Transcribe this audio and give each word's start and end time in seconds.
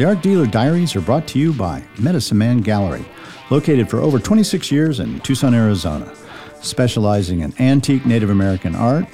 The 0.00 0.06
Art 0.06 0.22
Dealer 0.22 0.46
Diaries 0.46 0.96
are 0.96 1.02
brought 1.02 1.28
to 1.28 1.38
you 1.38 1.52
by 1.52 1.84
Medicine 1.98 2.38
Man 2.38 2.62
Gallery, 2.62 3.04
located 3.50 3.90
for 3.90 4.00
over 4.00 4.18
26 4.18 4.72
years 4.72 4.98
in 4.98 5.20
Tucson, 5.20 5.52
Arizona, 5.52 6.10
specializing 6.62 7.40
in 7.40 7.52
antique 7.60 8.06
Native 8.06 8.30
American 8.30 8.74
art, 8.74 9.04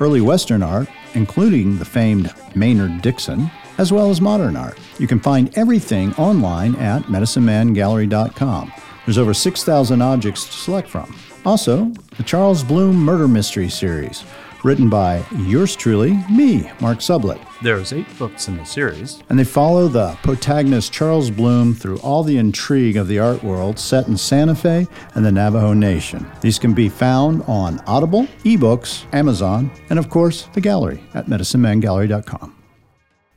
early 0.00 0.22
Western 0.22 0.62
art, 0.62 0.88
including 1.12 1.76
the 1.76 1.84
famed 1.84 2.32
Maynard 2.54 3.02
Dixon, 3.02 3.50
as 3.76 3.92
well 3.92 4.08
as 4.08 4.22
modern 4.22 4.56
art. 4.56 4.78
You 4.98 5.06
can 5.06 5.20
find 5.20 5.54
everything 5.58 6.14
online 6.14 6.74
at 6.76 7.02
medicinemangallery.com. 7.02 8.72
There's 9.04 9.18
over 9.18 9.34
6,000 9.34 10.00
objects 10.00 10.46
to 10.46 10.52
select 10.52 10.88
from. 10.88 11.14
Also, 11.44 11.92
the 12.16 12.22
Charles 12.22 12.64
Bloom 12.64 12.96
Murder 12.96 13.28
Mystery 13.28 13.68
Series, 13.68 14.24
written 14.64 14.88
by 14.88 15.24
yours 15.36 15.74
truly, 15.76 16.12
me, 16.30 16.70
Mark 16.80 16.98
Sublett. 16.98 17.40
There's 17.62 17.92
eight 17.92 18.06
books 18.18 18.48
in 18.48 18.56
the 18.56 18.64
series. 18.64 19.22
And 19.28 19.38
they 19.38 19.44
follow 19.44 19.88
the 19.88 20.16
protagonist 20.22 20.92
Charles 20.92 21.30
Bloom 21.30 21.74
through 21.74 21.98
all 21.98 22.22
the 22.22 22.38
intrigue 22.38 22.96
of 22.96 23.08
the 23.08 23.18
art 23.18 23.42
world 23.42 23.78
set 23.78 24.08
in 24.08 24.16
Santa 24.16 24.54
Fe 24.54 24.86
and 25.14 25.24
the 25.24 25.32
Navajo 25.32 25.72
Nation. 25.72 26.30
These 26.40 26.58
can 26.58 26.74
be 26.74 26.88
found 26.88 27.42
on 27.46 27.80
Audible, 27.86 28.26
ebooks, 28.44 29.04
Amazon, 29.14 29.70
and 29.90 29.98
of 29.98 30.08
course, 30.08 30.48
the 30.52 30.60
gallery 30.60 31.02
at 31.14 31.26
medicinemangallery.com. 31.26 32.56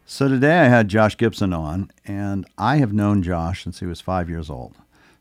So 0.06 0.28
today 0.28 0.60
I 0.60 0.66
had 0.68 0.90
Josh 0.90 1.18
Gibson 1.18 1.54
on, 1.54 1.90
and 2.06 2.46
I 2.58 2.78
have 2.78 2.94
known 2.94 3.24
Josh 3.24 3.64
since 3.64 3.80
he 3.80 3.86
was 3.86 4.02
five 4.02 4.30
years 4.30 4.50
old. 4.50 4.76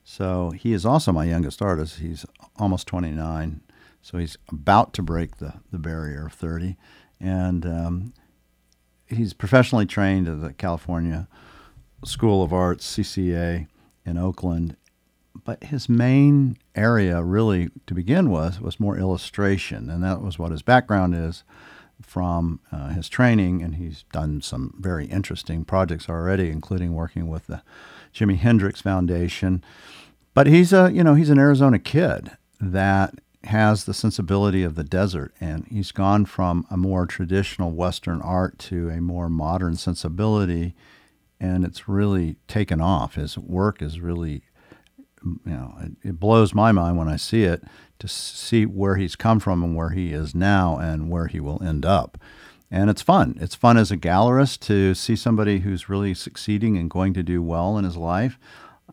So 0.05 0.51
he 0.51 0.73
is 0.73 0.84
also 0.84 1.12
my 1.12 1.24
youngest 1.24 1.62
artist. 1.62 2.01
He's 2.01 2.27
almost 2.57 2.87
29, 2.88 3.60
so 4.02 4.19
he's 4.19 4.37
about 4.51 4.92
to 4.95 5.02
break 5.02 5.37
the, 5.37 5.55
the 5.70 5.79
barrier 5.79 6.27
of 6.27 6.33
30. 6.33 6.77
And 7.20 7.65
um, 7.65 8.12
he's 9.06 9.33
professionally 9.33 9.87
trained 9.87 10.29
at 10.29 10.41
the 10.41 10.52
California 10.52 11.29
School 12.05 12.43
of 12.43 12.52
Arts, 12.52 12.96
CCA, 12.96 13.69
in 14.05 14.19
Oakland. 14.19 14.77
But 15.45 15.65
his 15.65 15.88
main 15.88 16.57
area, 16.74 17.23
really, 17.23 17.71
to 17.87 17.95
begin 17.95 18.30
with, 18.30 18.60
was 18.60 18.80
more 18.80 18.99
illustration, 18.99 19.88
and 19.88 20.02
that 20.02 20.21
was 20.21 20.38
what 20.38 20.52
his 20.52 20.62
background 20.62 21.15
is 21.15 21.43
from 22.01 22.60
uh, 22.71 22.88
his 22.88 23.09
training. 23.09 23.62
And 23.62 23.77
he's 23.77 24.05
done 24.12 24.43
some 24.43 24.74
very 24.79 25.07
interesting 25.07 25.65
projects 25.65 26.09
already, 26.09 26.51
including 26.51 26.93
working 26.93 27.29
with 27.29 27.46
the 27.46 27.62
Jimi 28.12 28.37
Hendrix 28.37 28.80
Foundation. 28.80 29.65
But 30.34 30.49
he's 30.49 30.73
a, 30.73 30.90
you 30.93 31.05
know, 31.05 31.15
he's 31.15 31.30
an 31.30 31.38
Arizona 31.38 31.79
kid 31.79 32.32
that 32.60 33.15
has 33.45 33.85
the 33.85 33.95
sensibility 33.95 34.62
of 34.62 34.74
the 34.74 34.85
desert, 34.85 35.35
and 35.40 35.66
he's 35.66 35.93
gone 35.93 36.24
from 36.24 36.66
a 36.71 36.76
more 36.76 37.07
traditional 37.07 37.73
Western 37.73 38.21
art 38.23 38.59
to 38.59 38.88
a 38.90 39.01
more 39.01 39.29
modern 39.29 39.76
sensibility, 39.76 40.74
and 41.40 41.65
it's 41.65 41.88
really 41.88 42.37
taken 42.46 42.80
off. 42.80 43.16
His 43.16 43.37
work 43.37 43.82
is 43.82 44.01
really, 44.01 44.43
you 45.24 45.38
know, 45.45 45.74
it, 45.80 45.93
it 46.09 46.21
blows 46.21 46.54
my 46.54 46.73
mind 46.73 46.99
when 46.99 47.09
I 47.09 47.16
see 47.16 47.43
it 47.45 47.65
to 47.99 48.09
see 48.09 48.66
where 48.66 48.96
he's 48.96 49.16
come 49.16 49.40
from 49.40 49.62
and 49.62 49.77
where 49.77 49.90
he 49.90 50.12
is 50.12 50.34
now 50.34 50.79
and 50.79 51.10
where 51.10 51.27
he 51.27 51.40
will 51.40 51.62
end 51.62 51.84
up. 51.84 52.18
And 52.71 52.88
it's 52.88 53.02
fun. 53.02 53.37
It's 53.40 53.54
fun 53.54 53.77
as 53.77 53.90
a 53.90 53.99
gallerist 53.99 54.60
to 54.60 54.95
see 54.95 55.15
somebody 55.15 55.59
who's 55.59 55.90
really 55.90 56.15
succeeding 56.15 56.79
and 56.79 56.88
going 56.88 57.12
to 57.15 57.23
do 57.23 57.43
well 57.43 57.77
in 57.77 57.84
his 57.84 57.96
life. 57.96 58.38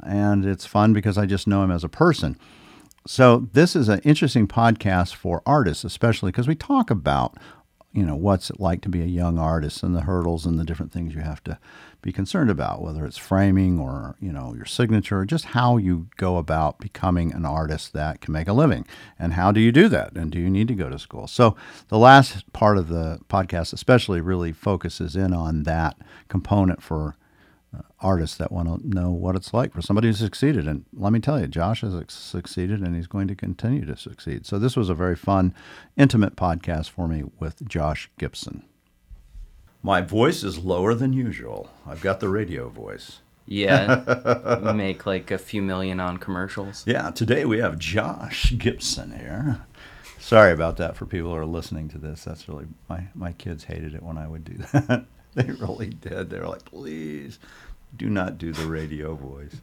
And 0.04 0.46
it's 0.46 0.66
fun 0.66 0.92
because 0.92 1.18
I 1.18 1.26
just 1.26 1.48
know 1.48 1.64
him 1.64 1.72
as 1.72 1.84
a 1.84 1.90
person. 1.90 2.38
So 3.08 3.48
this 3.54 3.76
is 3.76 3.90
an 3.90 4.00
interesting 4.00 4.48
podcast 4.48 5.16
for 5.16 5.42
artists, 5.46 5.84
especially 5.84 6.32
because 6.32 6.48
we 6.48 6.56
talk 6.56 6.92
about, 6.92 7.38
you 7.92 8.06
know, 8.06 8.16
what's 8.16 8.50
it 8.50 8.60
like 8.60 8.82
to 8.82 8.90
be 8.90 9.02
a 9.02 9.06
young 9.06 9.40
artist 9.40 9.82
and 9.82 9.96
the 9.96 10.02
hurdles 10.02 10.46
and 10.46 10.60
the 10.60 10.64
different 10.64 10.92
things 10.92 11.16
you 11.16 11.22
have 11.22 11.44
to 11.46 11.58
be 12.02 12.12
concerned 12.12 12.50
about, 12.50 12.82
whether 12.82 13.06
it's 13.06 13.18
framing 13.18 13.80
or, 13.80 14.16
you 14.20 14.32
know, 14.32 14.54
your 14.54 14.66
signature, 14.66 15.26
just 15.26 15.46
how 15.46 15.78
you 15.78 16.08
go 16.18 16.38
about 16.38 16.80
becoming 16.80 17.34
an 17.34 17.46
artist 17.46 17.94
that 17.94 18.22
can 18.22 18.32
make 18.32 18.48
a 18.48 18.54
living. 18.54 18.86
And 19.18 19.34
how 19.34 19.52
do 19.52 19.60
you 19.60 19.72
do 19.72 19.90
that? 19.90 20.14
And 20.16 20.32
do 20.32 20.40
you 20.40 20.50
need 20.50 20.68
to 20.68 20.76
go 20.76 20.90
to 20.90 21.00
school? 21.00 21.28
So 21.28 21.56
the 21.88 21.98
last 21.98 22.52
part 22.54 22.78
of 22.78 22.90
the 22.90 23.20
podcast 23.28 23.74
especially 23.74 24.22
really 24.22 24.54
focuses 24.54 25.16
in 25.16 25.34
on 25.34 25.64
that 25.64 25.98
component 26.28 26.84
for 26.84 27.16
Uh, 27.72 27.82
artists 28.00 28.36
that 28.38 28.52
want 28.52 28.68
to 28.68 28.90
know 28.90 29.12
what 29.12 29.36
it's 29.36 29.54
like 29.54 29.74
for 29.74 29.82
somebody 29.82 30.08
who 30.08 30.14
succeeded. 30.14 30.68
And 30.68 30.86
let 30.92 31.14
me 31.14 31.20
tell 31.20 31.40
you, 31.40 31.46
Josh 31.46 31.82
has 31.82 31.94
succeeded 32.08 32.82
and 32.82 32.96
he's 32.96 33.06
going 33.06 33.28
to 33.28 33.36
continue 33.36 33.86
to 33.86 33.96
succeed. 33.96 34.48
So 34.48 34.58
this 34.58 34.76
was 34.76 34.90
a 34.90 34.96
very 34.96 35.16
fun, 35.16 35.54
intimate 35.96 36.36
podcast 36.36 36.90
for 36.90 37.08
me 37.08 37.26
with 37.40 37.68
Josh 37.68 38.10
Gibson. 38.18 38.64
My 39.84 40.02
voice 40.02 40.44
is 40.44 40.58
lower 40.58 40.96
than 40.96 41.14
usual. 41.14 41.70
I've 41.86 42.02
got 42.02 42.20
the 42.20 42.28
radio 42.30 42.70
voice. 42.70 43.20
Yeah, 43.46 44.72
make 44.76 45.06
like 45.06 45.32
a 45.32 45.38
few 45.38 45.62
million 45.62 46.00
on 46.00 46.18
commercials. 46.18 46.84
Yeah, 46.86 47.12
today 47.12 47.46
we 47.46 47.60
have 47.60 47.80
Josh 47.80 48.54
Gibson 48.58 49.12
here. 49.18 49.62
Sorry 50.20 50.52
about 50.52 50.78
that 50.78 50.96
for 50.96 51.06
people 51.06 51.32
who 51.32 51.38
are 51.38 51.46
listening 51.46 51.88
to 51.90 51.98
this. 51.98 52.24
That's 52.24 52.48
really 52.48 52.66
my 52.88 53.08
my 53.16 53.32
kids 53.32 53.64
hated 53.64 53.96
it 53.96 54.04
when 54.04 54.18
I 54.18 54.28
would 54.28 54.44
do 54.44 54.54
that. 54.74 55.06
they 55.46 55.52
really 55.54 55.88
did. 55.88 56.30
They 56.30 56.40
were 56.40 56.48
like, 56.48 56.66
please 56.66 57.40
do 57.96 58.10
not 58.10 58.38
do 58.38 58.52
the 58.52 58.66
radio 58.66 59.16
voice. 59.16 59.56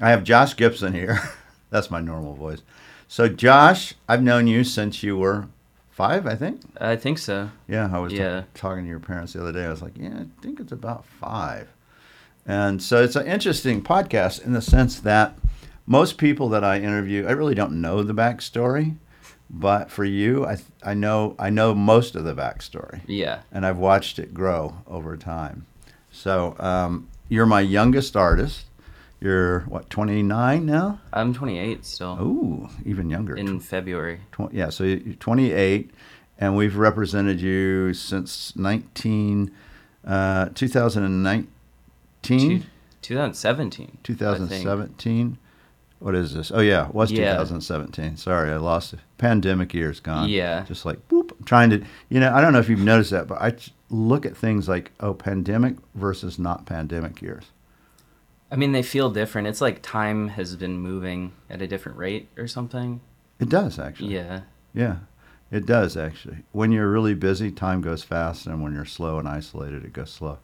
I 0.00 0.10
have 0.10 0.24
Josh 0.24 0.56
Gibson 0.56 0.92
here. 0.92 1.20
That's 1.70 1.90
my 1.90 2.00
normal 2.00 2.34
voice. 2.34 2.62
So, 3.06 3.28
Josh, 3.28 3.94
I've 4.08 4.22
known 4.22 4.46
you 4.46 4.64
since 4.64 5.02
you 5.02 5.16
were 5.16 5.46
five, 5.90 6.26
I 6.26 6.34
think. 6.36 6.62
I 6.80 6.96
think 6.96 7.18
so. 7.18 7.50
Yeah, 7.68 7.90
I 7.92 7.98
was 7.98 8.12
Yeah. 8.12 8.40
ta- 8.40 8.46
talking 8.54 8.84
to 8.84 8.88
your 8.88 9.00
parents 9.00 9.32
the 9.34 9.40
other 9.42 9.52
day. 9.52 9.64
I 9.66 9.70
was 9.70 9.82
like, 9.82 9.96
yeah, 9.96 10.20
I 10.20 10.26
think 10.42 10.58
it's 10.60 10.72
about 10.72 11.04
five. 11.04 11.68
And 12.46 12.82
so 12.82 13.02
it's 13.02 13.16
an 13.16 13.26
interesting 13.26 13.82
podcast 13.82 14.44
in 14.44 14.52
the 14.52 14.62
sense 14.62 14.98
that 15.00 15.36
most 15.86 16.18
people 16.18 16.48
that 16.50 16.64
I 16.64 16.78
interview, 16.78 17.26
I 17.26 17.32
really 17.32 17.54
don't 17.54 17.80
know 17.80 18.02
the 18.02 18.14
backstory. 18.14 18.96
But 19.52 19.90
for 19.90 20.04
you, 20.04 20.46
I, 20.46 20.58
I 20.84 20.94
know 20.94 21.34
I 21.38 21.50
know 21.50 21.74
most 21.74 22.14
of 22.14 22.24
the 22.24 22.34
backstory 22.34 23.00
Yeah. 23.06 23.40
and 23.50 23.66
I've 23.66 23.78
watched 23.78 24.18
it 24.20 24.32
grow 24.32 24.76
over 24.86 25.16
time. 25.16 25.66
So 26.12 26.54
um, 26.60 27.08
you're 27.28 27.46
my 27.46 27.60
youngest 27.60 28.16
artist. 28.16 28.66
You're 29.20 29.60
what 29.62 29.90
29 29.90 30.64
now? 30.64 31.00
I'm 31.12 31.34
28 31.34 31.84
still. 31.84 32.16
Ooh, 32.22 32.68
even 32.86 33.10
younger. 33.10 33.36
In 33.36 33.60
February. 33.60 34.20
Tw- 34.32 34.52
yeah, 34.52 34.70
so 34.70 34.84
you're 34.84 35.14
28, 35.14 35.90
and 36.38 36.56
we've 36.56 36.76
represented 36.76 37.40
you 37.40 37.92
since 37.92 38.54
19 38.56 39.50
uh, 40.06 40.48
2019, 40.54 41.48
Two- 42.22 42.62
2017. 43.02 43.98
2017. 44.02 45.38
What 46.00 46.14
is 46.14 46.34
this? 46.34 46.50
Oh 46.52 46.60
yeah, 46.60 46.88
it 46.88 46.94
was 46.94 47.12
Yeah. 47.12 47.32
2017. 47.32 48.16
Sorry, 48.16 48.50
I 48.50 48.56
lost 48.56 48.94
it. 48.94 49.00
Pandemic 49.18 49.72
year's 49.74 50.00
gone. 50.00 50.28
Yeah. 50.30 50.64
Just 50.64 50.84
like 50.84 51.06
boop. 51.08 51.32
I'm 51.38 51.44
trying 51.44 51.70
to, 51.70 51.84
you 52.08 52.18
know, 52.18 52.34
I 52.34 52.40
don't 52.40 52.52
know 52.54 52.58
if 52.58 52.68
you've 52.70 52.80
noticed 52.80 53.10
that, 53.10 53.28
but 53.28 53.40
I 53.40 53.54
look 53.90 54.24
at 54.24 54.36
things 54.36 54.66
like 54.68 54.92
oh, 55.00 55.12
pandemic 55.14 55.76
versus 55.94 56.38
not 56.38 56.64
pandemic 56.64 57.20
years. 57.20 57.44
I 58.50 58.56
mean, 58.56 58.72
they 58.72 58.82
feel 58.82 59.10
different. 59.10 59.46
It's 59.46 59.60
like 59.60 59.82
time 59.82 60.28
has 60.28 60.56
been 60.56 60.78
moving 60.78 61.32
at 61.48 61.62
a 61.62 61.68
different 61.68 61.98
rate 61.98 62.28
or 62.36 62.48
something. 62.48 63.00
It 63.38 63.48
does 63.48 63.78
actually. 63.78 64.14
Yeah. 64.14 64.40
Yeah, 64.72 64.96
it 65.50 65.66
does 65.66 65.96
actually. 65.96 66.38
When 66.52 66.72
you're 66.72 66.90
really 66.90 67.14
busy, 67.14 67.50
time 67.50 67.80
goes 67.82 68.02
fast, 68.02 68.46
and 68.46 68.62
when 68.62 68.72
you're 68.72 68.84
slow 68.84 69.18
and 69.18 69.28
isolated, 69.28 69.84
it 69.84 69.92
goes 69.92 70.10
slow. 70.10 70.38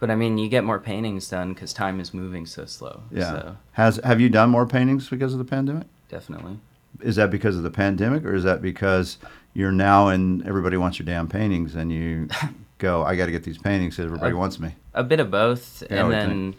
But 0.00 0.10
I 0.10 0.14
mean, 0.14 0.38
you 0.38 0.48
get 0.48 0.62
more 0.64 0.78
paintings 0.78 1.28
done 1.28 1.52
because 1.54 1.72
time 1.72 1.98
is 2.00 2.14
moving 2.14 2.46
so 2.46 2.64
slow. 2.66 3.02
Yeah. 3.10 3.30
So 3.30 3.56
Has 3.72 3.96
have 4.04 4.20
you 4.20 4.28
done 4.28 4.50
more 4.50 4.66
paintings 4.66 5.08
because 5.08 5.32
of 5.32 5.38
the 5.38 5.44
pandemic? 5.44 5.86
definitely. 6.08 6.58
Is 7.02 7.16
that 7.16 7.30
because 7.30 7.56
of 7.56 7.62
the 7.62 7.70
pandemic, 7.70 8.24
or 8.24 8.34
is 8.34 8.42
that 8.44 8.60
because 8.62 9.18
you're 9.54 9.70
now 9.72 10.08
and 10.08 10.44
everybody 10.46 10.76
wants 10.76 10.98
your 10.98 11.06
damn 11.06 11.28
paintings, 11.28 11.74
and 11.74 11.92
you 11.92 12.28
go, 12.78 13.02
I 13.04 13.14
got 13.16 13.26
to 13.26 13.32
get 13.32 13.44
these 13.44 13.58
paintings 13.58 13.94
because 13.96 14.06
everybody 14.06 14.34
Uh, 14.34 14.38
wants 14.38 14.58
me. 14.58 14.74
A 14.94 15.04
bit 15.04 15.20
of 15.20 15.30
both. 15.30 15.82
Yeah, 15.90 16.04
and 16.04 16.12
then 16.12 16.30
think. 16.52 16.56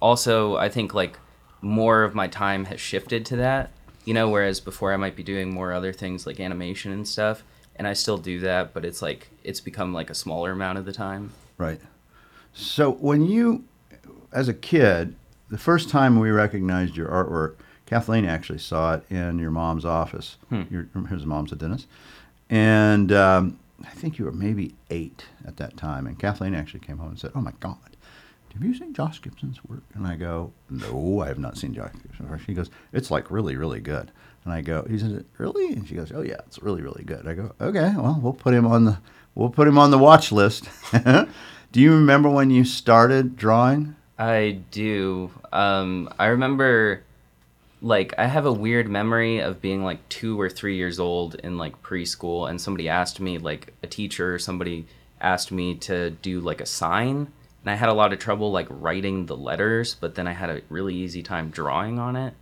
also, 0.00 0.56
I 0.56 0.68
think 0.68 0.94
like 0.94 1.18
more 1.60 2.04
of 2.04 2.14
my 2.14 2.26
time 2.28 2.64
has 2.66 2.80
shifted 2.80 3.26
to 3.26 3.36
that. 3.36 3.70
You 4.04 4.14
know, 4.14 4.28
whereas 4.28 4.60
before 4.60 4.92
I 4.92 4.96
might 4.96 5.14
be 5.16 5.22
doing 5.22 5.52
more 5.52 5.72
other 5.72 5.92
things 5.92 6.26
like 6.26 6.40
animation 6.40 6.90
and 6.92 7.06
stuff. 7.06 7.42
And 7.76 7.86
I 7.86 7.92
still 7.94 8.18
do 8.18 8.38
that, 8.40 8.74
but 8.74 8.84
it's 8.84 9.00
like, 9.00 9.30
it's 9.44 9.60
become 9.60 9.94
like 9.94 10.10
a 10.10 10.14
smaller 10.14 10.52
amount 10.52 10.76
of 10.78 10.84
the 10.84 10.92
time. 10.92 11.32
Right. 11.56 11.80
So 12.52 12.92
when 12.92 13.26
you, 13.26 13.64
as 14.32 14.48
a 14.48 14.54
kid, 14.54 15.16
the 15.48 15.58
first 15.58 15.88
time 15.88 16.18
we 16.18 16.30
recognized 16.30 16.96
your 16.96 17.08
artwork, 17.08 17.56
Kathleen 17.86 18.24
actually 18.24 18.58
saw 18.58 18.94
it 18.94 19.04
in 19.10 19.38
your 19.38 19.50
mom's 19.50 19.84
office. 19.84 20.36
Hmm. 20.48 20.62
Your 20.70 20.84
his 21.08 21.26
mom's 21.26 21.52
a 21.52 21.56
dentist, 21.56 21.86
and 22.48 23.12
um, 23.12 23.58
I 23.84 23.90
think 23.90 24.18
you 24.18 24.24
were 24.24 24.32
maybe 24.32 24.74
eight 24.88 25.26
at 25.46 25.58
that 25.58 25.76
time. 25.76 26.06
And 26.06 26.18
Kathleen 26.18 26.54
actually 26.54 26.80
came 26.80 26.98
home 26.98 27.10
and 27.10 27.18
said, 27.18 27.32
"Oh 27.34 27.42
my 27.42 27.52
God, 27.60 27.76
have 28.54 28.62
you 28.62 28.74
seen 28.74 28.94
Josh 28.94 29.20
Gibson's 29.20 29.62
work?" 29.64 29.82
And 29.92 30.06
I 30.06 30.16
go, 30.16 30.52
"No, 30.70 31.20
I 31.20 31.28
have 31.28 31.38
not 31.38 31.58
seen 31.58 31.74
Josh 31.74 31.92
Gibson's 32.02 32.30
work." 32.30 32.40
She 32.46 32.54
goes, 32.54 32.70
"It's 32.94 33.10
like 33.10 33.30
really, 33.30 33.56
really 33.56 33.80
good." 33.80 34.10
And 34.44 34.54
I 34.54 34.62
go, 34.62 34.86
"He 34.88 34.98
says, 34.98 35.12
it 35.12 35.26
really?" 35.36 35.72
And 35.72 35.86
she 35.86 35.94
goes, 35.94 36.12
"Oh 36.12 36.22
yeah, 36.22 36.40
it's 36.46 36.62
really, 36.62 36.80
really 36.80 37.04
good." 37.04 37.26
I 37.28 37.34
go, 37.34 37.52
"Okay, 37.60 37.92
well, 37.94 38.18
we'll 38.22 38.32
put 38.32 38.54
him 38.54 38.66
on 38.66 38.84
the 38.86 38.98
we'll 39.34 39.50
put 39.50 39.68
him 39.68 39.76
on 39.76 39.90
the 39.90 39.98
watch 39.98 40.32
list." 40.32 40.70
Do 41.72 41.80
you 41.80 41.92
remember 41.92 42.28
when 42.28 42.50
you 42.50 42.64
started 42.64 43.36
drawing? 43.36 43.96
I 44.18 44.60
do. 44.70 45.30
Um, 45.52 46.12
I 46.18 46.26
remember, 46.26 47.02
like, 47.80 48.14
I 48.18 48.26
have 48.26 48.44
a 48.44 48.52
weird 48.52 48.88
memory 48.90 49.38
of 49.38 49.62
being 49.62 49.82
like 49.82 50.06
two 50.10 50.38
or 50.38 50.50
three 50.50 50.76
years 50.76 51.00
old 51.00 51.34
in 51.36 51.56
like 51.56 51.82
preschool, 51.82 52.48
and 52.48 52.60
somebody 52.60 52.90
asked 52.90 53.20
me, 53.20 53.38
like, 53.38 53.72
a 53.82 53.86
teacher 53.86 54.34
or 54.34 54.38
somebody 54.38 54.86
asked 55.18 55.50
me 55.50 55.74
to 55.76 56.10
do 56.10 56.40
like 56.40 56.60
a 56.60 56.66
sign, 56.66 57.32
and 57.62 57.70
I 57.70 57.74
had 57.74 57.88
a 57.88 57.94
lot 57.94 58.12
of 58.12 58.18
trouble 58.18 58.52
like 58.52 58.66
writing 58.68 59.26
the 59.26 59.36
letters, 59.36 59.94
but 59.94 60.14
then 60.14 60.26
I 60.26 60.32
had 60.32 60.50
a 60.50 60.60
really 60.68 60.94
easy 60.94 61.22
time 61.22 61.48
drawing 61.48 61.98
on 61.98 62.16
it. 62.16 62.34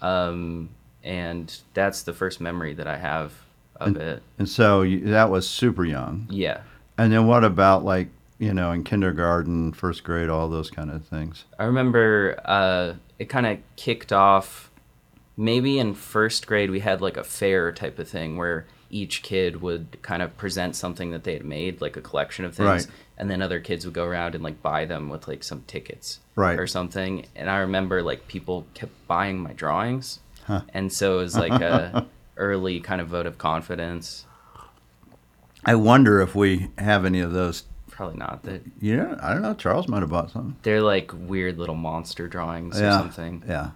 Um, 0.00 0.70
and 1.04 1.56
that's 1.74 2.02
the 2.02 2.12
first 2.12 2.40
memory 2.40 2.74
that 2.74 2.88
I 2.88 2.96
have 2.96 3.32
of 3.76 3.96
it. 3.96 4.22
And 4.38 4.48
so 4.48 4.82
you, 4.82 5.00
that 5.10 5.30
was 5.30 5.48
super 5.48 5.84
young. 5.84 6.26
Yeah. 6.30 6.62
And 6.96 7.12
then 7.12 7.26
what 7.26 7.44
about 7.44 7.84
like, 7.84 8.08
you 8.42 8.52
know, 8.52 8.72
in 8.72 8.82
kindergarten, 8.82 9.72
first 9.72 10.02
grade, 10.02 10.28
all 10.28 10.48
those 10.48 10.68
kind 10.68 10.90
of 10.90 11.04
things? 11.04 11.44
I 11.60 11.64
remember 11.64 12.40
uh, 12.44 12.94
it 13.18 13.26
kind 13.26 13.46
of 13.46 13.58
kicked 13.76 14.12
off 14.12 14.68
maybe 15.36 15.78
in 15.78 15.94
first 15.94 16.46
grade 16.46 16.70
we 16.70 16.80
had 16.80 17.00
like 17.00 17.16
a 17.16 17.24
fair 17.24 17.70
type 17.72 17.98
of 17.98 18.08
thing 18.08 18.36
where 18.36 18.66
each 18.90 19.22
kid 19.22 19.62
would 19.62 19.96
kind 20.02 20.22
of 20.22 20.36
present 20.36 20.76
something 20.76 21.10
that 21.12 21.24
they 21.24 21.32
had 21.32 21.44
made 21.44 21.80
like 21.80 21.96
a 21.96 22.00
collection 22.02 22.44
of 22.44 22.54
things 22.54 22.68
Right. 22.68 22.86
and 23.16 23.30
then 23.30 23.40
other 23.40 23.58
kids 23.58 23.86
would 23.86 23.94
go 23.94 24.04
around 24.04 24.34
and 24.34 24.44
like 24.44 24.60
buy 24.60 24.84
them 24.84 25.08
with 25.08 25.26
like 25.28 25.42
some 25.42 25.62
tickets 25.66 26.18
Right. 26.36 26.58
or 26.58 26.66
something 26.66 27.24
and 27.34 27.48
i 27.48 27.58
remember 27.60 28.02
like 28.02 28.28
people 28.28 28.66
kept 28.74 28.92
buying 29.08 29.38
my 29.38 29.54
drawings 29.54 30.18
Huh. 30.44 30.60
and 30.74 30.92
so 30.92 31.14
it 31.20 31.22
was 31.22 31.34
like 31.38 31.62
a 31.62 32.06
early 32.36 32.80
kind 32.80 33.00
of 33.00 33.08
vote 33.08 33.24
of 33.26 33.38
confidence 33.38 34.26
I 35.64 35.76
wonder 35.76 36.20
if 36.20 36.34
we 36.34 36.70
have 36.76 37.04
any 37.04 37.20
of 37.20 37.32
those. 37.32 37.62
Probably 37.92 38.18
not 38.18 38.42
that 38.42 38.62
Yeah, 38.80 39.16
I 39.22 39.32
don't 39.32 39.42
know. 39.42 39.54
Charles 39.54 39.86
might 39.88 40.00
have 40.00 40.10
bought 40.10 40.30
something. 40.32 40.56
they're 40.62 40.82
like 40.82 41.12
weird 41.14 41.58
little 41.58 41.74
monster 41.76 42.26
drawings 42.26 42.80
or 42.80 42.90
something 42.90 43.44
Yeah. 43.48 43.70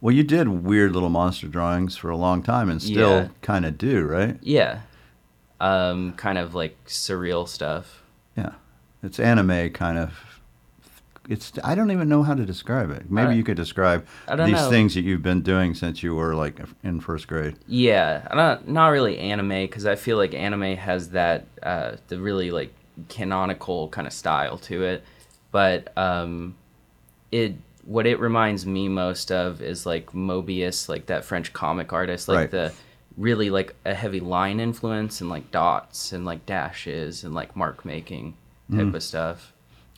Well, 0.00 0.12
you 0.14 0.24
did 0.24 0.48
weird 0.48 0.92
little 0.92 1.08
monster 1.10 1.46
drawings 1.46 1.96
for 1.96 2.10
a 2.10 2.16
long 2.16 2.42
time 2.42 2.68
and 2.68 2.82
still 2.82 3.10
Yeah. 3.22 3.28
kind 3.40 3.64
of 3.64 3.78
do, 3.78 4.02
right? 4.04 4.36
yeah 4.42 4.80
um 5.60 6.12
kind 6.14 6.38
of 6.38 6.54
like 6.54 6.76
surreal 6.86 7.48
stuff 7.48 8.02
Yeah. 8.36 8.52
It's 9.02 9.18
anime 9.20 9.70
kind 9.70 9.98
of. 9.98 10.10
It's 11.28 11.52
I 11.62 11.74
don't 11.76 11.90
even 11.92 12.08
know 12.08 12.24
how 12.24 12.34
to 12.34 12.44
describe 12.44 12.90
it. 12.90 13.08
Maybe 13.10 13.36
you 13.36 13.44
could 13.44 13.56
describe 13.56 14.06
these 14.28 14.52
know. 14.52 14.70
things 14.70 14.94
that 14.94 15.02
you've 15.02 15.22
been 15.22 15.40
doing 15.42 15.74
since 15.74 16.02
you 16.02 16.14
were 16.16 16.34
like 16.34 16.58
in 16.82 16.98
first 17.00 17.28
grade. 17.28 17.54
Yeah, 17.68 18.26
not 18.34 18.66
not 18.68 18.88
really 18.88 19.18
anime 19.18 19.48
because 19.50 19.86
I 19.86 19.94
feel 19.94 20.16
like 20.16 20.34
anime 20.34 20.76
has 20.76 21.10
that 21.10 21.46
uh, 21.62 21.92
the 22.08 22.18
really 22.18 22.50
like 22.50 22.72
canonical 23.08 23.88
kind 23.88 24.06
of 24.06 24.12
style 24.12 24.58
to 24.58 24.82
it, 24.84 25.04
but 25.50 25.96
um, 25.96 26.54
it 27.30 27.54
what 27.84 28.06
it 28.06 28.20
reminds 28.20 28.64
me 28.64 28.88
most 28.88 29.32
of 29.32 29.60
is 29.60 29.84
like 29.86 30.12
Mobius, 30.12 30.88
like 30.88 31.06
that 31.06 31.24
French 31.24 31.52
comic 31.52 31.92
artist, 31.92 32.28
like 32.28 32.36
Right. 32.38 32.50
the 32.50 32.72
really 33.18 33.50
like 33.50 33.74
a 33.84 33.92
heavy 33.92 34.20
line 34.20 34.60
influence 34.60 35.20
and 35.20 35.28
like 35.28 35.50
dots 35.50 36.12
and 36.12 36.24
like 36.24 36.46
dashes 36.46 37.24
and 37.24 37.34
like 37.34 37.56
mark 37.56 37.84
making 37.84 38.34
type 38.70 38.80
Mm. 38.86 38.94
of 38.94 39.02
stuff. 39.02 39.52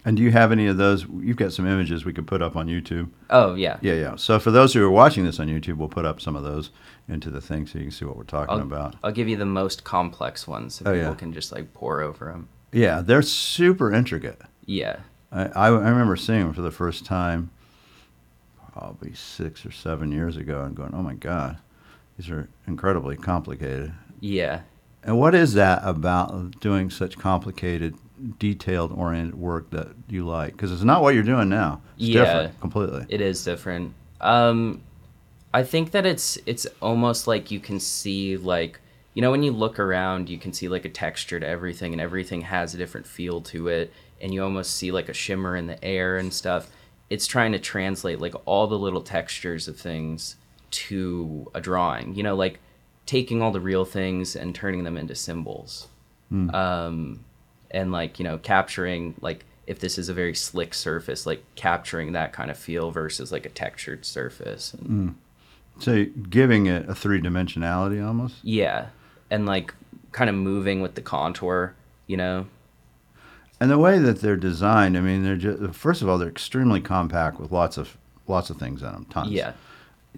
And 0.07 0.17
do 0.19 0.23
you 0.23 0.33
have 0.33 0.51
any 0.53 0.67
of 0.67 0.77
those? 0.77 1.07
You've 1.21 1.37
got 1.37 1.53
some 1.53 1.67
images 1.67 2.05
we 2.05 2.13
could 2.13 2.27
put 2.27 2.43
up 2.43 2.57
on 2.57 2.67
YouTube. 2.69 3.09
Oh 3.31 3.55
yeah, 3.55 3.79
Yeah, 3.83 3.95
yeah. 3.95 4.17
So 4.17 4.39
for 4.39 4.51
those 4.51 4.73
who 4.75 4.83
are 4.85 4.91
watching 4.91 5.25
this 5.25 5.39
on 5.41 5.49
YouTube, 5.49 5.77
we'll 5.77 5.89
put 5.89 6.05
up 6.05 6.21
some 6.21 6.37
of 6.37 6.43
those 6.43 6.71
into 7.09 7.31
the 7.31 7.41
thing 7.41 7.67
so 7.67 7.79
you 7.79 7.85
can 7.87 7.93
see 7.93 8.05
what 8.07 8.17
we're 8.17 8.25
talking 8.25 8.55
I'll, 8.57 8.61
about. 8.63 8.97
I'll 9.05 9.13
give 9.13 9.29
you 9.29 9.37
the 9.37 9.45
most 9.47 9.85
complex 9.85 10.47
ones 10.49 10.77
so 10.77 10.85
Oh, 10.87 10.93
people 10.95 11.11
yeah. 11.11 11.15
can 11.15 11.33
just 11.35 11.53
like 11.53 11.73
pour 11.75 12.01
over 12.01 12.27
them. 12.27 12.49
Yeah, 12.75 13.01
they're 13.01 13.23
super 13.23 13.93
intricate. 13.93 14.41
Yeah. 14.67 14.97
I, 15.33 15.45
I, 15.47 15.67
I 15.69 15.89
remember 15.89 16.17
seeing 16.17 16.41
them 16.41 16.53
for 16.53 16.63
the 16.63 16.71
first 16.71 17.05
time 17.07 17.51
probably 18.73 19.15
six 19.15 19.65
or 19.65 19.71
seven 19.71 20.11
years 20.11 20.37
ago 20.37 20.63
and 20.63 20.75
going, 20.75 20.93
oh 20.95 21.03
my 21.03 21.15
God, 21.15 21.59
these 22.19 22.29
are 22.31 22.49
incredibly 22.67 23.17
complicated. 23.17 23.93
Yeah. 24.21 24.61
And 25.03 25.19
what 25.19 25.35
is 25.35 25.55
that 25.55 25.83
about 25.85 26.61
doing 26.61 26.91
such 26.91 27.19
complicated, 27.19 27.95
detailed 28.39 28.91
oriented 28.93 29.35
work 29.37 29.71
that 29.71 29.89
you 30.09 30.27
like? 30.27 30.53
Because 30.53 30.73
it's 30.73 30.83
not 30.83 31.03
what 31.03 31.15
you're 31.15 31.23
doing 31.23 31.49
now. 31.49 31.81
It's 31.97 32.09
Yeah. 32.09 32.25
different 32.25 32.61
completely. 32.61 33.07
It 33.09 33.21
is 33.21 33.45
different. 33.45 33.93
Um, 34.21 34.81
I 35.53 35.63
think 35.63 35.93
that 35.93 36.05
it's 36.07 36.37
it's 36.47 36.67
almost 36.83 37.29
like 37.29 37.51
you 37.53 37.61
can 37.61 37.79
see 37.79 38.37
like 38.37 38.81
you 39.15 39.23
know 39.23 39.31
when 39.31 39.43
you 39.43 39.53
look 39.53 39.79
around 39.79 40.29
you 40.29 40.39
can 40.39 40.53
see 40.53 40.69
like 40.69 40.85
a 40.85 40.89
texture 40.89 41.41
to 41.41 41.47
everything 41.47 41.93
and 41.93 42.01
everything 42.01 42.43
has 42.43 42.75
a 42.75 42.77
different 42.79 43.07
feel 43.07 43.41
to 43.41 43.69
it 43.69 43.93
and 44.21 44.33
you 44.35 44.43
almost 44.43 44.75
see 44.77 44.91
like 44.93 45.09
a 45.09 45.13
shimmer 45.15 45.57
in 45.57 45.67
the 45.67 45.83
air 45.85 46.17
and 46.17 46.33
stuff. 46.33 46.71
It's 47.11 47.27
trying 47.27 47.53
to 47.53 47.59
translate 47.59 48.21
like 48.21 48.35
all 48.47 48.67
the 48.67 48.79
little 48.79 49.03
textures 49.03 49.69
of 49.69 49.79
things 49.79 50.37
to 50.71 51.51
a 51.55 51.61
drawing. 51.61 52.15
You 52.15 52.23
know, 52.23 52.35
like 52.35 52.59
taking 53.07 53.43
all 53.43 53.51
the 53.53 53.61
real 53.61 53.85
things 53.85 54.35
and 54.35 54.55
turning 54.55 54.85
them 54.85 54.97
into 54.97 55.15
symbols. 55.15 55.89
Um, 56.33 57.25
and 57.71 57.93
like 57.93 58.19
you 58.19 58.25
know 58.25 58.39
capturing 58.39 59.15
like 59.21 59.45
if 59.67 59.79
this 59.79 59.99
is 59.99 60.09
a 60.09 60.15
very 60.15 60.35
slick 60.35 60.75
surface 60.75 61.27
like 61.27 61.43
capturing 61.55 62.13
that 62.13 62.33
kind 62.33 62.51
of 62.51 62.57
feel 62.57 62.91
versus 62.91 63.31
like 63.31 63.47
a 63.47 63.51
textured 63.51 64.05
surface 64.05 64.75
and, 64.75 65.15
So 65.79 66.05
giving 66.29 66.67
it 66.67 66.89
a 66.89 66.95
three 66.95 67.21
dimensionality 67.21 68.05
almost. 68.05 68.37
yeah 68.43 68.87
and 69.35 69.47
like 69.47 69.75
kind 70.13 70.31
of 70.31 70.37
moving 70.37 70.81
with 70.81 70.95
the 70.95 71.03
contour 71.03 71.75
you 72.07 72.17
know 72.17 72.47
And 73.61 73.71
the 73.71 73.79
way 73.79 73.99
that 73.99 74.21
they're 74.21 74.37
designed, 74.51 74.97
I 74.97 75.01
mean, 75.01 75.23
they're 75.25 75.37
just 75.47 75.75
first 75.75 76.03
of 76.03 76.09
all, 76.09 76.19
they're 76.19 76.29
extremely 76.39 76.81
compact 76.81 77.39
with 77.41 77.51
lots 77.53 77.77
of 77.79 77.97
lots 78.27 78.51
of 78.51 78.57
things 78.59 78.83
in 78.83 78.93
them, 78.93 79.07
tons. 79.11 79.31
yeah 79.31 79.53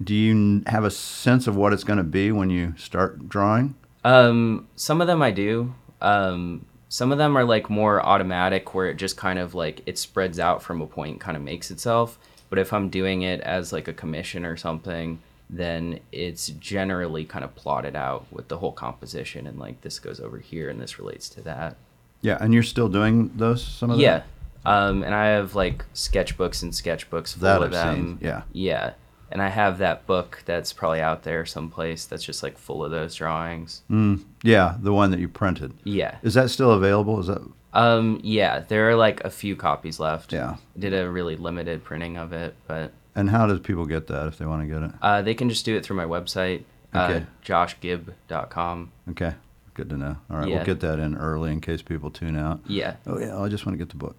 Do 0.03 0.15
you 0.15 0.63
have 0.67 0.85
a 0.85 0.91
sense 0.91 1.47
of 1.47 1.55
what 1.57 1.73
it's 1.73 1.85
going 1.85 1.99
to 1.99 2.11
be 2.21 2.31
when 2.33 2.51
you 2.51 2.75
start 2.77 3.29
drawing? 3.29 3.75
um 4.05 4.69
some 4.77 5.01
of 5.01 5.07
them 5.09 5.21
i 5.23 5.31
do 5.33 5.75
um 6.01 6.65
some 6.89 7.11
of 7.13 7.19
them 7.19 7.37
are 7.37 7.45
like 7.45 7.69
more 7.69 7.97
automatic 8.13 8.73
where 8.75 8.89
it 8.91 8.97
just 8.97 9.17
kind 9.17 9.39
of 9.39 9.53
like 9.55 9.83
it 9.87 9.99
spreads 9.99 10.39
out 10.39 10.63
from 10.63 10.81
a 10.81 10.87
point 10.87 11.19
kind 11.19 11.37
of 11.37 11.43
makes 11.43 11.71
itself 11.73 12.09
but 12.49 12.59
if 12.59 12.73
i'm 12.73 12.89
doing 12.89 13.23
it 13.23 13.41
as 13.41 13.73
like 13.73 13.89
a 13.89 13.93
commission 13.93 14.45
or 14.45 14.57
something 14.57 15.19
then 15.49 16.01
it's 16.11 16.49
generally 16.49 17.25
kind 17.25 17.45
of 17.45 17.55
plotted 17.55 17.95
out 17.95 18.27
with 18.33 18.49
the 18.49 18.59
whole 18.59 18.73
composition 18.73 19.47
and 19.47 19.59
like 19.59 19.81
this 19.83 19.99
goes 19.99 20.19
over 20.21 20.39
here 20.39 20.69
and 20.69 20.81
this 20.81 20.99
relates 20.99 21.29
to 21.29 21.41
that 21.43 21.77
Yeah, 22.23 22.39
and 22.41 22.53
you're 22.53 22.63
still 22.65 22.89
doing 22.89 23.31
those 23.37 23.65
some 23.65 23.91
of 23.91 23.97
them. 23.99 24.03
Yeah. 24.05 24.23
Um, 24.65 25.05
and 25.05 25.15
I 25.15 25.27
have 25.27 25.55
like 25.55 25.85
sketchbooks 25.95 26.63
and 26.65 26.73
sketchbooks 26.73 27.35
full 27.35 27.43
That 27.43 27.59
of 27.59 27.65
I've 27.65 27.71
them. 27.73 27.95
seen, 27.97 28.19
yeah. 28.21 28.43
Yeah. 28.53 28.93
And 29.31 29.41
I 29.43 29.49
have 29.49 29.79
that 29.79 30.07
book 30.07 30.43
that's 30.47 30.73
probably 30.73 31.01
out 31.01 31.23
there 31.23 31.45
someplace 31.47 32.05
that's 32.07 32.25
just 32.25 32.43
like 32.43 32.59
full 32.59 32.85
of 32.85 32.91
those 32.91 33.15
drawings. 33.17 33.83
Mm, 33.91 34.25
yeah, 34.43 34.77
the 34.81 34.93
one 34.93 35.11
that 35.13 35.21
you 35.21 35.29
printed. 35.29 35.73
Yeah. 35.85 36.17
Is 36.23 36.35
that 36.35 36.51
still 36.51 36.73
available? 36.73 37.21
Is 37.21 37.27
that 37.29 37.43
Um, 37.73 38.19
yeah, 38.25 38.61
there 38.61 38.89
are 38.91 38.97
like 38.97 39.23
a 39.25 39.31
few 39.31 39.55
copies 39.55 40.01
left. 40.01 40.33
Yeah. 40.33 40.57
I 40.77 40.79
did 40.81 40.95
a 40.95 41.09
really 41.11 41.37
limited 41.37 41.85
printing 41.85 42.17
of 42.17 42.33
it, 42.33 42.55
but 42.67 42.93
and 43.17 43.31
how 43.31 43.47
does 43.49 43.59
people 43.59 43.85
get 43.87 44.07
that 44.07 44.29
if 44.29 44.39
they 44.39 44.47
want 44.47 44.63
to 44.63 44.69
get 44.73 44.83
it? 44.85 44.93
uh, 45.03 45.23
they 45.23 45.35
can 45.35 45.49
just 45.49 45.65
do 45.65 45.77
it 45.77 45.85
through 45.85 45.97
my 45.97 46.05
website, 46.05 46.63
Okay. 46.95 47.19
uh, 47.19 47.21
joshgibb.com. 47.45 48.93
Okay, 49.11 49.35
good 49.75 49.89
to 49.91 49.97
know. 49.97 50.17
All 50.31 50.39
right, 50.39 50.49
Yeah. 50.49 50.57
we'll 50.57 50.65
get 50.67 50.81
that 50.81 50.99
in 50.99 51.17
early 51.17 51.53
in 51.53 51.61
case 51.61 51.83
people 51.83 52.11
tune 52.11 52.37
out. 52.39 52.61
Yeah. 52.67 52.97
Oh 53.07 53.19
yeah, 53.19 53.39
I 53.41 53.49
just 53.49 53.67
want 53.67 53.75
to 53.79 53.85
get 53.85 53.91
the 53.91 53.97
book. 53.97 54.17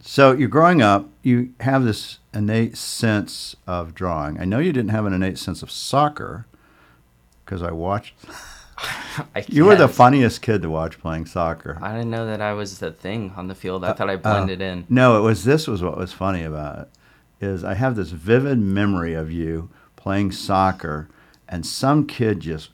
So 0.00 0.32
you're 0.32 0.48
growing 0.48 0.82
up. 0.82 1.08
You 1.22 1.52
have 1.60 1.84
this 1.84 2.18
innate 2.34 2.76
sense 2.76 3.54
of 3.66 3.94
drawing. 3.94 4.40
I 4.40 4.44
know 4.44 4.58
you 4.58 4.72
didn't 4.72 4.90
have 4.90 5.06
an 5.06 5.12
innate 5.12 5.38
sense 5.38 5.62
of 5.62 5.70
soccer 5.70 6.46
because 7.44 7.62
I 7.62 7.70
watched. 7.70 8.14
I 9.34 9.44
You 9.48 9.64
were 9.64 9.74
the 9.76 9.88
funniest 9.88 10.40
kid 10.42 10.62
to 10.62 10.70
watch 10.70 11.00
playing 11.00 11.26
soccer. 11.26 11.78
I 11.82 11.92
didn't 11.92 12.10
know 12.10 12.26
that 12.26 12.40
I 12.40 12.52
was 12.52 12.78
the 12.78 12.92
thing 12.92 13.32
on 13.36 13.48
the 13.48 13.54
field. 13.56 13.82
Uh, 13.84 13.88
I 13.88 13.92
thought 13.92 14.08
I 14.10 14.14
blended 14.16 14.60
in. 14.60 14.86
No, 14.88 15.18
it 15.18 15.22
was 15.22 15.42
this 15.44 15.66
was 15.66 15.82
what 15.82 15.96
was 15.96 16.12
funny 16.12 16.44
about 16.44 16.78
it 16.80 16.88
is 17.40 17.64
I 17.64 17.74
have 17.74 17.96
this 17.96 18.10
vivid 18.10 18.58
memory 18.58 19.14
of 19.14 19.30
you 19.30 19.70
playing 19.96 20.32
soccer 20.32 21.08
and 21.48 21.64
some 21.64 22.06
kid 22.06 22.40
just 22.40 22.70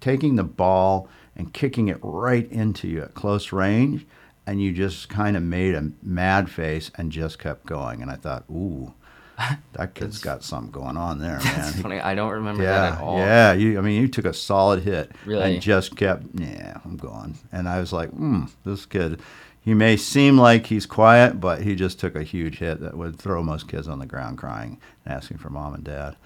taking 0.00 0.36
the 0.36 0.44
ball 0.44 1.08
and 1.36 1.52
kicking 1.52 1.88
it 1.88 1.98
right 2.02 2.50
into 2.50 2.88
you 2.88 3.02
at 3.02 3.14
close 3.14 3.52
range 3.52 4.06
and 4.46 4.60
you 4.60 4.72
just 4.72 5.08
kind 5.08 5.36
of 5.36 5.42
made 5.42 5.74
a 5.74 5.90
mad 6.02 6.50
face 6.50 6.90
and 6.96 7.12
just 7.12 7.38
kept 7.38 7.66
going 7.66 8.02
and 8.02 8.10
I 8.10 8.16
thought, 8.16 8.44
"Ooh, 8.50 8.94
that 9.74 9.94
kid's 9.94 10.18
got 10.18 10.42
something 10.42 10.72
going 10.72 10.96
on 10.96 11.18
there, 11.18 11.38
man." 11.44 11.68
It's 11.68 11.80
funny. 11.80 12.00
I 12.00 12.14
don't 12.14 12.32
remember 12.32 12.64
that 12.64 12.90
Yeah, 12.92 12.96
at 12.96 13.00
all. 13.02 13.18
yeah. 13.18 13.52
You, 13.52 13.78
I 13.78 13.82
mean, 13.82 14.00
you 14.00 14.08
took 14.08 14.24
a 14.24 14.32
solid 14.34 14.82
hit 14.82 15.12
Really? 15.24 15.54
and 15.54 15.62
just 15.62 15.94
kept, 15.96 16.24
yeah, 16.34 16.78
I'm 16.84 16.96
gone. 16.96 17.36
And 17.52 17.68
I 17.68 17.80
was 17.80 17.92
like, 17.92 18.10
hmm, 18.10 18.44
this 18.64 18.86
kid, 18.86 19.20
he 19.62 19.74
may 19.74 19.96
seem 19.96 20.38
like 20.38 20.66
he's 20.66 20.86
quiet, 20.86 21.40
but 21.40 21.62
he 21.62 21.74
just 21.74 22.00
took 22.00 22.14
a 22.16 22.22
huge 22.22 22.58
hit 22.58 22.80
that 22.80 22.96
would 22.96 23.18
throw 23.18 23.42
most 23.42 23.68
kids 23.68 23.88
on 23.88 23.98
the 23.98 24.06
ground 24.06 24.38
crying 24.38 24.78
and 25.04 25.14
asking 25.14 25.38
for 25.38 25.50
mom 25.50 25.74
and 25.74 25.84
dad. 25.84 26.16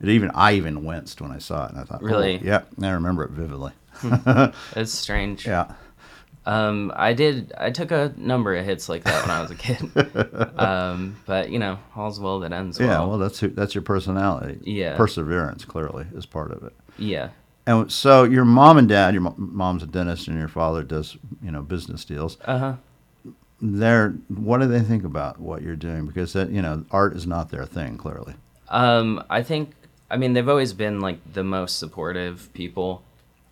It 0.00 0.08
even, 0.08 0.30
I 0.34 0.52
even 0.54 0.84
winced 0.84 1.20
when 1.20 1.30
I 1.30 1.38
saw 1.38 1.66
it, 1.66 1.72
and 1.72 1.80
I 1.80 1.84
thought, 1.84 2.00
oh, 2.02 2.06
Really? 2.06 2.38
yeah, 2.38 2.62
I 2.82 2.90
remember 2.90 3.22
it 3.24 3.30
vividly. 3.30 3.72
It's 4.76 4.92
strange. 4.92 5.46
yeah. 5.46 5.72
Um, 6.46 6.90
I 6.96 7.12
did. 7.12 7.52
I 7.58 7.70
took 7.70 7.90
a 7.90 8.14
number 8.16 8.54
of 8.56 8.64
hits 8.64 8.88
like 8.88 9.04
that 9.04 9.22
when 9.26 9.30
I 9.30 9.42
was 9.42 9.50
a 9.50 9.54
kid. 9.54 10.56
um, 10.58 11.16
but 11.26 11.50
you 11.50 11.58
know, 11.58 11.78
all's 11.94 12.18
well 12.18 12.40
that 12.40 12.52
ends 12.52 12.80
well. 12.80 12.88
Yeah, 12.88 13.04
well, 13.04 13.18
that's 13.18 13.38
who, 13.40 13.48
that's 13.48 13.74
your 13.74 13.82
personality. 13.82 14.58
Yeah. 14.64 14.96
perseverance 14.96 15.66
clearly 15.66 16.06
is 16.14 16.24
part 16.24 16.50
of 16.50 16.62
it. 16.64 16.72
yeah. 16.98 17.28
And 17.66 17.90
so 17.92 18.24
your 18.24 18.44
mom 18.44 18.78
and 18.78 18.88
dad, 18.88 19.14
your 19.14 19.32
mom's 19.36 19.82
a 19.82 19.86
dentist 19.86 20.28
and 20.28 20.38
your 20.38 20.48
father 20.48 20.82
does, 20.82 21.16
you 21.42 21.50
know, 21.50 21.62
business 21.62 22.04
deals. 22.04 22.38
Uh 22.44 22.58
huh. 22.58 22.74
They're 23.60 24.10
what 24.28 24.58
do 24.58 24.66
they 24.66 24.80
think 24.80 25.04
about 25.04 25.38
what 25.38 25.62
you're 25.62 25.76
doing? 25.76 26.06
Because 26.06 26.32
that, 26.32 26.50
you 26.50 26.62
know, 26.62 26.84
art 26.90 27.14
is 27.14 27.26
not 27.26 27.50
their 27.50 27.66
thing, 27.66 27.96
clearly. 27.96 28.34
Um, 28.68 29.22
I 29.28 29.42
think. 29.42 29.74
I 30.12 30.16
mean, 30.16 30.32
they've 30.32 30.48
always 30.48 30.72
been 30.72 31.00
like 31.00 31.18
the 31.32 31.44
most 31.44 31.78
supportive 31.78 32.52
people. 32.52 33.04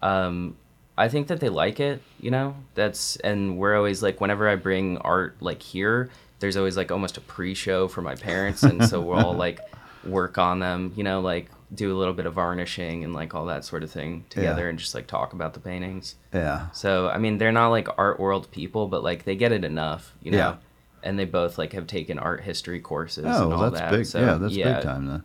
Um, 0.02 0.56
I 0.96 1.08
think 1.08 1.28
that 1.28 1.38
they 1.38 1.48
like 1.48 1.78
it. 1.78 2.02
You 2.20 2.32
know, 2.32 2.56
that's 2.74 3.16
and 3.16 3.58
we're 3.58 3.76
always 3.76 4.02
like 4.02 4.20
whenever 4.20 4.48
I 4.48 4.56
bring 4.56 4.98
art 4.98 5.36
like 5.40 5.62
here, 5.62 6.10
there's 6.40 6.56
always 6.56 6.76
like 6.76 6.90
almost 6.90 7.16
a 7.16 7.20
pre-show 7.20 7.86
for 7.86 8.02
my 8.02 8.16
parents, 8.16 8.64
and 8.64 8.84
so 8.84 9.00
we'll 9.00 9.24
all 9.24 9.34
like 9.46 9.60
work 10.04 10.38
on 10.38 10.58
them. 10.58 10.92
You 10.96 11.04
know, 11.04 11.20
like 11.20 11.50
do 11.74 11.94
a 11.94 11.96
little 11.98 12.14
bit 12.14 12.24
of 12.26 12.34
varnishing 12.34 13.04
and 13.04 13.12
like 13.12 13.34
all 13.34 13.46
that 13.46 13.64
sort 13.64 13.82
of 13.82 13.90
thing 13.90 14.24
together, 14.30 14.62
Yeah. 14.64 14.68
and 14.70 14.78
just 14.78 14.94
like 14.94 15.06
talk 15.06 15.32
about 15.34 15.54
the 15.54 15.60
paintings. 15.60 16.14
Yeah. 16.32 16.70
So 16.70 17.08
I 17.08 17.18
mean, 17.18 17.38
they're 17.38 17.52
not 17.52 17.68
like 17.68 17.88
art 17.98 18.18
world 18.18 18.50
people, 18.50 18.88
but 18.88 19.02
like 19.02 19.24
they 19.24 19.36
get 19.36 19.52
it 19.52 19.64
enough, 19.64 20.14
you 20.22 20.30
know. 20.30 20.38
Yeah. 20.38 20.56
And 21.02 21.18
they 21.18 21.26
both 21.26 21.58
like 21.58 21.74
have 21.74 21.86
taken 21.86 22.18
art 22.18 22.40
history 22.42 22.80
courses. 22.80 23.24
Oh, 23.26 23.44
and 23.44 23.52
all 23.52 23.60
well, 23.60 23.70
that's 23.70 23.80
that. 23.80 23.90
big. 23.92 24.06
So, 24.06 24.20
yeah, 24.20 24.34
that's 24.34 24.54
big 24.54 24.82
time 24.82 25.06
then. 25.06 25.22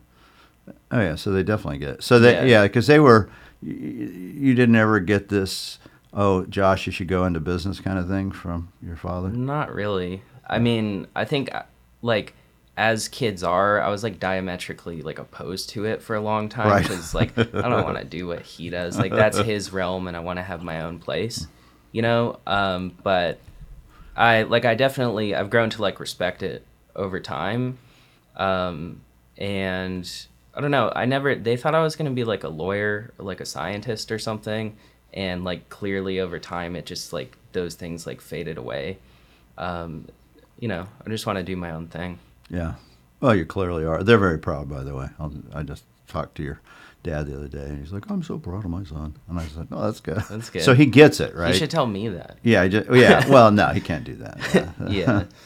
Oh 0.91 0.99
yeah, 1.01 1.15
so 1.15 1.31
they 1.31 1.43
definitely 1.43 1.79
get 1.79 1.89
it. 1.89 2.03
So 2.03 2.19
they 2.19 2.33
Yeah. 2.33 2.43
yeah, 2.43 2.63
because 2.63 2.87
they 2.87 2.99
were 2.99 3.29
you, 3.61 3.73
you 3.73 4.53
didn't 4.53 4.75
ever 4.75 4.99
get 4.99 5.29
this. 5.29 5.79
Oh, 6.13 6.45
Josh, 6.45 6.85
you 6.85 6.91
should 6.91 7.07
go 7.07 7.25
into 7.25 7.39
business 7.39 7.79
kind 7.79 7.97
of 7.97 8.07
thing 8.07 8.31
from 8.31 8.69
your 8.81 8.95
father. 8.95 9.29
Not 9.29 9.73
really. 9.73 10.21
I 10.47 10.59
mean, 10.59 11.07
I 11.15 11.25
think 11.25 11.53
uh, 11.55 11.63
like 12.03 12.35
as 12.75 13.07
kids 13.07 13.43
are, 13.43 13.81
I 13.81 13.89
was 13.89 14.03
like 14.03 14.19
diametrically 14.19 15.01
like 15.03 15.19
opposed 15.19 15.69
to 15.71 15.85
it 15.85 16.01
for 16.01 16.15
a 16.15 16.21
long 16.21 16.49
time 16.49 16.67
Right. 16.69 16.81
because 16.81 17.13
like 17.13 17.37
I 17.37 17.43
don't 17.43 17.83
want 17.85 17.97
to 17.99 18.03
do 18.03 18.25
what 18.27 18.41
he 18.41 18.69
does. 18.69 18.97
Like 18.97 19.11
that's 19.11 19.37
his 19.37 19.71
realm, 19.71 20.07
and 20.07 20.17
I 20.17 20.21
want 20.21 20.37
to 20.37 20.43
have 20.43 20.63
my 20.63 20.81
own 20.81 20.99
place, 20.99 21.47
you 21.91 22.01
know. 22.01 22.39
Um, 22.47 22.93
but 23.03 23.39
I 24.17 24.43
like 24.43 24.65
I 24.65 24.73
definitely 24.75 25.35
I've 25.35 25.49
grown 25.49 25.69
to 25.71 25.81
like 25.81 25.99
respect 25.99 26.41
it 26.43 26.65
over 26.95 27.19
time, 27.19 27.77
um, 28.35 29.01
and 29.37 30.09
I 30.55 30.61
don't 30.61 30.71
know. 30.71 30.91
I 30.95 31.05
never 31.05 31.35
they 31.35 31.57
thought 31.57 31.75
I 31.75 31.81
was 31.83 31.95
gonna 31.95 32.11
be 32.11 32.23
like 32.23 32.43
a 32.43 32.49
lawyer, 32.49 33.13
or 33.17 33.25
like 33.25 33.39
a 33.41 33.45
scientist 33.45 34.11
or 34.11 34.19
something, 34.19 34.75
and 35.13 35.43
like 35.43 35.69
clearly 35.69 36.19
over 36.19 36.39
time 36.39 36.75
it 36.75 36.85
just 36.85 37.13
like 37.13 37.37
those 37.51 37.75
things 37.75 38.07
like 38.07 38.21
faded 38.21 38.57
away. 38.57 38.97
Um, 39.57 40.07
you 40.59 40.67
know, 40.67 40.87
I 41.05 41.09
just 41.09 41.25
want 41.27 41.37
to 41.37 41.43
do 41.43 41.55
my 41.55 41.71
own 41.71 41.87
thing. 41.87 42.17
Yeah. 42.53 42.75
Well, 43.19 43.35
you 43.35 43.45
clearly 43.45 43.85
are. 43.85 44.03
They're 44.03 44.17
very 44.17 44.37
proud, 44.37 44.69
by 44.69 44.83
the 44.83 44.93
way. 44.95 45.07
I'll, 45.19 45.33
I 45.53 45.63
just 45.63 45.83
talked 46.07 46.35
to 46.35 46.43
your 46.43 46.59
dad 47.03 47.25
the 47.27 47.35
other 47.35 47.47
day, 47.47 47.63
and 47.65 47.79
he's 47.79 47.91
like, 47.91 48.09
"I'm 48.09 48.21
so 48.23 48.37
proud 48.37 48.63
of 48.65 48.69
my 48.69 48.83
son," 48.83 49.15
and 49.27 49.39
I 49.39 49.45
said, 49.47 49.71
"No, 49.71 49.81
that's 49.81 49.99
good. 49.99 50.17
That's 50.29 50.49
good. 50.49 50.61
So 50.61 50.73
he 50.73 50.85
gets 50.85 51.19
it, 51.19 51.33
right? 51.35 51.49
You 51.53 51.53
should 51.59 51.69
tell 51.71 51.87
me 51.87 52.09
that. 52.09 52.37
yeah, 52.43 52.61
I 52.61 52.67
ju- 52.67 52.85
yeah. 52.93 53.27
Well, 53.29 53.51
no, 53.51 53.67
he 53.69 53.81
can't 53.81 54.03
do 54.03 54.15
that. 54.15 54.37
Yeah. 54.89 55.23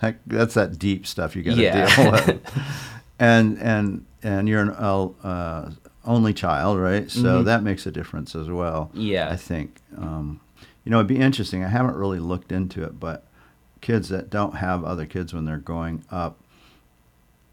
That- 0.00 0.16
that's 0.26 0.54
that 0.54 0.78
deep 0.78 1.06
stuff 1.06 1.34
you 1.36 1.42
got 1.42 1.54
to 1.56 1.62
Yeah. 1.62 1.94
deal 1.96 2.12
with. 2.12 2.40
And 3.18 3.58
and 3.58 4.06
and 4.22 4.48
you're 4.48 4.62
an 4.62 4.70
uh, 4.70 5.70
only 6.04 6.32
child, 6.34 6.78
right? 6.78 7.10
So 7.10 7.42
that 7.42 7.62
makes 7.62 7.86
a 7.86 7.90
difference 7.90 8.34
as 8.34 8.48
well. 8.48 8.86
Mm-hmm. 8.92 9.00
Yeah. 9.00 9.30
I 9.30 9.36
think. 9.36 9.80
Um, 9.96 10.40
you 10.84 10.90
know, 10.90 10.98
it'd 10.98 11.06
be 11.08 11.18
interesting. 11.18 11.62
I 11.64 11.68
haven't 11.68 11.96
really 11.96 12.18
looked 12.20 12.52
into 12.52 12.82
it, 12.84 12.98
but 12.98 13.26
kids 13.80 14.08
that 14.10 14.30
don't 14.30 14.56
have 14.56 14.84
other 14.84 15.06
kids 15.06 15.32
when 15.32 15.44
they're 15.44 15.56
growing 15.58 16.04
up, 16.10 16.38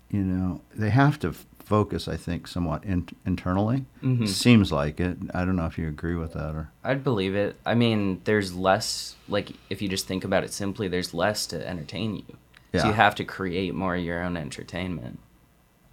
you 0.10 0.22
know, 0.22 0.62
they 0.74 0.90
have 0.90 1.20
to 1.20 1.30
f- 1.30 1.46
focus. 1.60 2.08
I 2.08 2.16
think 2.18 2.48
somewhat 2.48 2.84
in, 2.86 3.08
internally. 3.26 3.86
Mhm. 4.02 4.28
Seems 4.28 4.72
like 4.72 5.00
it. 5.00 5.18
I 5.34 5.44
don't 5.46 5.56
know 5.56 5.66
if 5.66 5.78
you 5.78 5.88
agree 5.88 6.16
with 6.16 6.34
that 6.34 6.56
or. 6.56 6.70
I'd 6.84 7.04
believe 7.04 7.36
it. 7.36 7.58
I 7.66 7.76
mean, 7.76 8.22
there's 8.24 8.56
less 8.56 9.16
like 9.28 9.52
if 9.70 9.82
you 9.82 9.90
just 9.90 10.08
think 10.08 10.24
about 10.24 10.44
it 10.44 10.54
simply, 10.54 10.88
there's 10.88 11.14
less 11.14 11.46
to 11.48 11.68
entertain 11.68 12.16
you. 12.16 12.38
Yeah. 12.74 12.82
So 12.82 12.88
you 12.88 12.94
have 12.94 13.16
to 13.16 13.24
create 13.26 13.74
more 13.74 13.96
of 13.96 14.04
your 14.04 14.22
own 14.24 14.38
entertainment. 14.38 15.20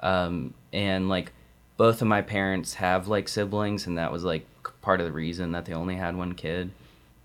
Um, 0.01 0.55
and 0.73 1.09
like 1.09 1.33
both 1.77 2.03
of 2.03 2.09
my 2.09 2.23
parents 2.23 2.75
have 2.75 3.09
like 3.09 3.29
siblings, 3.29 3.87
and 3.87 3.99
that 3.99 4.13
was 4.13 4.23
like 4.23 4.47
part 4.83 5.01
of 5.01 5.07
the 5.07 5.13
reason 5.13 5.53
that 5.53 5.65
they 5.65 5.73
only 5.73 5.97
had 5.97 6.17
one 6.17 6.35
kid. 6.35 6.71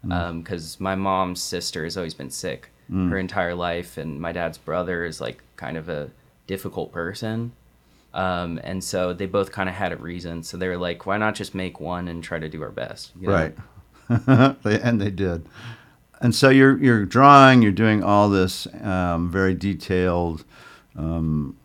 Because 0.02 0.80
my 0.80 0.96
mom's 0.96 1.42
sister 1.44 1.84
has 1.84 1.98
always 1.98 2.14
been 2.14 2.30
sick 2.32 2.70
her 2.92 3.18
entire 3.18 3.54
life, 3.54 3.98
and 3.98 4.20
my 4.20 4.32
dad's 4.32 4.58
brother 4.58 5.06
is 5.06 5.22
like 5.22 5.44
kind 5.58 5.78
of 5.78 5.90
a 5.90 6.10
difficult 6.48 6.92
person. 6.92 7.52
Um, 8.14 8.60
and 8.64 8.84
so 8.84 9.14
they 9.14 9.28
both 9.28 9.52
kind 9.52 9.70
of 9.70 9.76
had 9.76 9.92
a 9.92 9.98
reason. 9.98 10.42
So 10.42 10.58
they 10.58 10.68
were 10.68 10.78
like, 10.78 11.06
why 11.06 11.18
not 11.18 11.36
just 11.36 11.54
make 11.54 11.80
one 11.80 12.08
and 12.08 12.24
try 12.24 12.40
to 12.40 12.50
do 12.50 12.64
our 12.64 12.72
best? 12.72 13.12
you 13.20 13.28
know? 13.28 13.34
Right. 14.10 14.56
and 14.66 15.00
they 15.00 15.12
did. 15.12 15.46
And 16.22 16.34
so 16.34 16.50
you're 16.50 16.78
you're 16.80 17.06
drawing, 17.06 17.62
you're 17.62 17.72
doing 17.72 18.04
all 18.04 18.28
this 18.30 18.68
um, 18.82 19.32
very 19.32 19.54
detailed. 19.54 20.44
Um, 20.98 21.56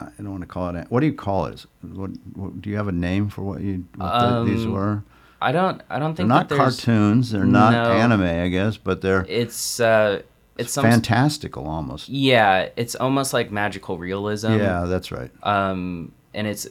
I 0.00 0.06
don't 0.18 0.30
want 0.30 0.42
to 0.42 0.46
call 0.48 0.74
it. 0.74 0.86
What 0.90 1.00
do 1.00 1.06
you 1.06 1.12
call 1.14 1.46
it? 1.46 1.64
What, 1.82 2.10
what 2.34 2.60
do 2.60 2.68
you 2.70 2.76
have 2.76 2.88
a 2.88 2.92
name 2.92 3.28
for 3.28 3.42
what 3.42 3.60
you 3.60 3.84
what 3.96 4.18
the- 4.18 4.44
these 4.44 4.64
Um, 4.64 4.72
were? 4.72 5.02
I 5.40 5.52
don't. 5.52 5.80
I 5.88 6.00
don't 6.00 6.16
They're 6.16 6.24
think 6.24 6.28
not 6.30 6.48
that 6.48 6.56
cartoons. 6.58 7.30
They're 7.30 7.44
not 7.44 7.70
No. 7.72 7.92
anime, 7.92 8.22
I 8.22 8.48
guess, 8.48 8.76
but 8.76 9.00
they're 9.02 9.24
It's 9.28 9.78
uh, 9.78 10.22
it's 10.58 10.72
some. 10.72 10.84
fantastical 10.84 11.66
almost. 11.66 12.08
Yeah, 12.08 12.68
it's 12.76 12.94
almost 12.94 13.32
like 13.32 13.50
magical 13.50 13.96
realism. 13.98 14.52
yeah, 14.58 14.84
that's 14.86 15.10
right. 15.12 15.30
Um, 15.42 16.12
and 16.34 16.46
it's 16.46 16.66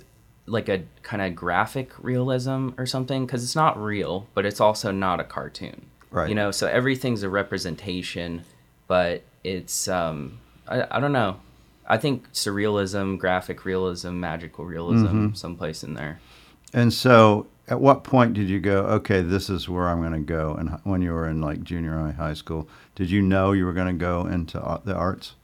like 0.45 0.69
a 0.69 0.83
kind 1.03 1.21
of 1.21 1.35
graphic 1.35 1.91
realism 2.01 2.69
or 2.77 2.85
something 2.85 3.25
because 3.25 3.43
it's 3.43 3.55
not 3.55 3.81
real, 3.81 4.27
but 4.33 4.45
it's 4.45 4.61
also 4.61 4.91
not 4.91 5.19
a 5.19 5.23
cartoon. 5.23 5.87
Right. 6.11 6.29
You 6.29 6.35
know, 6.35 6.51
so 6.51 6.67
everything's 6.67 7.23
a 7.23 7.29
representation, 7.29 8.43
but 8.87 9.23
it's 9.43 9.87
um, 9.87 10.39
I, 10.67 10.85
I 10.89 10.99
don't 10.99 11.11
know. 11.11 11.37
I 11.89 11.97
think 11.97 12.31
surrealism, 12.33 13.17
graphic 13.17 13.63
realism, 13.65 14.19
magical 14.19 14.65
realism, 14.65 15.05
Mm-hmm. 15.07 15.33
someplace 15.35 15.83
in 15.83 15.93
there. 15.93 16.19
And 16.73 16.93
so, 16.93 17.47
at 17.67 17.81
what 17.81 18.03
point 18.03 18.33
did 18.33 18.47
you 18.47 18.59
go? 18.59 18.79
Okay, 18.85 19.21
this 19.21 19.49
is 19.49 19.67
where 19.67 19.89
I'm 19.89 19.99
going 19.99 20.13
to 20.13 20.19
go. 20.19 20.53
And 20.53 20.79
when 20.83 21.01
you 21.01 21.11
were 21.11 21.27
in 21.27 21.41
like 21.41 21.63
junior 21.63 21.97
high, 21.97 22.11
high 22.11 22.33
school, 22.33 22.69
did 22.95 23.09
you 23.09 23.21
know 23.21 23.51
you 23.51 23.65
were 23.65 23.73
going 23.73 23.87
to 23.87 23.93
go 23.93 24.25
into 24.25 24.57
the 24.85 24.95
arts? 24.95 25.35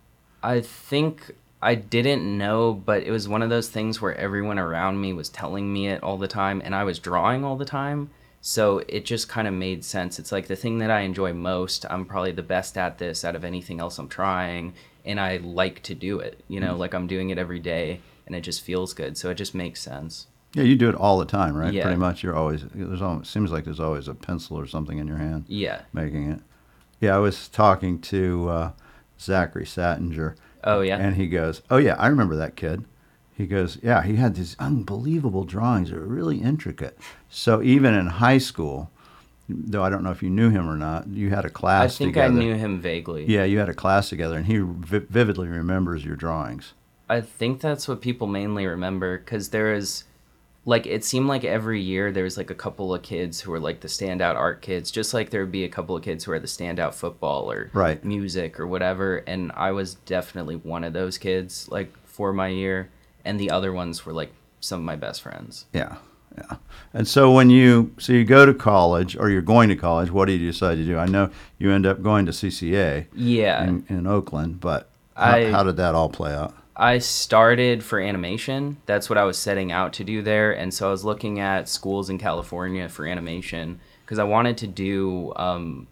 I 0.41 0.61
think 0.61 1.35
I 1.61 1.75
didn't 1.75 2.37
know, 2.37 2.73
but 2.73 3.03
it 3.03 3.11
was 3.11 3.27
one 3.27 3.41
of 3.41 3.49
those 3.49 3.69
things 3.69 4.01
where 4.01 4.15
everyone 4.15 4.59
around 4.59 4.99
me 4.99 5.13
was 5.13 5.29
telling 5.29 5.71
me 5.71 5.87
it 5.87 6.03
all 6.03 6.17
the 6.17 6.27
time, 6.27 6.61
and 6.63 6.75
I 6.75 6.83
was 6.83 6.99
drawing 6.99 7.43
all 7.43 7.57
the 7.57 7.65
time. 7.65 8.09
So 8.41 8.79
it 8.89 9.05
just 9.05 9.29
kind 9.29 9.47
of 9.47 9.53
made 9.53 9.85
sense. 9.85 10.19
It's 10.19 10.33
like 10.33 10.47
the 10.47 10.57
thing 10.57 10.79
that 10.79 10.91
I 10.91 11.01
enjoy 11.01 11.31
most. 11.31 11.85
I'm 11.89 12.05
probably 12.05 12.33
the 12.33 12.43
best 12.43 12.77
at 12.77 12.97
this 12.97 13.23
out 13.23 13.37
of 13.37 13.45
anything 13.45 13.79
else 13.79 13.97
I'm 13.97 14.09
trying, 14.09 14.73
and 15.05 15.19
I 15.19 15.37
like 15.37 15.81
to 15.83 15.95
do 15.95 16.19
it. 16.19 16.43
You 16.49 16.59
know, 16.59 16.71
mm-hmm. 16.71 16.79
like 16.79 16.93
I'm 16.93 17.07
doing 17.07 17.29
it 17.29 17.37
every 17.37 17.59
day, 17.59 18.01
and 18.27 18.35
it 18.35 18.41
just 18.41 18.61
feels 18.61 18.93
good. 18.93 19.17
So 19.17 19.29
it 19.29 19.35
just 19.35 19.55
makes 19.55 19.81
sense. 19.81 20.27
Yeah, 20.55 20.63
you 20.63 20.75
do 20.75 20.87
it 20.89 20.95
all 20.95 21.17
the 21.17 21.25
time, 21.25 21.55
right? 21.55 21.73
Yeah. 21.73 21.83
Pretty 21.83 21.97
much. 21.97 22.21
You're 22.23 22.35
always 22.35 22.63
there's 22.73 23.01
always 23.01 23.27
seems 23.27 23.51
like 23.51 23.65
there's 23.65 23.79
always 23.79 24.07
a 24.07 24.13
pencil 24.13 24.57
or 24.59 24.67
something 24.67 24.97
in 24.99 25.07
your 25.07 25.17
hand 25.17 25.45
Yeah. 25.47 25.81
making 25.93 26.29
it. 26.31 26.39
Yeah, 26.99 27.15
I 27.15 27.19
was 27.19 27.47
talking 27.49 27.99
to 28.01 28.49
uh, 28.49 28.71
Zachary 29.19 29.65
Sattinger, 29.65 30.35
Oh 30.63 30.81
yeah. 30.81 30.97
and 30.97 31.15
he 31.15 31.27
goes, 31.27 31.61
"Oh 31.69 31.77
yeah, 31.77 31.95
I 31.97 32.07
remember 32.07 32.35
that 32.37 32.55
kid." 32.55 32.85
He 33.35 33.47
goes, 33.47 33.77
"Yeah, 33.81 34.03
he 34.03 34.15
had 34.15 34.35
these 34.35 34.55
unbelievable 34.59 35.43
drawings. 35.43 35.89
They 35.89 35.97
were 35.97 36.05
really 36.05 36.37
intricate." 36.37 36.97
So 37.29 37.61
even 37.63 37.93
in 37.95 38.05
high 38.07 38.37
school, 38.37 38.91
though 39.49 39.83
I 39.83 39.89
don't 39.89 40.03
know 40.03 40.11
if 40.11 40.21
you 40.23 40.29
knew 40.29 40.49
him 40.51 40.69
or 40.69 40.77
not, 40.77 41.07
you 41.07 41.31
had 41.31 41.43
a 41.45 41.49
class 41.49 41.95
I 41.95 41.97
think 41.97 42.09
together. 42.13 42.33
I 42.33 42.37
knew 42.37 42.53
him 42.55 42.79
vaguely. 42.79 43.25
Yeah, 43.25 43.43
you 43.43 43.57
had 43.59 43.69
a 43.69 43.73
class 43.73 44.07
together, 44.09 44.37
and 44.37 44.45
he 44.45 44.59
vi- 44.59 44.99
vividly 45.09 45.47
remembers 45.47 46.05
your 46.05 46.15
drawings. 46.15 46.73
I 47.09 47.19
think 47.21 47.59
that's 47.59 47.87
what 47.87 48.01
people 48.01 48.27
mainly 48.27 48.65
remember 48.65 49.17
because 49.17 49.49
there 49.49 49.73
is, 49.73 50.05
like, 50.65 50.85
it 50.87 51.03
seemed 51.03 51.27
like 51.27 51.43
every 51.43 51.81
year 51.81 52.11
there 52.11 52.23
was 52.23 52.37
like 52.37 52.49
a 52.49 52.55
couple 52.55 52.93
of 52.93 53.01
kids 53.01 53.41
who 53.41 53.51
were 53.51 53.59
like 53.59 53.81
the 53.81 53.87
standout 53.87 54.35
art 54.35 54.61
kids, 54.61 54.91
just 54.91 55.13
like 55.13 55.29
there 55.29 55.41
would 55.41 55.51
be 55.51 55.65
a 55.65 55.69
couple 55.69 55.95
of 55.95 56.03
kids 56.03 56.23
who 56.23 56.31
are 56.31 56.39
the 56.39 56.47
standout 56.47 56.93
football 56.93 57.51
or 57.51 57.69
Right. 57.73 58.03
music 58.05 58.59
or 58.59 58.65
whatever. 58.67 59.17
And 59.27 59.51
I 59.55 59.71
was 59.71 59.95
definitely 59.95 60.55
one 60.55 60.83
of 60.83 60.93
those 60.93 61.17
kids, 61.17 61.67
like, 61.69 61.93
for 62.05 62.31
my 62.31 62.47
year. 62.47 62.89
And 63.25 63.39
the 63.39 63.51
other 63.51 63.73
ones 63.73 64.05
were 64.05 64.13
like 64.13 64.31
some 64.59 64.79
of 64.79 64.85
my 64.85 64.95
best 64.95 65.21
friends. 65.21 65.65
Yeah, 65.73 65.95
yeah. 66.37 66.57
And 66.93 67.07
so 67.07 67.31
when 67.31 67.49
you 67.49 67.93
so 67.97 68.13
you 68.13 68.23
go 68.25 68.45
to 68.45 68.53
college 68.53 69.15
or 69.17 69.29
you're 69.29 69.41
going 69.41 69.69
to 69.69 69.75
college, 69.75 70.11
what 70.11 70.25
do 70.25 70.33
you 70.33 70.51
decide 70.51 70.75
to 70.75 70.83
do? 70.85 70.97
I 70.97 71.05
know 71.07 71.29
you 71.57 71.71
end 71.71 71.85
up 71.85 72.01
going 72.01 72.25
to 72.25 72.31
CCA 72.33 73.07
Yeah. 73.13 73.63
in, 73.65 73.85
in 73.89 74.07
Oakland, 74.07 74.59
but 74.61 74.89
how, 75.15 75.23
I- 75.35 75.51
how 75.51 75.63
did 75.63 75.77
that 75.77 75.95
all 75.95 76.09
play 76.09 76.33
out? 76.33 76.53
I 76.75 76.97
started 76.97 77.83
for 77.83 77.99
animation. 77.99 78.77
That's 78.85 79.09
what 79.09 79.17
I 79.17 79.25
was 79.25 79.37
setting 79.37 79.71
out 79.71 79.93
to 79.93 80.03
do 80.03 80.21
there. 80.21 80.51
And 80.51 80.73
so 80.73 80.87
I 80.87 80.91
was 80.91 81.05
looking 81.05 81.39
at 81.39 81.69
schools 81.69 82.09
in 82.09 82.17
California 82.17 82.89
for 82.89 83.05
animation 83.05 83.79
because 84.03 84.17
I 84.17 84.23
wanted 84.23 84.57
to 84.57 84.67
do 84.67 85.33
um, 85.35 85.87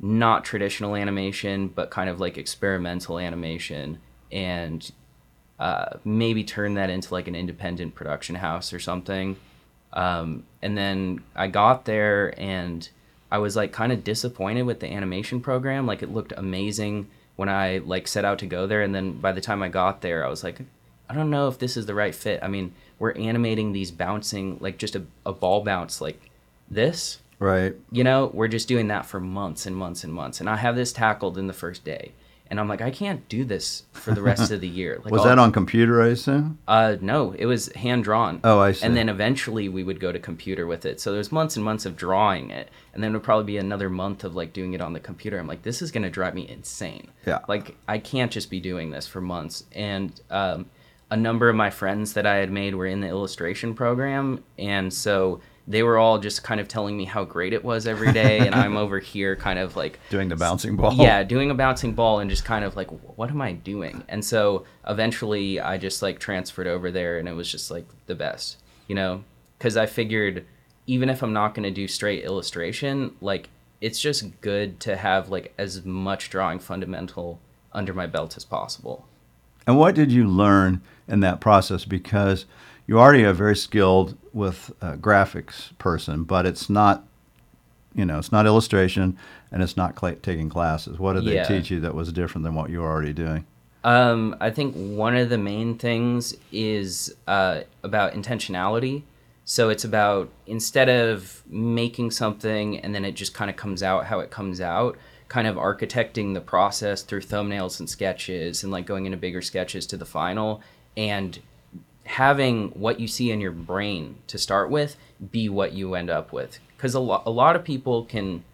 not 0.00 0.44
traditional 0.44 0.96
animation, 0.96 1.68
but 1.68 1.90
kind 1.90 2.08
of 2.08 2.20
like 2.20 2.38
experimental 2.38 3.18
animation, 3.18 3.98
and 4.32 4.90
uh, 5.58 5.98
maybe 6.04 6.42
turn 6.42 6.74
that 6.74 6.90
into 6.90 7.12
like 7.12 7.28
an 7.28 7.34
independent 7.34 7.94
production 7.94 8.36
house 8.36 8.72
or 8.72 8.80
something. 8.80 9.36
Um, 9.92 10.44
and 10.62 10.76
then 10.76 11.22
I 11.36 11.46
got 11.46 11.84
there 11.84 12.34
and 12.38 12.88
I 13.30 13.38
was 13.38 13.56
like 13.56 13.72
kind 13.72 13.92
of 13.92 14.02
disappointed 14.02 14.62
with 14.62 14.80
the 14.80 14.92
animation 14.92 15.40
program. 15.40 15.86
Like 15.86 16.02
it 16.02 16.12
looked 16.12 16.32
amazing 16.36 17.08
when 17.36 17.48
I 17.48 17.78
like 17.78 18.08
set 18.08 18.24
out 18.24 18.38
to 18.40 18.46
go 18.46 18.66
there, 18.66 18.82
and 18.82 18.94
then 18.94 19.12
by 19.12 19.32
the 19.32 19.40
time 19.40 19.62
I 19.62 19.68
got 19.68 20.00
there, 20.00 20.24
I 20.24 20.28
was 20.28 20.44
like, 20.44 20.60
I 21.08 21.14
don't 21.14 21.30
know 21.30 21.48
if 21.48 21.58
this 21.58 21.76
is 21.76 21.86
the 21.86 21.94
right 21.94 22.14
fit. 22.14 22.40
I 22.42 22.48
mean, 22.48 22.74
we're 22.98 23.12
animating 23.12 23.72
these 23.72 23.90
bouncing 23.90 24.58
like 24.60 24.78
just 24.78 24.96
a, 24.96 25.02
a 25.26 25.32
ball 25.32 25.62
bounce 25.62 26.00
like 26.00 26.30
this. 26.70 27.18
Right. 27.38 27.74
You 27.90 28.04
know, 28.04 28.30
we're 28.32 28.48
just 28.48 28.68
doing 28.68 28.88
that 28.88 29.06
for 29.06 29.20
months 29.20 29.66
and 29.66 29.76
months 29.76 30.04
and 30.04 30.12
months. 30.12 30.40
And 30.40 30.48
I 30.48 30.56
have 30.56 30.76
this 30.76 30.92
tackled 30.92 31.36
in 31.36 31.46
the 31.46 31.52
first 31.52 31.84
day. 31.84 32.12
And 32.50 32.60
I'm 32.60 32.68
like, 32.68 32.82
I 32.82 32.90
can't 32.90 33.26
do 33.28 33.44
this 33.44 33.84
for 33.92 34.12
the 34.12 34.20
rest 34.22 34.50
of 34.50 34.60
the 34.60 34.68
year. 34.68 35.00
Like, 35.04 35.12
Was 35.12 35.22
I'll- 35.22 35.28
that 35.28 35.38
on 35.38 35.50
computer, 35.50 36.02
I 36.02 36.08
assume? 36.08 36.58
uh, 36.68 36.96
no, 37.00 37.32
it 37.38 37.46
was 37.46 37.72
hand 37.72 38.04
drawn. 38.04 38.40
Oh, 38.44 38.60
I 38.60 38.72
see. 38.72 38.84
And 38.86 38.94
then 38.96 39.08
eventually 39.08 39.68
we 39.68 39.82
would 39.82 39.98
go 39.98 40.12
to 40.12 40.18
computer 40.18 40.66
with 40.66 40.84
it. 40.84 41.00
So 41.00 41.12
there's 41.12 41.32
months 41.32 41.56
and 41.56 41.64
months 41.64 41.86
of 41.86 41.96
drawing 41.96 42.50
it, 42.50 42.68
and 42.92 43.02
then 43.02 43.10
it 43.10 43.14
would 43.14 43.22
probably 43.22 43.44
be 43.46 43.56
another 43.56 43.88
month 43.88 44.24
of 44.24 44.36
like 44.36 44.52
doing 44.52 44.74
it 44.74 44.80
on 44.82 44.92
the 44.92 45.00
computer. 45.00 45.38
I'm 45.38 45.46
like, 45.48 45.62
this 45.62 45.80
is 45.82 45.90
gonna 45.90 46.10
drive 46.10 46.34
me 46.34 46.46
insane. 46.48 47.08
Yeah. 47.26 47.40
Like 47.48 47.76
I 47.88 47.98
can't 47.98 48.30
just 48.30 48.50
be 48.50 48.60
doing 48.60 48.90
this 48.90 49.06
for 49.06 49.20
months. 49.22 49.64
And 49.72 50.20
um, 50.30 50.66
a 51.10 51.16
number 51.16 51.48
of 51.48 51.56
my 51.56 51.70
friends 51.70 52.12
that 52.12 52.26
I 52.26 52.36
had 52.36 52.50
made 52.50 52.74
were 52.74 52.86
in 52.86 53.00
the 53.00 53.08
illustration 53.08 53.74
program, 53.74 54.44
and 54.58 54.92
so 54.92 55.40
they 55.66 55.82
were 55.82 55.96
all 55.96 56.18
just 56.18 56.42
kind 56.42 56.60
of 56.60 56.68
telling 56.68 56.96
me 56.96 57.04
how 57.04 57.24
great 57.24 57.52
it 57.52 57.64
was 57.64 57.86
every 57.86 58.12
day, 58.12 58.40
and 58.40 58.54
I'm 58.54 58.76
over 58.84 58.98
here 58.98 59.34
kind 59.34 59.58
of 59.58 59.76
like 59.76 59.98
Doing 60.10 60.28
the 60.28 60.36
bouncing 60.36 60.76
ball? 60.76 60.94
yeah, 60.94 61.22
doing 61.22 61.50
a 61.50 61.54
bouncing 61.54 61.94
ball 61.94 62.20
and 62.20 62.28
just 62.28 62.44
kind 62.44 62.64
of 62.64 62.76
like, 62.76 62.88
what 63.16 63.30
am 63.30 63.40
I 63.40 63.52
doing? 63.52 64.04
And 64.08 64.24
so 64.24 64.64
eventually 64.86 65.60
I 65.60 65.78
just 65.78 66.02
like 66.02 66.18
transferred 66.18 66.66
over 66.66 66.90
there 66.90 67.18
and 67.18 67.28
it 67.28 67.32
was 67.32 67.50
just 67.50 67.70
like 67.70 67.86
the 68.06 68.14
best, 68.14 68.58
you 68.88 68.94
know? 68.94 69.24
Because 69.58 69.76
I 69.76 69.86
figured 69.86 70.44
even 70.86 71.08
if 71.08 71.22
I'm 71.22 71.32
not 71.32 71.54
going 71.54 71.62
to 71.64 71.70
do 71.70 71.88
straight 71.88 72.24
illustration, 72.24 73.16
like 73.20 73.48
it's 73.80 74.00
just 74.00 74.40
good 74.40 74.80
to 74.80 74.96
have 74.96 75.30
like 75.30 75.54
as 75.56 75.84
much 75.84 76.30
drawing 76.30 76.58
fundamental 76.58 77.40
under 77.72 77.94
my 77.94 78.06
belt 78.06 78.36
as 78.36 78.44
possible. 78.44 79.06
And 79.66 79.78
what 79.78 79.94
did 79.94 80.12
you 80.12 80.28
learn 80.28 80.82
in 81.08 81.20
that 81.20 81.40
process? 81.40 81.84
Because 81.86 82.44
you 82.86 82.98
already 82.98 83.24
are 83.24 83.32
very 83.32 83.56
skilled 83.56 84.16
with 84.32 84.72
a 84.80 84.96
graphics 84.96 85.76
person, 85.78 86.24
but 86.24 86.46
it's 86.46 86.68
not, 86.68 87.06
you 87.94 88.04
know, 88.04 88.18
it's 88.18 88.32
not 88.32 88.46
illustration 88.46 89.16
and 89.50 89.62
it's 89.62 89.76
not 89.76 89.94
cla 89.94 90.16
taking 90.16 90.48
classes. 90.48 90.98
What 90.98 91.14
did 91.14 91.24
they 91.24 91.44
teach 91.44 91.70
you 91.70 91.80
that 91.80 91.94
was 91.94 92.12
different 92.12 92.44
than 92.44 92.54
what 92.54 92.70
you 92.70 92.80
were 92.80 92.90
already 92.90 93.12
doing? 93.12 93.46
Um, 93.84 94.36
I 94.40 94.50
think 94.50 94.74
one 94.74 95.14
of 95.14 95.28
the 95.28 95.38
main 95.38 95.76
things 95.76 96.34
is 96.50 97.14
uh, 97.26 97.60
about 97.82 98.14
intentionality. 98.14 99.02
So 99.44 99.68
it's 99.68 99.84
about 99.84 100.30
instead 100.46 100.88
of 100.88 101.42
making 101.46 102.10
something 102.10 102.78
and 102.80 102.94
then 102.94 103.04
it 103.04 103.12
just 103.12 103.34
kind 103.34 103.50
of 103.50 103.56
comes 103.56 103.82
out 103.82 104.06
how 104.06 104.20
it 104.20 104.30
comes 104.30 104.60
out, 104.60 104.96
kind 105.28 105.46
of 105.46 105.56
architecting 105.56 106.32
the 106.32 106.40
process 106.40 107.02
through 107.02 107.20
thumbnails 107.20 107.78
and 107.78 107.88
sketches 107.88 108.62
and 108.62 108.72
like 108.72 108.86
going 108.86 109.04
into 109.04 109.18
bigger 109.18 109.42
sketches 109.42 109.86
to 109.86 109.98
the 109.98 110.06
final 110.06 110.62
and 110.96 111.40
having 112.04 112.68
what 112.70 113.00
you 113.00 113.08
see 113.08 113.30
in 113.30 113.40
your 113.40 113.52
brain 113.52 114.16
to 114.26 114.38
start 114.38 114.70
with 114.70 114.96
be 115.30 115.48
what 115.48 115.72
you 115.72 115.94
end 115.94 116.10
up 116.10 116.32
with. 116.32 116.58
Because 116.76 116.94
a, 116.94 117.00
lo- 117.00 117.22
a 117.24 117.30
lot 117.30 117.56
of 117.56 117.64
people 117.64 118.04
can 118.04 118.44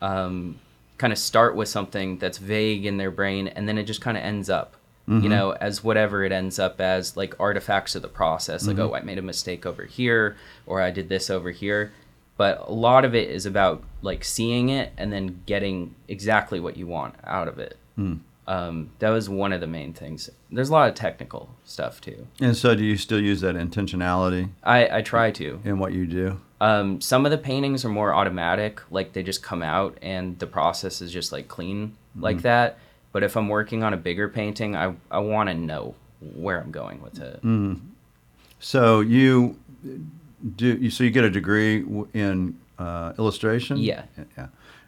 um, 0.00 0.60
kind 0.98 1.12
of 1.12 1.18
start 1.18 1.56
with 1.56 1.68
something 1.68 2.18
that's 2.18 2.38
vague 2.38 2.86
in 2.86 2.96
their 2.96 3.10
brain 3.10 3.48
and 3.48 3.68
then 3.68 3.76
it 3.76 3.84
just 3.84 4.00
kind 4.00 4.16
of 4.16 4.22
ends 4.22 4.48
up 4.48 4.76
you 5.08 5.14
mm-hmm. 5.14 5.28
know 5.30 5.50
as 5.50 5.82
whatever 5.82 6.22
it 6.24 6.30
ends 6.30 6.60
up 6.60 6.80
as 6.80 7.16
like 7.16 7.34
artifacts 7.40 7.96
of 7.96 8.02
the 8.02 8.08
process 8.08 8.68
like 8.68 8.76
mm-hmm. 8.76 8.92
oh 8.92 8.94
i 8.94 9.00
made 9.00 9.18
a 9.18 9.22
mistake 9.22 9.66
over 9.66 9.84
here 9.84 10.36
or 10.64 10.80
i 10.80 10.90
did 10.90 11.08
this 11.08 11.28
over 11.28 11.50
here. 11.50 11.92
But 12.38 12.66
a 12.66 12.72
lot 12.72 13.04
of 13.04 13.14
it 13.14 13.28
is 13.28 13.46
about 13.46 13.82
like 14.00 14.24
seeing 14.24 14.68
it 14.70 14.92
and 14.96 15.12
then 15.12 15.42
getting 15.44 15.94
exactly 16.08 16.60
what 16.60 16.76
you 16.76 16.86
want 16.86 17.14
out 17.24 17.46
of 17.46 17.58
it 17.58 17.76
hmm. 17.94 18.14
Um, 18.52 18.90
that 18.98 19.10
was 19.10 19.28
one 19.28 19.52
of 19.52 19.60
the 19.60 19.66
main 19.66 19.92
things 19.92 20.30
there's 20.50 20.68
a 20.68 20.72
lot 20.72 20.88
of 20.88 20.94
technical 20.94 21.42
stuff 21.64 22.00
too 22.00 22.26
And 22.40 22.56
so, 22.56 22.74
do 22.74 22.84
you 22.84 22.96
still 22.96 23.20
use 23.20 23.40
that 23.40 23.54
intentionality 23.54 24.50
i, 24.62 24.98
I 24.98 25.02
try 25.02 25.30
to 25.40 25.60
in 25.64 25.78
what 25.78 25.92
you 25.92 26.06
do? 26.06 26.40
Um, 26.60 27.00
some 27.00 27.24
of 27.26 27.32
the 27.32 27.38
paintings 27.38 27.84
are 27.84 27.88
more 27.88 28.14
automatic, 28.14 28.80
like 28.90 29.14
they 29.14 29.24
just 29.24 29.42
come 29.42 29.62
out 29.64 29.98
and 30.00 30.38
the 30.38 30.46
process 30.46 31.02
is 31.02 31.10
just 31.12 31.32
like 31.32 31.48
clean 31.48 31.96
like 32.14 32.42
that. 32.42 32.78
But 33.10 33.24
if 33.24 33.36
I'm 33.36 33.48
working 33.48 33.82
on 33.82 33.92
a 33.92 33.96
bigger 33.96 34.28
painting, 34.28 34.76
I, 34.76 34.94
I 35.10 35.18
want 35.18 35.48
to 35.48 35.54
know 35.54 35.96
where 36.20 36.60
I'm 36.60 36.70
going 36.70 37.02
with 37.02 37.18
it. 37.20 37.40
So 38.60 39.00
you 39.00 39.58
do. 40.56 40.76
You, 40.76 40.90
so 40.90 41.02
you 41.02 41.10
get 41.10 41.24
a 41.24 41.30
degree 41.30 41.84
in 42.14 42.56
uh, 42.78 43.12
illustration. 43.18 43.78
Yeah. 43.78 44.04
Yeah. 44.38 44.46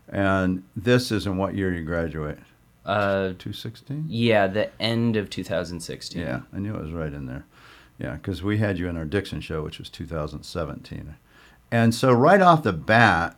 And 0.08 0.62
this 0.76 1.10
is 1.10 1.26
in 1.26 1.36
what 1.36 1.56
year 1.56 1.74
you 1.74 1.82
graduate? 1.82 2.38
Uh, 2.84 3.32
Two 3.38 3.52
sixteen. 3.52 4.04
yeah, 4.08 4.46
the 4.46 4.70
end 4.80 5.16
of 5.16 5.30
2016. 5.30 6.20
Yeah, 6.20 6.40
I 6.52 6.58
knew 6.58 6.74
it 6.74 6.82
was 6.82 6.92
right 6.92 7.12
in 7.12 7.26
there. 7.26 7.44
Yeah, 7.98 8.12
because 8.14 8.42
we 8.42 8.58
had 8.58 8.78
you 8.78 8.88
in 8.88 8.96
our 8.96 9.04
Dixon 9.04 9.40
show, 9.40 9.62
which 9.62 9.78
was 9.78 9.88
2017. 9.88 11.14
And 11.70 11.94
so, 11.94 12.12
right 12.12 12.40
off 12.40 12.62
the 12.62 12.72
bat, 12.72 13.36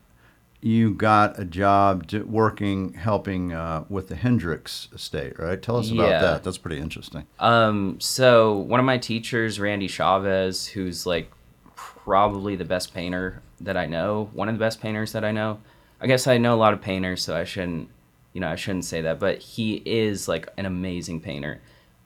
you 0.62 0.94
got 0.94 1.38
a 1.38 1.44
job 1.44 2.10
working, 2.24 2.94
helping 2.94 3.52
uh, 3.52 3.84
with 3.88 4.08
the 4.08 4.16
Hendrix 4.16 4.88
estate, 4.94 5.38
right? 5.38 5.60
Tell 5.62 5.76
us 5.76 5.90
about 5.90 6.08
Yeah. 6.08 6.20
that. 6.22 6.42
That's 6.44 6.58
pretty 6.58 6.78
interesting. 6.80 7.26
Um, 7.38 8.00
so 8.00 8.56
one 8.56 8.80
of 8.80 8.86
my 8.86 8.98
teachers, 8.98 9.60
Randy 9.60 9.86
Chavez, 9.88 10.66
who's 10.66 11.06
like 11.06 11.30
probably 11.76 12.56
the 12.56 12.64
best 12.64 12.94
painter 12.94 13.42
that 13.60 13.76
I 13.76 13.86
know, 13.86 14.30
one 14.32 14.48
of 14.48 14.54
the 14.54 14.58
best 14.58 14.80
painters 14.80 15.12
that 15.12 15.24
I 15.24 15.32
know. 15.32 15.58
I 16.00 16.06
guess 16.06 16.26
I 16.26 16.36
know 16.38 16.54
a 16.54 16.56
lot 16.56 16.72
of 16.72 16.80
painters, 16.82 17.22
so 17.22 17.36
I 17.36 17.44
shouldn't, 17.44 17.88
you 18.36 18.40
know, 18.40 18.48
I 18.48 18.56
shouldn't 18.56 18.84
say 18.84 19.00
that, 19.00 19.18
but 19.18 19.38
he 19.38 19.80
is 19.86 20.28
like 20.28 20.46
an 20.58 20.66
amazing 20.66 21.22
painter. 21.22 21.58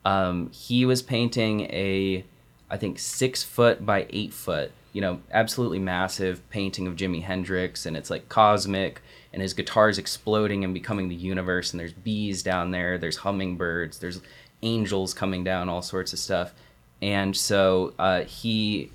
Um, 0.05 0.53
he 0.53 0.87
was 0.87 1.03
painting 1.03 1.63
a, 1.63 2.25
I 2.71 2.77
think 2.77 3.01
six 3.01 3.43
foot 3.43 3.85
by 3.85 4.07
eight 4.11 4.33
foot, 4.33 4.71
you 4.93 5.01
know, 5.01 5.23
absolutely 5.33 5.81
massive 5.81 6.49
painting 6.49 6.87
of 6.87 6.95
Jimi 6.95 7.25
Hendrix, 7.25 7.85
and 7.85 7.97
it's 7.97 8.11
like 8.11 8.29
cosmic, 8.29 9.03
and 9.33 9.43
his 9.43 9.55
guitar's 9.55 9.99
exploding 9.99 10.63
and 10.63 10.73
becoming 10.73 11.09
the 11.09 11.17
universe, 11.17 11.73
and 11.73 11.81
there's 11.81 11.93
bees 11.93 12.45
down 12.45 12.71
there, 12.71 12.97
there's 12.97 13.17
hummingbirds, 13.17 13.99
there's 13.99 14.21
angels 14.63 15.13
coming 15.13 15.43
down, 15.43 15.69
all 15.69 15.83
sorts 15.83 16.13
of 16.13 16.21
stuff. 16.21 16.55
And 17.03 17.37
so 17.37 17.93
uh, 17.99 18.21
he, 18.21 18.93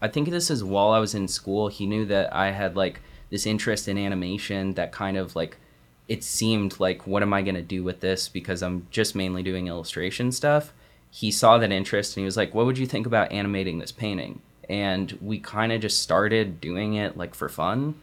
I 0.00 0.06
think 0.06 0.30
this 0.30 0.48
is 0.48 0.62
while 0.62 0.90
I 0.90 1.00
was 1.00 1.12
in 1.12 1.26
school, 1.26 1.66
he 1.66 1.86
knew 1.86 2.04
that 2.04 2.32
I 2.32 2.52
had 2.52 2.76
like 2.76 3.00
this 3.30 3.46
interest 3.46 3.88
in 3.88 3.98
animation 3.98 4.74
that 4.74 4.92
kind 4.92 5.16
of 5.16 5.34
like, 5.34 5.56
it 6.08 6.24
seemed 6.24 6.80
like, 6.80 7.06
what 7.06 7.22
am 7.22 7.32
I 7.32 7.42
going 7.42 7.54
to 7.54 7.62
do 7.62 7.84
with 7.84 8.00
this? 8.00 8.28
Because 8.28 8.62
I'm 8.62 8.86
just 8.90 9.14
mainly 9.14 9.42
doing 9.42 9.68
illustration 9.68 10.32
stuff. 10.32 10.72
He 11.10 11.30
saw 11.30 11.58
that 11.58 11.72
interest 11.72 12.16
and 12.16 12.22
he 12.22 12.24
was 12.24 12.36
like, 12.36 12.54
what 12.54 12.66
would 12.66 12.78
you 12.78 12.86
think 12.86 13.06
about 13.06 13.30
animating 13.30 13.78
this 13.78 13.92
painting? 13.92 14.40
And 14.68 15.16
we 15.22 15.38
kind 15.38 15.72
of 15.72 15.80
just 15.80 16.02
started 16.02 16.60
doing 16.60 16.94
it 16.94 17.16
like 17.16 17.34
for 17.34 17.48
fun. 17.48 17.94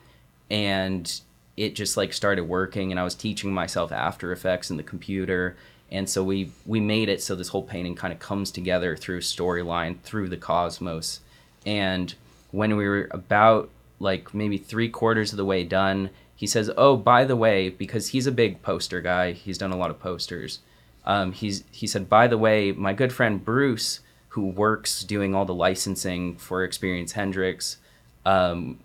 And 0.49 1.21
it 1.57 1.75
just 1.75 1.97
like 1.97 2.13
started 2.13 2.43
working 2.43 2.91
and 2.91 2.99
I 2.99 3.03
was 3.03 3.15
teaching 3.15 3.53
myself 3.53 3.91
After 3.91 4.31
Effects 4.31 4.69
in 4.69 4.77
the 4.77 4.83
computer 4.83 5.55
and 5.91 6.09
so 6.09 6.23
we 6.23 6.51
we 6.65 6.79
made 6.79 7.09
it 7.09 7.21
so 7.21 7.35
this 7.35 7.49
whole 7.49 7.63
painting 7.63 7.95
kind 7.95 8.11
of 8.11 8.19
comes 8.19 8.51
together 8.51 8.95
through 8.95 9.21
storyline 9.21 9.99
through 10.01 10.27
the 10.29 10.37
cosmos 10.37 11.21
and 11.65 12.15
when 12.51 12.75
we 12.75 12.87
were 12.87 13.07
about 13.11 13.69
like 13.99 14.33
maybe 14.33 14.57
three 14.57 14.89
quarters 14.89 15.31
of 15.31 15.37
the 15.37 15.45
way 15.45 15.63
done 15.63 16.09
he 16.35 16.47
says 16.47 16.69
oh 16.77 16.97
by 16.97 17.23
the 17.23 17.35
way 17.35 17.69
because 17.69 18.09
he's 18.09 18.27
a 18.27 18.31
big 18.31 18.61
poster 18.61 19.01
guy. 19.01 19.31
He's 19.31 19.57
done 19.57 19.71
a 19.71 19.77
lot 19.77 19.89
of 19.89 19.99
posters. 19.99 20.59
Um, 21.05 21.31
he's 21.31 21.63
he 21.71 21.87
said 21.87 22.09
by 22.09 22.27
the 22.27 22.37
way 22.37 22.71
my 22.71 22.93
good 22.93 23.13
friend 23.13 23.43
bruce 23.43 23.99
who 24.29 24.47
works 24.47 25.03
doing 25.03 25.33
all 25.33 25.45
the 25.45 25.53
licensing 25.53 26.35
for 26.35 26.63
experience 26.63 27.13
hendrix 27.13 27.77
um, 28.25 28.79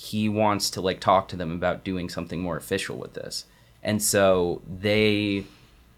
he 0.00 0.28
wants 0.28 0.70
to 0.70 0.80
like 0.80 0.98
talk 0.98 1.28
to 1.28 1.36
them 1.36 1.52
about 1.52 1.84
doing 1.84 2.08
something 2.08 2.40
more 2.40 2.56
official 2.56 2.96
with 2.96 3.12
this. 3.14 3.44
And 3.82 4.02
so 4.02 4.62
they 4.66 5.44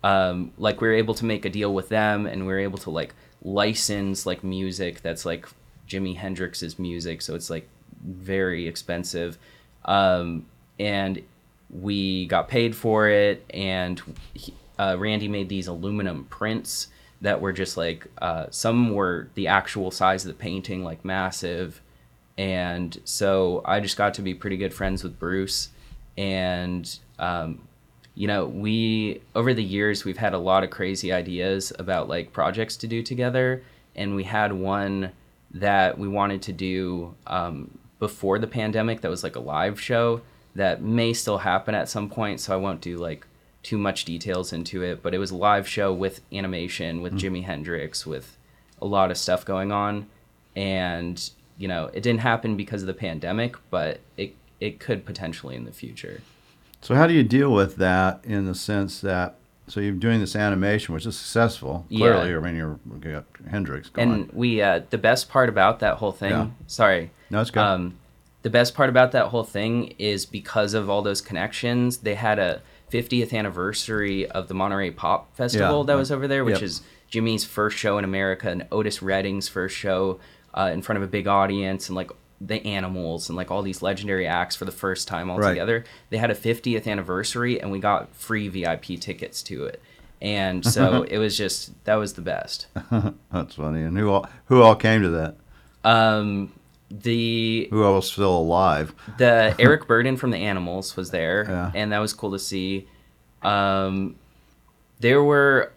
um, 0.02 0.52
like 0.58 0.80
we 0.80 0.88
were 0.88 0.94
able 0.94 1.14
to 1.14 1.24
make 1.24 1.44
a 1.44 1.50
deal 1.50 1.72
with 1.72 1.88
them 1.88 2.26
and 2.26 2.42
we 2.42 2.52
were 2.52 2.58
able 2.58 2.78
to 2.78 2.90
like 2.90 3.14
license 3.44 4.26
like 4.26 4.42
music 4.42 5.02
that's 5.02 5.24
like 5.24 5.48
jimi 5.88 6.16
hendrix's 6.16 6.78
music 6.78 7.20
so 7.22 7.34
it's 7.34 7.50
like 7.50 7.68
very 8.04 8.66
expensive. 8.66 9.38
Um, 9.84 10.46
and 10.78 11.22
we 11.70 12.26
got 12.26 12.48
paid 12.48 12.76
for 12.76 13.08
it 13.08 13.44
and 13.50 14.02
he, 14.34 14.54
uh, 14.78 14.96
randy 14.98 15.28
made 15.28 15.48
these 15.48 15.66
aluminum 15.66 16.24
prints 16.24 16.88
that 17.22 17.40
were 17.40 17.52
just 17.52 17.76
like 17.76 18.06
uh, 18.20 18.46
some 18.50 18.92
were 18.92 19.28
the 19.34 19.46
actual 19.46 19.90
size 19.90 20.24
of 20.24 20.28
the 20.28 20.38
painting 20.38 20.84
like 20.84 21.04
massive. 21.04 21.80
And 22.36 22.98
so 23.04 23.62
I 23.64 23.80
just 23.80 23.96
got 23.96 24.14
to 24.14 24.22
be 24.22 24.34
pretty 24.34 24.56
good 24.56 24.74
friends 24.74 25.04
with 25.04 25.18
Bruce, 25.18 25.68
and 26.18 26.98
um, 27.18 27.60
you 28.14 28.26
know, 28.26 28.46
we 28.46 29.22
over 29.34 29.54
the 29.54 29.62
years 29.62 30.04
we've 30.04 30.16
had 30.16 30.34
a 30.34 30.38
lot 30.38 30.64
of 30.64 30.70
crazy 30.70 31.12
ideas 31.12 31.72
about 31.78 32.08
like 32.08 32.32
projects 32.32 32.76
to 32.78 32.86
do 32.86 33.02
together, 33.02 33.62
and 33.94 34.16
we 34.16 34.24
had 34.24 34.52
one 34.52 35.12
that 35.52 35.98
we 35.98 36.08
wanted 36.08 36.42
to 36.42 36.52
do 36.52 37.14
um, 37.26 37.78
before 37.98 38.38
the 38.38 38.46
pandemic 38.46 39.02
that 39.02 39.10
was 39.10 39.22
like 39.22 39.36
a 39.36 39.40
live 39.40 39.78
show 39.80 40.22
that 40.54 40.82
may 40.82 41.12
still 41.12 41.38
happen 41.38 41.74
at 41.74 41.88
some 41.88 42.08
point. 42.08 42.40
So 42.40 42.52
I 42.52 42.56
won't 42.56 42.80
do 42.80 42.98
like 42.98 43.26
too 43.62 43.78
much 43.78 44.04
details 44.04 44.52
into 44.52 44.82
it, 44.82 45.02
but 45.02 45.14
it 45.14 45.18
was 45.18 45.30
a 45.30 45.36
live 45.36 45.68
show 45.68 45.92
with 45.92 46.20
animation, 46.32 47.00
with 47.00 47.14
mm 47.14 47.20
Jimi 47.20 47.44
Hendrix, 47.44 48.06
with 48.06 48.36
a 48.80 48.86
lot 48.86 49.10
of 49.10 49.18
stuff 49.18 49.44
going 49.44 49.70
on, 49.70 50.06
and 50.56 51.30
you 51.58 51.68
know, 51.68 51.86
it 51.92 52.02
didn't 52.02 52.20
happen 52.20 52.56
because 52.56 52.82
of 52.82 52.86
the 52.86 52.94
pandemic, 52.94 53.56
but 53.70 54.00
it 54.16 54.34
it 54.60 54.80
could 54.80 55.04
potentially 55.04 55.54
in 55.56 55.64
the 55.64 55.72
future. 55.72 56.20
So 56.80 56.94
how 56.96 57.06
do 57.06 57.14
you 57.14 57.22
deal 57.22 57.52
with 57.52 57.76
that 57.76 58.20
in 58.24 58.46
the 58.46 58.54
sense 58.54 59.00
that 59.02 59.36
so 59.68 59.80
you're 59.80 59.92
doing 59.92 60.20
this 60.20 60.34
animation, 60.34 60.92
which 60.92 61.06
is 61.06 61.16
successful. 61.16 61.86
Clearly, 61.88 62.30
yeah. 62.30 62.36
I 62.36 62.40
mean, 62.40 62.56
you're 62.56 62.78
you 63.04 63.12
got 63.12 63.24
Hendrix 63.48 63.88
going. 63.88 64.12
And 64.12 64.32
we, 64.32 64.60
uh, 64.60 64.82
the 64.90 64.98
best 64.98 65.28
part 65.28 65.48
about 65.48 65.78
that 65.80 65.98
whole 65.98 66.12
thing. 66.12 66.30
Yeah. 66.30 66.48
Sorry. 66.66 67.10
No, 67.30 67.40
it's 67.40 67.50
good. 67.50 67.60
Um, 67.60 67.94
the 68.42 68.50
best 68.50 68.74
part 68.74 68.88
about 68.90 69.12
that 69.12 69.26
whole 69.28 69.44
thing 69.44 69.94
is 69.98 70.26
because 70.26 70.74
of 70.74 70.90
all 70.90 71.02
those 71.02 71.20
connections. 71.20 71.98
They 71.98 72.14
had 72.14 72.38
a 72.38 72.62
50th 72.90 73.32
anniversary 73.32 74.28
of 74.30 74.48
the 74.48 74.54
Monterey 74.54 74.90
Pop 74.90 75.34
Festival 75.36 75.80
yeah. 75.80 75.86
that 75.86 75.94
was 75.94 76.12
over 76.12 76.28
there, 76.28 76.44
which 76.44 76.56
yep. 76.56 76.62
is 76.62 76.82
Jimi's 77.10 77.44
first 77.44 77.76
show 77.76 77.98
in 77.98 78.04
America 78.04 78.48
and 78.48 78.66
Otis 78.70 79.00
Redding's 79.02 79.48
first 79.48 79.76
show 79.76 80.20
uh, 80.54 80.70
in 80.72 80.82
front 80.82 80.98
of 80.98 81.02
a 81.02 81.06
big 81.06 81.26
audience, 81.26 81.88
and 81.88 81.96
like 81.96 82.10
the 82.46 82.64
animals 82.66 83.28
and 83.28 83.36
like 83.36 83.50
all 83.50 83.62
these 83.62 83.82
legendary 83.82 84.26
acts 84.26 84.56
for 84.56 84.64
the 84.64 84.72
first 84.72 85.08
time 85.08 85.30
all 85.30 85.38
right. 85.38 85.50
together. 85.50 85.84
They 86.10 86.18
had 86.18 86.30
a 86.30 86.34
50th 86.34 86.86
anniversary 86.86 87.60
and 87.60 87.70
we 87.70 87.78
got 87.78 88.14
free 88.14 88.48
VIP 88.48 89.00
tickets 89.00 89.42
to 89.44 89.64
it. 89.64 89.80
And 90.20 90.64
so 90.66 91.02
it 91.02 91.18
was 91.18 91.36
just 91.36 91.72
that 91.84 91.94
was 91.94 92.14
the 92.14 92.22
best. 92.22 92.66
That's 93.30 93.54
funny. 93.54 93.82
And 93.82 93.96
who 93.96 94.10
all 94.10 94.28
who 94.46 94.60
all 94.62 94.74
came 94.74 95.02
to 95.02 95.10
that? 95.10 95.36
Um 95.84 96.52
the 97.00 97.68
who 97.70 97.80
was 97.80 98.10
still 98.10 98.36
alive? 98.36 98.94
The 99.18 99.54
Eric 99.58 99.86
Burdon 99.86 100.16
from 100.18 100.30
the 100.30 100.38
Animals 100.38 100.96
was 100.96 101.10
there, 101.10 101.44
yeah. 101.48 101.72
and 101.74 101.92
that 101.92 101.98
was 101.98 102.12
cool 102.12 102.32
to 102.32 102.38
see. 102.38 102.86
Um, 103.42 104.16
there 105.00 105.22
were 105.22 105.72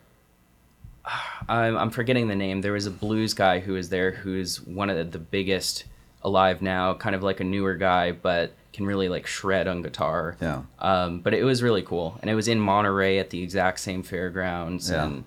I'm, 1.48 1.78
I'm 1.78 1.90
forgetting 1.90 2.28
the 2.28 2.36
name. 2.36 2.62
There 2.62 2.74
was 2.74 2.86
a 2.86 2.92
blues 2.92 3.34
guy 3.34 3.60
who 3.60 3.74
was 3.74 3.90
there, 3.90 4.12
who's 4.12 4.62
one 4.62 4.90
of 4.90 4.98
the, 4.98 5.04
the 5.04 5.20
biggest 5.20 5.86
alive 6.24 6.62
now, 6.62 6.94
kind 6.96 7.16
of 7.16 7.24
like 7.24 7.40
a 7.40 7.44
newer 7.44 7.76
guy, 7.76 8.12
but 8.12 8.54
can 8.74 8.86
really 8.86 9.08
like 9.08 9.26
shred 9.26 9.68
on 9.68 9.82
guitar. 9.82 10.36
Yeah. 10.42 10.64
Um, 10.80 11.20
but 11.20 11.34
it 11.34 11.44
was 11.44 11.64
really 11.64 11.84
cool, 11.84 12.20
and 12.22 12.30
it 12.30 12.36
was 12.36 12.48
in 12.48 12.60
Monterey 12.60 13.20
at 13.20 13.30
the 13.30 13.42
exact 13.42 13.80
same 13.80 14.04
fairgrounds, 14.04 14.90
yeah. 14.90 15.06
and 15.06 15.24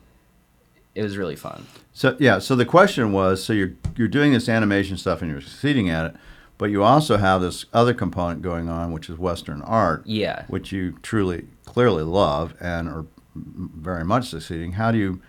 it 0.94 1.02
was 1.02 1.16
really 1.16 1.36
fun. 1.36 1.66
So 1.92 2.16
yeah, 2.18 2.38
so 2.38 2.56
the 2.56 2.66
question 2.66 3.12
was, 3.12 3.42
so 3.42 3.52
you're 3.52 3.72
you're 3.96 4.08
doing 4.08 4.32
this 4.32 4.48
animation 4.48 4.96
stuff 4.96 5.22
and 5.22 5.30
you're 5.30 5.40
succeeding 5.40 5.90
at 5.90 6.06
it, 6.06 6.16
but 6.58 6.70
you 6.70 6.82
also 6.82 7.16
have 7.16 7.40
this 7.40 7.66
other 7.72 7.94
component 7.94 8.42
going 8.42 8.68
on, 8.68 8.92
which 8.92 9.08
is 9.08 9.18
Western 9.18 9.62
art. 9.62 10.02
Yeah. 10.04 10.44
Which 10.48 10.72
you 10.72 10.98
truly, 11.02 11.46
clearly 11.64 12.02
love 12.02 12.54
and 12.60 12.88
are 12.88 13.06
very 13.34 14.04
much 14.04 14.28
succeeding. 14.28 14.72
How 14.72 14.90
do 14.90 14.98
you 14.98 15.22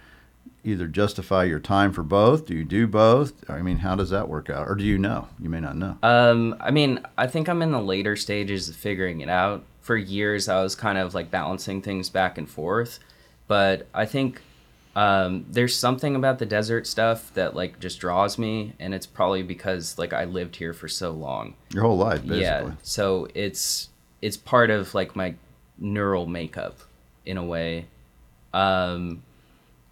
either 0.64 0.88
justify 0.88 1.44
your 1.44 1.60
time 1.60 1.94
for 1.94 2.04
both? 2.04 2.46
Do 2.46 2.56
you 2.56 2.66
do 2.66 2.88
both? 2.88 3.50
I 3.50 3.62
mean, 3.62 3.78
how 3.78 3.96
does 3.96 4.10
that 4.10 4.28
work 4.28 4.50
out? 4.50 4.68
Or 4.68 4.76
do 4.76 4.84
you 4.84 4.98
know? 4.98 5.28
You 5.40 5.50
may 5.50 5.60
not 5.60 5.78
know. 5.78 5.98
Um, 6.04 6.56
I 6.60 6.72
mean, 6.72 7.00
I 7.18 7.28
think 7.28 7.48
I'm 7.48 7.62
in 7.62 7.72
the 7.72 7.82
later 7.82 8.16
stages 8.16 8.68
of 8.68 8.76
figuring 8.76 9.22
it 9.22 9.30
out. 9.30 9.64
For 9.82 9.96
years, 9.96 10.50
I 10.50 10.62
was 10.62 10.76
kind 10.76 10.98
of 10.98 11.14
like 11.16 11.32
balancing 11.32 11.82
things 11.82 12.10
back 12.10 12.38
and 12.38 12.50
forth. 12.50 13.00
But 13.48 13.88
I 13.94 14.06
think 14.06 14.42
um, 15.00 15.46
there's 15.50 15.78
something 15.78 16.18
about 16.18 16.40
the 16.40 16.46
desert 16.46 16.86
stuff 16.86 17.34
that 17.34 17.56
like 17.56 17.80
just 17.80 18.02
draws 18.02 18.38
me. 18.38 18.74
And 18.82 18.94
it's 18.94 19.06
probably 19.06 19.44
because 19.44 19.98
like 19.98 20.12
I 20.12 20.26
lived 20.26 20.58
here 20.58 20.74
for 20.74 20.90
so 20.90 21.12
long. 21.12 21.56
Your 21.74 21.84
whole 21.84 21.98
life, 21.98 22.20
basically. 22.22 22.42
Yeah. 22.42 22.72
So 22.84 23.30
it's, 23.34 23.88
it's 24.22 24.36
part 24.36 24.70
of 24.70 24.94
like 24.94 25.16
my 25.16 25.36
neural 25.78 26.26
makeup 26.26 26.80
in 27.26 27.38
a 27.38 27.46
way. 27.46 27.86
Um, 28.54 29.24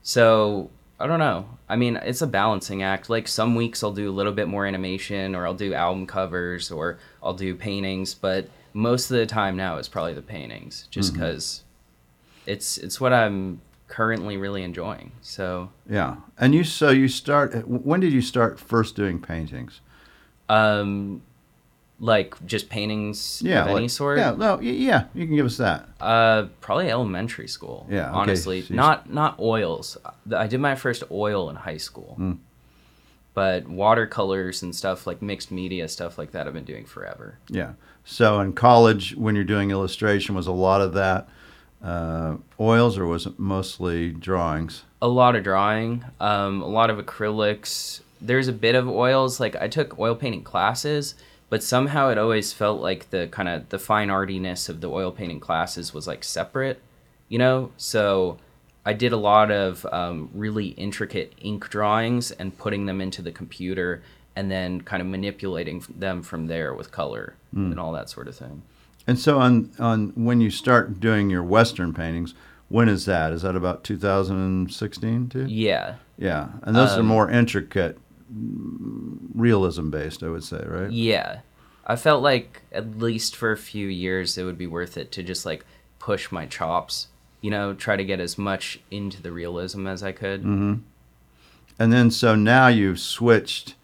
so 0.01 0.71
I 0.99 1.07
don't 1.07 1.19
know. 1.19 1.47
I 1.69 1.77
mean, 1.77 1.95
it's 1.95 2.21
a 2.21 2.27
balancing 2.27 2.83
act. 2.83 3.09
Like 3.09 3.29
some 3.29 3.55
weeks 3.55 3.83
I'll 3.83 3.93
do 3.93 4.09
a 4.09 4.11
little 4.11 4.33
bit 4.33 4.49
more 4.49 4.65
animation, 4.65 5.35
or 5.35 5.47
I'll 5.47 5.53
do 5.53 5.73
album 5.73 6.05
covers, 6.05 6.69
or 6.69 6.97
I'll 7.23 7.33
do 7.33 7.55
paintings. 7.55 8.13
But 8.13 8.49
most 8.73 9.09
of 9.09 9.15
the 9.15 9.25
time 9.25 9.55
now 9.55 9.77
is 9.77 9.87
probably 9.87 10.15
the 10.15 10.21
paintings, 10.21 10.87
just 10.91 11.13
because 11.13 11.63
mm-hmm. 12.41 12.51
it's 12.51 12.77
it's 12.77 12.99
what 12.99 13.13
I'm 13.13 13.61
currently 13.87 14.37
really 14.37 14.63
enjoying. 14.63 15.11
So 15.21 15.69
yeah. 15.89 16.17
And 16.37 16.53
you 16.53 16.63
so 16.63 16.89
you 16.89 17.07
start. 17.07 17.67
When 17.67 17.99
did 17.99 18.13
you 18.13 18.21
start 18.21 18.59
first 18.59 18.95
doing 18.95 19.19
paintings? 19.19 19.81
Um, 20.49 21.21
like 21.99 22.45
just 22.45 22.69
paintings 22.69 23.41
yeah, 23.43 23.61
of 23.61 23.67
like, 23.67 23.77
any 23.77 23.87
sort. 23.87 24.19
Yeah, 24.19 24.31
no, 24.31 24.59
yeah, 24.59 25.05
you 25.13 25.25
can 25.25 25.35
give 25.35 25.45
us 25.45 25.57
that. 25.57 25.87
Uh, 25.99 26.47
probably 26.61 26.89
elementary 26.89 27.47
school. 27.47 27.87
Yeah, 27.89 28.09
okay. 28.09 28.17
honestly, 28.17 28.61
so 28.61 28.73
not 28.73 29.11
not 29.11 29.39
oils. 29.39 29.97
I 30.35 30.47
did 30.47 30.59
my 30.59 30.75
first 30.75 31.03
oil 31.09 31.49
in 31.49 31.55
high 31.55 31.77
school, 31.77 32.15
mm. 32.19 32.37
but 33.33 33.67
watercolors 33.67 34.61
and 34.61 34.75
stuff 34.75 35.07
like 35.07 35.21
mixed 35.21 35.51
media 35.51 35.87
stuff 35.87 36.17
like 36.17 36.31
that 36.31 36.47
I've 36.47 36.53
been 36.53 36.65
doing 36.65 36.85
forever. 36.85 37.39
Yeah. 37.49 37.73
So 38.05 38.39
in 38.39 38.53
college, 38.53 39.15
when 39.15 39.35
you're 39.35 39.43
doing 39.43 39.71
illustration, 39.71 40.35
was 40.35 40.47
a 40.47 40.51
lot 40.51 40.81
of 40.81 40.93
that 40.93 41.27
uh, 41.83 42.37
oils, 42.59 42.97
or 42.97 43.05
was 43.05 43.25
it 43.25 43.37
mostly 43.37 44.11
drawings? 44.11 44.83
A 45.01 45.07
lot 45.07 45.35
of 45.35 45.43
drawing, 45.43 46.03
um, 46.19 46.61
a 46.61 46.67
lot 46.67 46.89
of 46.89 46.97
acrylics. 46.97 48.01
There's 48.19 48.47
a 48.47 48.53
bit 48.53 48.75
of 48.75 48.87
oils. 48.87 49.39
Like 49.39 49.55
I 49.55 49.67
took 49.67 49.99
oil 49.99 50.15
painting 50.15 50.43
classes 50.43 51.15
but 51.49 51.63
somehow 51.63 52.09
it 52.09 52.17
always 52.17 52.51
felt 52.51 52.81
like 52.81 53.09
the 53.09 53.27
kind 53.27 53.47
of 53.47 53.69
the 53.69 53.79
fine 53.79 54.09
artiness 54.09 54.69
of 54.69 54.81
the 54.81 54.89
oil 54.89 55.11
painting 55.11 55.39
classes 55.39 55.93
was 55.93 56.07
like 56.07 56.23
separate, 56.23 56.81
you 57.29 57.39
know. 57.39 57.71
So 57.77 58.37
I 58.85 58.93
did 58.93 59.13
a 59.13 59.17
lot 59.17 59.49
of 59.49 59.85
um, 59.91 60.29
really 60.33 60.67
intricate 60.67 61.33
ink 61.39 61.69
drawings 61.69 62.31
and 62.31 62.57
putting 62.57 62.85
them 62.85 62.99
into 62.99 63.21
the 63.21 63.31
computer, 63.31 64.03
and 64.35 64.51
then 64.51 64.81
kind 64.81 65.01
of 65.01 65.07
manipulating 65.07 65.83
them 65.95 66.21
from 66.21 66.47
there 66.47 66.73
with 66.73 66.91
color 66.91 67.35
mm. 67.55 67.71
and 67.71 67.79
all 67.79 67.93
that 67.93 68.09
sort 68.09 68.27
of 68.27 68.35
thing. 68.35 68.61
And 69.07 69.17
so 69.17 69.39
on 69.39 69.71
on 69.79 70.09
when 70.15 70.41
you 70.41 70.51
start 70.51 70.99
doing 70.99 71.29
your 71.29 71.43
Western 71.43 71.93
paintings, 71.93 72.33
when 72.69 72.89
is 72.89 73.05
that? 73.05 73.31
Is 73.31 73.41
that 73.43 73.55
about 73.55 73.83
2016 73.83 75.29
too? 75.29 75.45
Yeah. 75.47 75.95
Yeah, 76.17 76.49
and 76.63 76.75
those 76.75 76.91
um, 76.91 76.99
are 76.99 77.03
more 77.03 77.29
intricate 77.29 77.97
realism 78.29 79.89
based, 79.89 80.23
I 80.23 80.29
would 80.29 80.43
say, 80.43 80.63
right? 80.65 80.91
Yeah. 80.91 81.39
I 81.85 81.95
felt 81.95 82.21
like 82.21 82.63
at 82.71 82.97
least 82.97 83.35
for 83.35 83.51
a 83.51 83.57
few 83.57 83.87
years 83.87 84.37
it 84.37 84.43
would 84.43 84.57
be 84.57 84.67
worth 84.67 84.97
it 84.97 85.11
to 85.13 85.23
just 85.23 85.45
like 85.45 85.65
push 85.99 86.31
my 86.31 86.45
chops, 86.45 87.07
you 87.39 87.49
know, 87.49 87.73
try 87.73 87.95
to 87.95 88.03
get 88.03 88.19
as 88.19 88.37
much 88.37 88.79
into 88.91 89.21
the 89.21 89.31
realism 89.31 89.87
as 89.87 90.03
I 90.03 90.11
could. 90.11 90.41
Mm-hmm. 90.41 90.73
And 91.79 91.93
then 91.93 92.11
so 92.11 92.35
now 92.35 92.67
you've 92.67 92.99
switched 92.99 93.75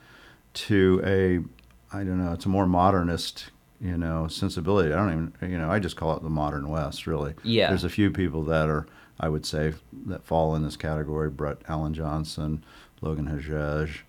to 0.54 1.02
a, 1.06 1.96
I 1.96 2.04
don't 2.04 2.24
know, 2.24 2.34
it's 2.34 2.46
a 2.46 2.50
more 2.50 2.68
modernist, 2.68 3.52
you 3.84 3.98
know, 3.98 4.28
sensibility. 4.28 4.94
I 4.94 4.96
don't 4.96 5.34
even, 5.42 5.52
you 5.52 5.58
know, 5.58 5.70
I 5.70 5.80
just 5.80 5.98
call 5.98 6.16
it 6.16 6.24
the 6.24 6.30
modern 6.30 6.70
West, 6.70 7.06
really. 7.06 7.34
Yeah. 7.44 7.68
There's 7.68 7.84
a 7.84 7.90
few 7.90 8.12
people 8.12 8.44
that 8.46 8.70
are, 8.70 8.88
I 9.20 9.28
would 9.28 9.46
say, 9.46 9.74
that 10.06 10.24
fall 10.24 10.56
in 10.56 10.64
this 10.64 10.78
category. 10.78 11.30
Brett 11.30 11.58
Alan 11.68 11.94
Johnson, 11.94 12.64
Logan 13.02 13.28
Hagege, 13.28 14.00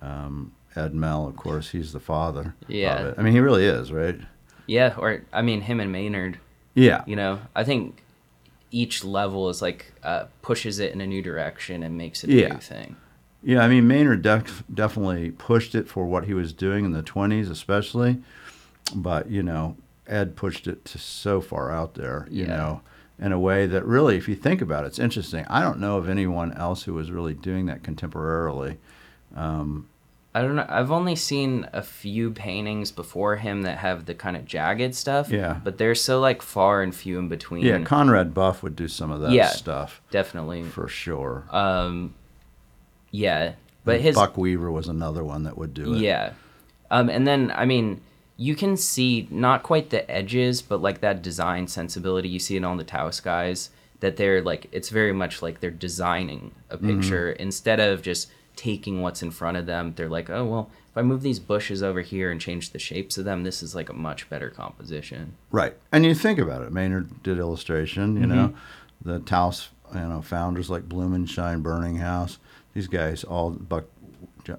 um, 0.00 0.52
Ed 0.74 0.92
Mell. 0.92 1.28
of 1.28 1.36
course, 1.36 1.70
he's 1.70 1.92
the 1.92 2.00
father. 2.00 2.54
Yeah. 2.66 3.14
I 3.16 3.22
mean, 3.22 3.32
he 3.32 3.40
really 3.40 3.64
is, 3.64 3.92
right? 3.92 4.18
Yeah, 4.66 4.94
or 4.98 5.22
I 5.32 5.42
mean, 5.42 5.60
him 5.60 5.78
and 5.78 5.92
Maynard. 5.92 6.38
Yeah. 6.74 7.04
You 7.06 7.14
know, 7.14 7.40
I 7.54 7.62
think 7.62 8.02
each 8.72 9.04
level 9.04 9.50
is 9.50 9.62
like 9.62 9.92
uh, 10.02 10.24
pushes 10.40 10.80
it 10.80 10.92
in 10.92 11.00
a 11.00 11.06
new 11.06 11.22
direction 11.22 11.84
and 11.84 11.96
makes 11.96 12.24
it 12.24 12.30
a 12.30 12.32
yeah. 12.32 12.48
new 12.48 12.58
thing. 12.60 12.96
Yeah, 13.44 13.60
I 13.60 13.68
mean, 13.68 13.86
Maynard 13.86 14.22
def- 14.22 14.64
definitely 14.72 15.32
pushed 15.32 15.74
it 15.74 15.88
for 15.88 16.06
what 16.06 16.24
he 16.24 16.34
was 16.34 16.52
doing 16.52 16.84
in 16.84 16.92
the 16.92 17.02
20s, 17.02 17.50
especially. 17.50 18.22
But, 18.94 19.30
you 19.30 19.42
know, 19.42 19.76
Ed 20.06 20.36
pushed 20.36 20.66
it 20.66 20.84
to 20.86 20.98
so 20.98 21.40
far 21.40 21.70
out 21.70 21.94
there, 21.94 22.26
you 22.30 22.44
yeah. 22.44 22.56
know, 22.56 22.80
in 23.18 23.32
a 23.32 23.38
way 23.38 23.66
that 23.66 23.84
really, 23.84 24.16
if 24.16 24.28
you 24.28 24.34
think 24.34 24.60
about 24.60 24.84
it, 24.84 24.88
it's 24.88 24.98
interesting. 24.98 25.44
I 25.48 25.60
don't 25.60 25.78
know 25.78 25.96
of 25.96 26.08
anyone 26.08 26.52
else 26.54 26.84
who 26.84 26.94
was 26.94 27.10
really 27.10 27.34
doing 27.34 27.66
that 27.66 27.82
contemporarily. 27.82 28.78
Um, 29.34 29.88
I 30.34 30.40
don't 30.40 30.56
know. 30.56 30.66
I've 30.66 30.90
only 30.90 31.14
seen 31.14 31.68
a 31.74 31.82
few 31.82 32.30
paintings 32.30 32.90
before 32.90 33.36
him 33.36 33.62
that 33.62 33.78
have 33.78 34.06
the 34.06 34.14
kind 34.14 34.34
of 34.36 34.46
jagged 34.46 34.94
stuff. 34.94 35.30
Yeah. 35.30 35.60
But 35.62 35.76
they're 35.76 35.94
so 35.94 36.20
like 36.20 36.40
far 36.40 36.82
and 36.82 36.94
few 36.94 37.18
in 37.18 37.28
between. 37.28 37.64
Yeah, 37.66 37.82
Conrad 37.82 38.32
Buff 38.32 38.62
would 38.62 38.74
do 38.74 38.88
some 38.88 39.10
of 39.10 39.20
that 39.20 39.32
yeah, 39.32 39.48
stuff. 39.48 40.00
Definitely. 40.10 40.62
For 40.62 40.88
sure. 40.88 41.44
Um, 41.50 42.14
yeah, 43.10 43.52
but 43.84 43.96
and 43.96 44.04
his 44.04 44.14
Buck 44.14 44.38
Weaver 44.38 44.70
was 44.70 44.88
another 44.88 45.22
one 45.22 45.42
that 45.42 45.58
would 45.58 45.74
do 45.74 45.94
it. 45.94 45.98
Yeah. 46.00 46.32
Um, 46.90 47.10
and 47.10 47.26
then 47.26 47.52
I 47.54 47.66
mean, 47.66 48.00
you 48.42 48.56
can 48.56 48.76
see 48.76 49.28
not 49.30 49.62
quite 49.62 49.90
the 49.90 50.10
edges, 50.10 50.62
but 50.62 50.82
like 50.82 51.00
that 51.00 51.22
design 51.22 51.68
sensibility. 51.68 52.28
You 52.28 52.40
see 52.40 52.56
in 52.56 52.64
all 52.64 52.76
the 52.76 52.82
Taos 52.82 53.20
guys 53.20 53.70
that 54.00 54.16
they're 54.16 54.42
like 54.42 54.66
it's 54.72 54.88
very 54.88 55.12
much 55.12 55.42
like 55.42 55.60
they're 55.60 55.70
designing 55.70 56.52
a 56.68 56.76
picture 56.76 57.30
instead 57.30 57.78
of 57.78 58.02
just 58.02 58.28
taking 58.56 59.00
what's 59.00 59.22
in 59.22 59.30
front 59.30 59.56
of 59.56 59.66
them. 59.66 59.94
They're 59.94 60.08
like, 60.08 60.28
oh 60.28 60.44
well, 60.44 60.70
if 60.90 60.98
I 60.98 61.02
move 61.02 61.22
these 61.22 61.38
bushes 61.38 61.84
over 61.84 62.00
here 62.00 62.32
and 62.32 62.40
change 62.40 62.70
the 62.70 62.80
shapes 62.80 63.16
of 63.16 63.24
them, 63.24 63.44
this 63.44 63.62
is 63.62 63.76
like 63.76 63.88
a 63.88 63.94
much 63.94 64.28
better 64.28 64.50
composition. 64.50 65.36
Right. 65.52 65.76
And 65.92 66.04
you 66.04 66.12
think 66.12 66.40
about 66.40 66.62
it. 66.62 66.72
Maynard 66.72 67.22
did 67.22 67.38
illustration, 67.38 68.16
you 68.16 68.26
know, 68.26 68.54
the 69.00 69.20
Taos, 69.20 69.68
you 69.94 70.00
know, 70.00 70.20
founders 70.20 70.68
like 70.68 70.88
Blumenschein, 70.88 71.62
Berninghaus, 71.62 72.38
these 72.74 72.88
guys 72.88 73.22
all, 73.22 73.50
Buck, 73.50 73.84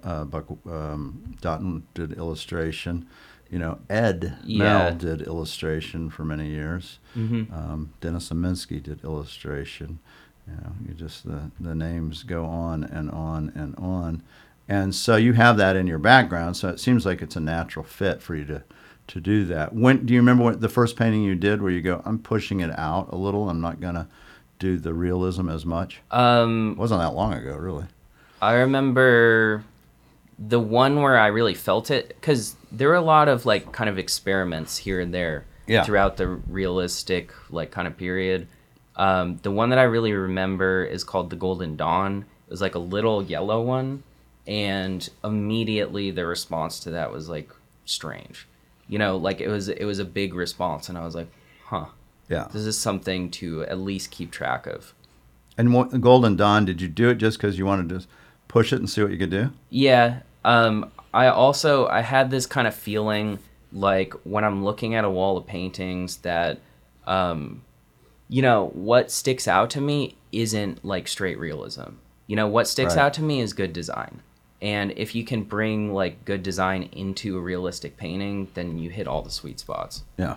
uh, 0.03 0.23
Buck 0.23 0.45
um, 0.65 1.35
Dunton 1.41 1.85
did 1.93 2.13
illustration. 2.13 3.07
You 3.53 3.59
know, 3.59 3.77
Ed 3.87 4.33
Yeah. 4.43 4.63
Mell 4.63 4.95
did 4.95 5.21
illustration 5.21 6.09
for 6.09 6.25
many 6.25 6.47
years. 6.49 6.97
Um, 7.15 7.93
Dennis 8.01 8.29
Ziemienski 8.29 8.81
did 8.81 9.03
illustration. 9.03 9.99
You 10.47 10.53
know, 10.55 10.71
you 10.87 10.93
just 10.95 11.23
the 11.25 11.51
the 11.59 11.75
names 11.75 12.23
go 12.23 12.45
on 12.45 12.83
and 12.83 13.11
on 13.11 13.51
and 13.55 13.75
on, 13.77 14.23
and 14.67 14.95
so 14.95 15.15
you 15.17 15.33
have 15.33 15.57
that 15.57 15.75
in 15.75 15.85
your 15.85 15.99
background. 15.99 16.57
So 16.57 16.67
it 16.69 16.79
seems 16.79 17.05
like 17.05 17.21
it's 17.21 17.35
a 17.35 17.39
natural 17.39 17.85
fit 17.85 18.23
for 18.23 18.35
you 18.35 18.45
to 18.45 18.63
to 19.05 19.21
do 19.21 19.45
that. 19.45 19.73
When 19.75 20.03
do 20.05 20.13
you 20.15 20.19
remember 20.19 20.43
what 20.45 20.59
the 20.59 20.67
first 20.69 20.95
painting 20.97 21.21
you 21.23 21.35
did, 21.35 21.61
where 21.61 21.71
you 21.71 21.81
go, 21.81 22.01
I'm 22.05 22.17
pushing 22.19 22.59
it 22.59 22.71
out 22.77 23.09
a 23.11 23.15
little. 23.17 23.49
I'm 23.51 23.61
not 23.61 23.79
gonna 23.79 24.07
do 24.57 24.77
the 24.77 24.93
realism 24.95 25.47
as 25.47 25.63
much. 25.65 26.01
Um, 26.09 26.71
It 26.71 26.77
wasn't 26.79 27.01
that 27.01 27.13
long 27.13 27.33
ago, 27.33 27.55
really. 27.55 27.85
I 28.41 28.53
remember 28.55 29.63
the 30.39 30.59
one 30.59 31.01
where 31.01 31.17
I 31.17 31.27
really 31.27 31.53
felt 31.53 31.91
it 31.91 32.07
because 32.09 32.55
there 32.71 32.89
were 32.89 32.95
a 32.95 33.01
lot 33.01 33.27
of 33.27 33.45
like 33.45 33.71
kind 33.71 33.89
of 33.89 33.97
experiments 33.99 34.77
here 34.77 34.99
and 34.99 35.13
there 35.13 35.45
Yeah. 35.67 35.83
throughout 35.83 36.17
the 36.17 36.27
realistic 36.27 37.31
like 37.51 37.71
kind 37.71 37.87
of 37.87 37.97
period. 37.97 38.47
Um, 38.95 39.37
the 39.43 39.51
one 39.51 39.69
that 39.69 39.79
I 39.79 39.83
really 39.83 40.11
remember 40.13 40.83
is 40.83 41.03
called 41.03 41.29
the 41.29 41.35
Golden 41.35 41.75
Dawn. 41.75 42.25
It 42.47 42.51
was 42.51 42.61
like 42.61 42.75
a 42.75 42.79
little 42.79 43.23
yellow 43.23 43.61
one, 43.61 44.03
and 44.47 45.07
immediately 45.23 46.11
the 46.11 46.25
response 46.25 46.79
to 46.81 46.91
that 46.91 47.11
was 47.11 47.29
like 47.29 47.49
strange. 47.85 48.47
You 48.87 48.99
know, 48.99 49.17
like 49.17 49.41
it 49.41 49.47
was 49.47 49.69
it 49.69 49.85
was 49.85 49.99
a 49.99 50.05
big 50.05 50.33
response, 50.35 50.89
and 50.89 50.97
I 50.97 51.03
was 51.05 51.15
like, 51.15 51.29
huh, 51.65 51.85
Yeah. 52.29 52.47
this 52.51 52.63
is 52.65 52.77
something 52.77 53.31
to 53.31 53.63
at 53.63 53.79
least 53.79 54.11
keep 54.11 54.29
track 54.31 54.67
of. 54.67 54.93
And 55.57 55.73
what, 55.73 55.91
the 55.91 55.99
Golden 55.99 56.35
Dawn, 56.35 56.65
did 56.65 56.81
you 56.81 56.87
do 56.87 57.09
it 57.09 57.15
just 57.15 57.37
because 57.37 57.57
you 57.57 57.65
wanted 57.65 57.89
to 57.89 58.07
push 58.53 58.71
it 58.71 58.77
and 58.77 58.87
see 58.89 59.01
what 59.01 59.11
you 59.11 59.17
could 59.17 59.31
do? 59.31 59.49
Yeah. 59.71 60.19
Um, 60.45 60.91
I 61.13 61.27
also 61.27 61.87
I 61.87 62.01
had 62.01 62.29
this 62.29 62.45
kind 62.45 62.67
of 62.67 62.75
feeling 62.75 63.39
like 63.71 64.13
when 64.23 64.43
I'm 64.43 64.63
looking 64.63 64.93
at 64.93 65.03
a 65.03 65.09
wall 65.09 65.35
of 65.37 65.47
paintings 65.47 66.17
that, 66.17 66.59
um, 67.07 67.63
you 68.29 68.41
know, 68.43 68.67
what 68.73 69.09
sticks 69.11 69.47
out 69.47 69.71
to 69.71 69.81
me 69.81 70.15
isn't 70.31 70.85
like 70.85 71.07
straight 71.07 71.39
realism. 71.39 71.95
You 72.27 72.35
know, 72.35 72.47
what 72.47 72.67
sticks 72.67 72.95
Right. 72.95 73.01
out 73.03 73.13
to 73.15 73.23
me 73.23 73.41
is 73.41 73.53
good 73.53 73.73
design. 73.73 74.21
And 74.61 74.91
if 74.95 75.13
you 75.15 75.25
can 75.25 75.43
bring 75.43 75.93
like 75.93 76.23
good 76.23 76.43
design 76.43 76.83
into 76.91 77.37
a 77.37 77.41
realistic 77.41 77.97
painting, 77.97 78.47
then 78.53 78.77
you 78.77 78.89
hit 78.91 79.07
all 79.07 79.21
the 79.23 79.31
sweet 79.31 79.59
spots. 79.59 80.03
Yeah. 80.17 80.35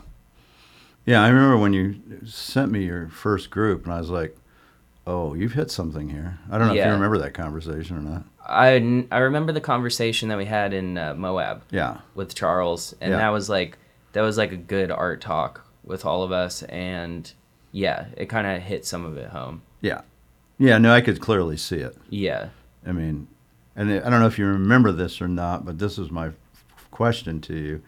Yeah, 1.05 1.22
I 1.22 1.29
remember 1.29 1.59
when 1.59 1.72
you 1.74 2.00
sent 2.24 2.72
me 2.72 2.85
your 2.85 3.09
first 3.09 3.50
group, 3.50 3.85
and 3.85 3.92
I 3.94 3.98
was 3.98 4.11
like, 4.11 4.37
"Oh, 5.06 5.34
you've 5.34 5.52
hit 5.52 5.70
something 5.70 6.08
here." 6.08 6.38
I 6.50 6.58
don't 6.58 6.68
know 6.68 6.74
if 6.74 6.84
you 6.84 6.90
remember 6.92 7.18
that 7.18 7.34
conversation 7.34 7.96
or 7.96 8.00
not. 8.00 8.24
I, 8.48 9.06
I 9.10 9.18
remember 9.18 9.52
the 9.52 9.60
conversation 9.60 10.28
that 10.28 10.38
we 10.38 10.44
had 10.44 10.72
in 10.72 10.96
uh, 10.98 11.14
Moab. 11.14 11.62
Yeah, 11.70 11.98
with 12.14 12.34
Charles, 12.34 12.94
and 13.00 13.10
Yeah. 13.12 13.18
that 13.18 13.28
was 13.30 13.48
like 13.48 13.78
that 14.12 14.22
was 14.22 14.36
like 14.38 14.52
a 14.52 14.56
good 14.56 14.90
art 14.90 15.20
talk 15.20 15.66
with 15.84 16.04
all 16.04 16.22
of 16.22 16.32
us, 16.32 16.62
and 16.64 17.30
yeah, 17.72 18.06
it 18.16 18.28
kind 18.28 18.46
of 18.46 18.62
hit 18.62 18.84
some 18.86 19.04
of 19.04 19.16
it 19.16 19.30
home. 19.30 19.62
yeah, 19.80 20.02
yeah. 20.58 20.78
No, 20.78 20.92
I 20.92 21.00
could 21.00 21.20
clearly 21.20 21.56
see 21.56 21.76
it. 21.78 21.96
Yeah, 22.08 22.48
I 22.86 22.92
mean, 22.92 23.28
and 23.74 23.90
I 23.92 24.08
don't 24.10 24.20
know 24.20 24.26
if 24.26 24.38
you 24.38 24.46
remember 24.46 24.92
this 24.92 25.20
or 25.20 25.28
not, 25.28 25.64
but 25.64 25.78
this 25.78 25.98
is 25.98 26.10
my 26.10 26.30
question 26.90 27.40
to 27.42 27.54
you. 27.54 27.82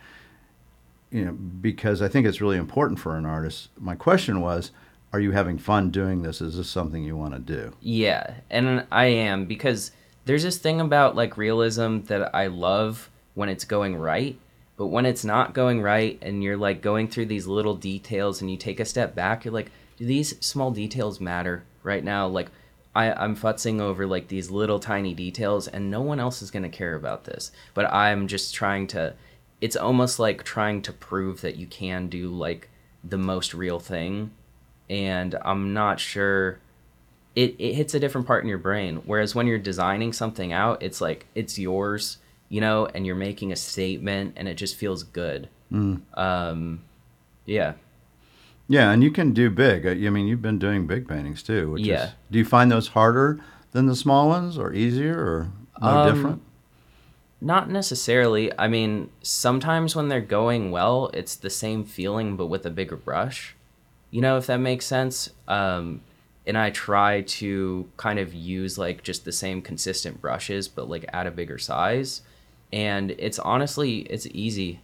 You 1.11 1.25
know, 1.25 1.33
because 1.33 2.03
I 2.03 2.09
think 2.09 2.27
it's 2.27 2.41
really 2.43 2.59
important 2.59 3.01
for 3.01 3.17
an 3.17 3.25
artist. 3.25 3.71
My 3.79 3.95
question 3.95 4.43
was, 4.43 4.73
are 5.13 5.21
you 5.21 5.33
having 5.33 5.59
fun 5.59 5.91
doing 5.91 6.23
this? 6.23 6.41
Is 6.41 6.57
this 6.57 6.69
something 6.69 7.03
you 7.05 7.17
want 7.17 7.35
to 7.35 7.41
do? 7.41 7.73
yeah, 7.81 8.35
and 8.51 8.87
I 8.91 9.07
am 9.07 9.47
because 9.47 9.93
there's 10.25 10.43
this 10.43 10.59
thing 10.59 10.81
about 10.81 11.17
like 11.17 11.37
realism 11.37 12.01
that 12.03 12.35
I 12.35 12.49
love 12.49 13.11
when 13.35 13.49
it's 13.49 13.65
going 13.65 13.97
right, 13.97 14.39
but 14.77 14.89
when 14.89 15.07
it's 15.07 15.25
not 15.25 15.55
going 15.55 15.81
right, 15.81 16.19
and 16.21 16.43
you're 16.43 16.57
like 16.57 16.83
going 16.83 17.09
through 17.09 17.27
these 17.27 17.47
little 17.47 17.75
details, 17.75 18.41
and 18.41 18.51
you 18.51 18.57
take 18.57 18.81
a 18.81 18.85
step 18.85 19.15
back, 19.15 19.45
you're 19.45 19.55
like, 19.55 19.71
do 19.97 20.05
these 20.05 20.39
small 20.45 20.71
details 20.71 21.21
matter 21.21 21.65
right 21.83 22.05
now? 22.05 22.27
Like. 22.27 22.49
I, 22.95 23.13
I'm 23.13 23.37
futzing 23.37 23.81
over 23.81 24.07
like 24.09 24.27
these 24.27 24.51
little 24.51 24.81
tiny 24.81 25.15
details, 25.15 25.69
and 25.69 25.89
no 25.89 26.01
one 26.01 26.19
else 26.19 26.43
is 26.43 26.51
gonna 26.51 26.71
care 26.71 26.97
about 26.97 27.25
this. 27.25 27.53
But 27.73 27.93
I'm 27.93 28.27
just 28.27 28.55
trying 28.55 28.89
to. 28.89 29.15
It's 29.61 29.77
almost 29.77 30.19
like 30.19 30.43
trying 30.43 30.83
to 30.83 30.93
prove 30.93 31.43
that 31.43 31.57
you 31.57 31.67
can 31.69 32.09
do 32.09 32.31
like 32.31 32.71
the 33.05 33.19
most 33.19 33.55
real 33.55 33.79
thing, 33.79 34.33
and 34.91 35.35
I'm 35.43 35.73
not 35.75 36.01
sure. 36.01 36.59
It 37.37 37.55
it 37.59 37.75
hits 37.75 37.95
a 37.95 38.01
different 38.01 38.27
part 38.27 38.43
in 38.43 38.49
your 38.49 38.59
brain. 38.59 39.03
Whereas 39.05 39.35
when 39.35 39.47
you're 39.47 39.59
designing 39.59 40.13
something 40.13 40.53
out, 40.53 40.83
it's 40.83 41.01
like 41.01 41.27
it's 41.35 41.59
yours, 41.59 42.19
you 42.49 42.61
know, 42.61 42.87
and 42.87 43.07
you're 43.07 43.15
making 43.15 43.53
a 43.53 43.57
statement, 43.57 44.35
and 44.37 44.49
it 44.49 44.55
just 44.55 44.77
feels 44.77 45.03
good. 45.03 45.49
Um, 46.15 46.81
yeah. 47.45 47.75
Yeah, 48.71 48.91
and 48.91 49.03
you 49.03 49.11
can 49.11 49.33
do 49.33 49.49
big. 49.51 49.87
I 49.87 49.93
I 49.93 50.11
mean, 50.11 50.27
you've 50.27 50.43
been 50.43 50.59
doing 50.59 50.87
big 50.87 51.09
paintings 51.09 51.43
too. 51.43 51.71
Which 51.73 51.83
Yeah. 51.83 52.05
Is, 52.07 52.11
do 52.31 52.39
you 52.39 52.45
find 52.45 52.71
those 52.71 52.89
harder 52.89 53.41
than 53.73 53.87
the 53.87 53.97
small 53.97 54.29
ones, 54.29 54.59
or 54.59 54.73
easier, 54.75 55.19
or 55.19 55.53
no 55.81 55.89
Um, 55.89 56.15
different? 56.15 56.43
Not 57.41 57.71
necessarily. 57.71 58.51
I 58.59 58.67
mean, 58.69 59.11
sometimes 59.23 59.95
when 59.95 60.09
they're 60.09 60.21
going 60.21 60.71
well, 60.73 61.09
it's 61.15 61.37
the 61.37 61.51
same 61.51 61.85
feeling 61.85 62.37
but 62.37 62.47
with 62.47 62.67
a 62.67 62.71
bigger 62.71 62.97
brush. 62.97 63.55
You 64.11 64.21
know, 64.21 64.37
if 64.37 64.47
that 64.47 64.59
makes 64.59 64.87
sense. 64.87 65.31
Um, 65.47 66.01
and 66.47 66.57
I 66.57 66.71
try 66.71 67.21
to 67.21 67.89
kind 67.99 68.19
of 68.19 68.33
use 68.33 68.79
like 68.79 69.03
just 69.03 69.27
the 69.27 69.33
same 69.33 69.61
consistent 69.61 70.21
brushes 70.23 70.67
but 70.67 70.89
like 70.89 71.05
at 71.13 71.27
a 71.27 71.31
bigger 71.31 71.59
size. 71.59 72.23
And 72.73 73.11
it's 73.13 73.39
honestly 73.39 73.99
it's 74.01 74.27
easy 74.29 74.81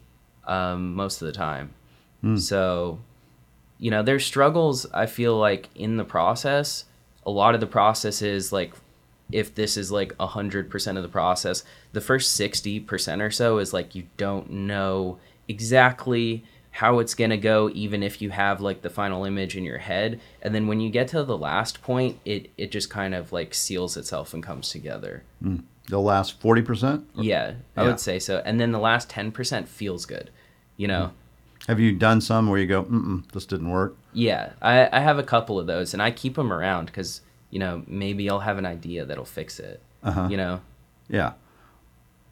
um, 0.47 0.95
most 0.95 1.23
of 1.23 1.27
the 1.27 1.33
time. 1.33 1.73
So, 2.39 2.99
you 3.79 3.91
know, 3.91 4.03
there's 4.03 4.25
struggles 4.27 4.87
I 4.93 5.07
feel 5.07 5.39
like 5.39 5.71
in 5.75 5.97
the 5.97 6.05
process. 6.05 6.85
A 7.27 7.31
lot 7.31 7.55
of 7.55 7.61
the 7.61 7.67
process 7.67 8.21
is 8.21 8.53
like 8.53 8.75
if 9.33 9.55
this 9.55 9.79
is 9.79 9.91
like 9.91 10.17
100% 10.19 10.97
of 10.97 11.03
the 11.03 11.09
process, 11.09 11.65
the 11.93 12.01
first 12.01 12.39
60% 12.39 13.23
or 13.23 13.31
so 13.31 13.59
is 13.59 13.73
like 13.73 13.95
you 13.95 14.05
don't 14.19 14.51
know 14.51 15.19
exactly 15.49 16.45
how 16.79 16.99
it's 16.99 17.15
going 17.15 17.31
to 17.31 17.37
go 17.37 17.71
even 17.73 18.03
if 18.03 18.21
you 18.21 18.31
have 18.31 18.61
like 18.61 18.83
the 18.83 18.91
final 18.91 19.25
image 19.25 19.57
in 19.57 19.63
your 19.63 19.79
head. 19.79 20.21
And 20.43 20.53
then 20.55 20.67
when 20.67 20.81
you 20.81 20.91
get 20.91 21.07
to 21.09 21.23
the 21.23 21.39
last 21.39 21.83
point 21.83 22.19
it 22.25 22.51
it 22.59 22.73
just 22.73 22.91
kind 22.91 23.15
of 23.15 23.33
like 23.33 23.55
seals 23.55 23.97
itself 23.97 24.35
and 24.35 24.43
comes 24.43 24.71
together. 24.71 25.23
The 25.89 26.01
last 26.01 26.41
forty 26.41 26.63
percent. 26.63 27.07
yeah 27.15 27.55
i 27.77 27.83
would 27.85 28.01
say 28.01 28.19
so. 28.19 28.43
And 28.45 28.59
then 28.61 28.73
the 28.73 28.79
last 28.81 29.09
10% 29.09 29.69
feels 29.69 30.05
good 30.07 30.31
you 30.77 30.89
know? 30.89 31.13
Have 31.69 31.79
you 31.81 31.93
done 31.93 32.21
some 32.21 32.49
where 32.51 32.59
you 32.61 32.67
go, 32.67 32.83
Mm-mm, 32.83 33.31
this 33.33 33.47
didn't 33.47 33.71
work? 33.71 33.97
yeah 34.13 34.53
I, 34.61 34.89
I 34.93 35.01
have 35.01 35.19
a 35.19 35.23
couple 35.35 35.59
of 35.61 35.67
those 35.67 35.93
and 35.95 36.03
i 36.03 36.11
keep 36.11 36.35
them 36.35 36.53
around 36.53 36.87
because 36.87 37.21
you 37.51 37.59
know 37.61 37.83
maybe 37.87 38.29
i'll 38.31 38.41
have 38.51 38.59
an 38.59 38.67
idea 38.67 39.05
that'll 39.05 39.25
fix 39.41 39.61
it 39.61 39.81
Uh-huh. 40.03 40.27
you 40.31 40.37
know? 40.37 40.61
Yeah. 41.09 41.33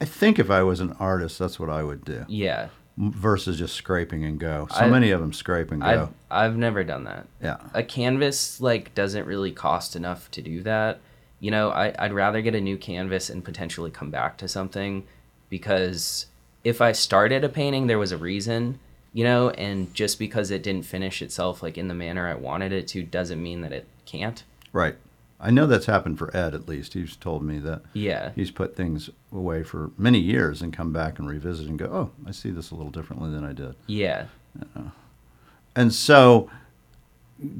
I 0.01 0.05
think 0.05 0.37
if 0.37 0.49
I 0.49 0.63
was 0.63 0.79
an 0.81 0.93
artist, 0.99 1.39
that's 1.39 1.57
what 1.61 1.69
I 1.69 1.81
would 1.83 2.03
do. 2.03 2.25
Yeah 2.27 2.67
versus 2.97 3.57
just 3.57 3.75
scraping 3.75 4.23
and 4.23 4.39
go. 4.39 4.67
So 4.71 4.77
I- 4.81 4.89
many 4.89 5.11
of 5.11 5.19
them 5.19 5.33
scrape 5.33 5.71
and 5.71 5.81
go. 5.81 5.87
I've, 5.87 6.09
I've 6.51 6.57
never 6.57 6.83
done 6.83 7.05
that 7.05 7.27
yeah. 7.41 7.57
a 7.73 7.83
canvas 7.83 8.61
like 8.61 8.93
doesn't 8.95 9.25
really 9.25 9.51
cost 9.51 9.95
enough 9.95 10.29
to 10.31 10.41
do 10.41 10.61
that 10.63 10.99
you 11.39 11.51
know 11.51 11.69
I, 11.71 11.93
i'd 11.99 12.13
rather 12.13 12.41
get 12.41 12.55
a 12.55 12.61
new 12.61 12.77
canvas 12.77 13.29
and 13.29 13.43
potentially 13.43 13.91
come 13.91 14.09
back 14.09 14.37
to 14.37 14.47
something 14.47 15.05
because 15.49 16.27
if 16.63 16.81
i 16.81 16.91
started 16.91 17.43
a 17.43 17.49
painting 17.49 17.87
there 17.87 17.99
was 17.99 18.11
a 18.11 18.17
reason 18.17 18.79
you 19.11 19.23
know 19.23 19.49
and 19.51 19.93
just 19.93 20.17
because 20.19 20.51
it 20.51 20.63
didn't 20.63 20.85
finish 20.85 21.21
itself 21.21 21.61
like 21.61 21.77
in 21.77 21.87
the 21.87 21.93
manner 21.93 22.27
i 22.27 22.33
wanted 22.33 22.71
it 22.71 22.87
to 22.89 23.03
doesn't 23.03 23.41
mean 23.41 23.61
that 23.61 23.71
it 23.71 23.85
can't 24.05 24.43
Right. 24.71 24.95
I 25.45 25.51
know 25.51 25.67
that's 25.67 25.85
happened 25.87 26.17
for 26.17 26.35
Ed 26.35 26.55
at 26.55 26.67
least. 26.69 26.93
He's 26.93 27.15
told 27.17 27.43
me 27.43 27.59
that 27.59 27.81
yeah 27.93 28.31
he's 28.33 28.49
put 28.51 28.75
things 28.75 29.09
away 29.31 29.61
for 29.63 29.91
many 29.97 30.19
years 30.19 30.61
and 30.61 30.71
come 30.71 30.91
back 30.93 31.19
and 31.19 31.27
revisit 31.27 31.67
and 31.67 31.77
go, 31.77 31.85
oh, 31.85 32.11
I 32.27 32.31
see 32.31 32.49
this 32.49 32.71
a 32.71 32.75
little 32.75 32.91
differently 32.91 33.29
than 33.29 33.43
I 33.43 33.51
did. 33.53 33.75
yeah 33.87 34.25
And 35.75 35.93
so, 35.93 36.49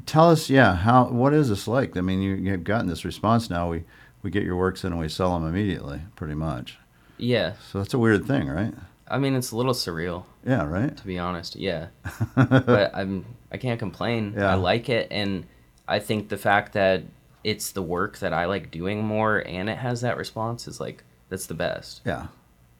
tell 0.06 0.30
us, 0.30 0.50
yeah, 0.50 0.76
how 0.76 1.06
what 1.06 1.34
is 1.34 1.50
this 1.50 1.68
like? 1.68 1.98
I 1.98 2.02
mean, 2.02 2.22
you, 2.22 2.36
you've 2.36 2.64
gotten 2.64 2.88
this 2.88 3.06
response 3.06 3.50
now. 3.50 3.70
We 3.70 3.84
we 4.22 4.30
get 4.32 4.44
your 4.44 4.56
works 4.56 4.84
in 4.86 4.92
and 4.94 5.02
we 5.02 5.10
sell 5.10 5.38
them 5.38 5.48
immediately, 5.48 6.02
pretty 6.16 6.36
much. 6.36 6.78
yeah 7.18 7.54
So 7.72 7.80
that's 7.80 7.94
a 7.94 8.00
weird 8.00 8.26
thing, 8.26 8.48
right? 8.48 8.74
I 9.08 9.18
mean, 9.20 9.36
it's 9.36 9.52
a 9.52 9.58
little 9.58 9.74
surreal 9.74 10.24
Yeah, 10.48 10.64
right? 10.66 10.96
to 10.96 11.06
be 11.06 11.20
honest. 11.20 11.56
Yeah, 11.58 11.88
but 12.36 12.92
I'm 12.96 13.26
I 13.52 13.58
can't 13.58 13.80
complain. 13.80 14.34
Yeah. 14.38 14.52
I 14.52 14.56
like 14.56 14.90
it, 14.90 15.08
and 15.12 15.46
I 15.88 16.00
think 16.00 16.30
the 16.30 16.38
fact 16.38 16.74
that 16.74 17.04
it's 17.44 17.72
the 17.72 17.82
work 17.82 18.20
that 18.20 18.34
I 18.34 18.46
like 18.46 18.72
doing 18.72 19.04
more, 19.04 19.40
and 19.40 19.70
it 19.70 19.78
has 19.78 20.02
that 20.02 20.18
response 20.18 20.68
is 20.68 20.80
like 20.80 21.04
that's 21.30 21.48
the 21.48 21.54
best. 21.54 22.02
Yeah. 22.06 22.28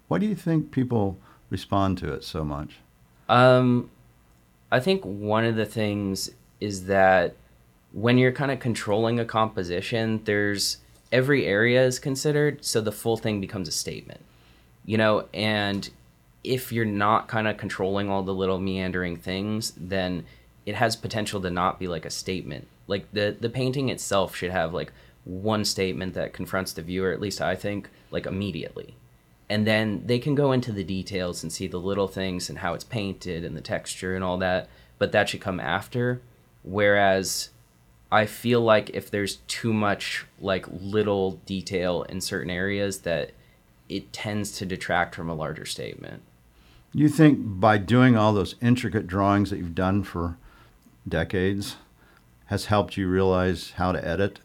Why 0.08 0.20
do 0.20 0.26
you 0.26 0.36
think 0.36 0.72
people 0.72 1.18
respond 1.50 1.98
to 2.00 2.14
it 2.14 2.24
so 2.24 2.44
much? 2.44 2.78
Um, 3.30 3.90
I 4.72 4.80
think 4.80 5.04
one 5.04 5.46
of 5.46 5.56
the 5.56 5.66
things 5.66 6.32
is 6.60 6.86
that 6.86 7.36
when 7.92 8.18
you're 8.18 8.32
kind 8.32 8.52
of 8.52 8.60
controlling 8.60 9.20
a 9.20 9.26
composition, 9.26 10.22
there's 10.26 10.78
every 11.12 11.46
area 11.46 11.86
is 11.86 12.00
considered, 12.00 12.66
so 12.66 12.82
the 12.82 12.92
full 12.92 13.18
thing 13.18 13.40
becomes 13.40 13.68
a 13.68 13.72
statement, 13.72 14.22
you 14.86 14.98
know. 14.98 15.28
And 15.34 15.90
if 16.44 16.72
you're 16.72 16.86
not 16.86 17.28
kind 17.28 17.48
of 17.48 17.58
controlling 17.58 18.10
all 18.10 18.24
the 18.24 18.34
little 18.34 18.60
meandering 18.60 19.18
things, 19.18 19.74
then 19.78 20.26
it 20.66 20.76
has 20.76 20.96
potential 20.96 21.42
to 21.42 21.50
not 21.50 21.80
be 21.80 21.88
like 21.88 22.06
a 22.06 22.10
statement. 22.10 22.68
Like 22.88 23.12
the 23.12 23.36
the 23.40 23.50
painting 23.50 23.90
itself 23.90 24.36
should 24.36 24.52
have 24.52 24.74
like 24.74 24.92
one 25.24 25.64
statement 25.66 26.14
that 26.16 26.34
confronts 26.34 26.74
the 26.74 26.82
viewer, 26.82 27.12
at 27.12 27.22
least 27.22 27.42
I 27.42 27.56
think, 27.56 27.90
like 28.12 28.26
immediately. 28.26 28.96
And 29.50 29.68
then 29.68 30.04
they 30.06 30.20
can 30.20 30.36
go 30.36 30.52
into 30.52 30.72
the 30.72 30.84
details 30.84 31.44
and 31.44 31.52
see 31.52 31.68
the 31.68 31.78
little 31.78 32.08
things 32.08 32.50
and 32.50 32.60
how 32.60 32.74
it's 32.74 32.84
painted 32.84 33.44
and 33.44 33.56
the 33.56 33.62
texture 33.62 34.16
and 34.16 34.24
all 34.24 34.38
that 34.40 34.70
but 35.04 35.12
that 35.12 35.28
should 35.28 35.42
come 35.42 35.60
after. 35.60 36.22
Whereas 36.64 37.50
i 38.10 38.26
feel 38.26 38.62
like 38.62 38.92
if 38.92 39.10
there's 39.12 39.38
too 39.48 39.74
much 39.74 40.26
like 40.40 40.66
little 40.72 41.42
detail 41.46 42.04
in 42.04 42.22
certain 42.22 42.52
areas 42.52 43.00
that 43.00 43.32
it 43.90 44.14
tends 44.14 44.52
to 44.52 44.66
detract 44.66 45.14
from 45.14 45.30
a 45.30 45.34
larger 45.34 45.66
statement. 45.66 46.22
You 46.94 47.10
think 47.10 47.40
by 47.42 47.80
doing 47.80 48.16
all 48.16 48.32
those 48.32 48.56
intricate 48.62 49.08
drawings 49.08 49.50
that 49.50 49.58
you've 49.58 49.76
done 49.76 50.04
for 50.04 50.38
decades 51.06 51.76
has 52.46 52.66
helped 52.66 52.98
you 52.98 53.08
realize 53.08 53.72
how 53.72 53.92
to 53.92 54.08
edit? 54.08 54.40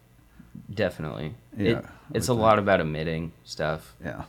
definitely 0.74 1.34
Yeah, 1.56 1.78
it, 1.78 1.84
it's 2.14 2.28
a 2.28 2.34
lot 2.34 2.58
about 2.58 2.80
omitting 2.80 3.32
stuff 3.44 3.94
Yeah. 4.04 4.24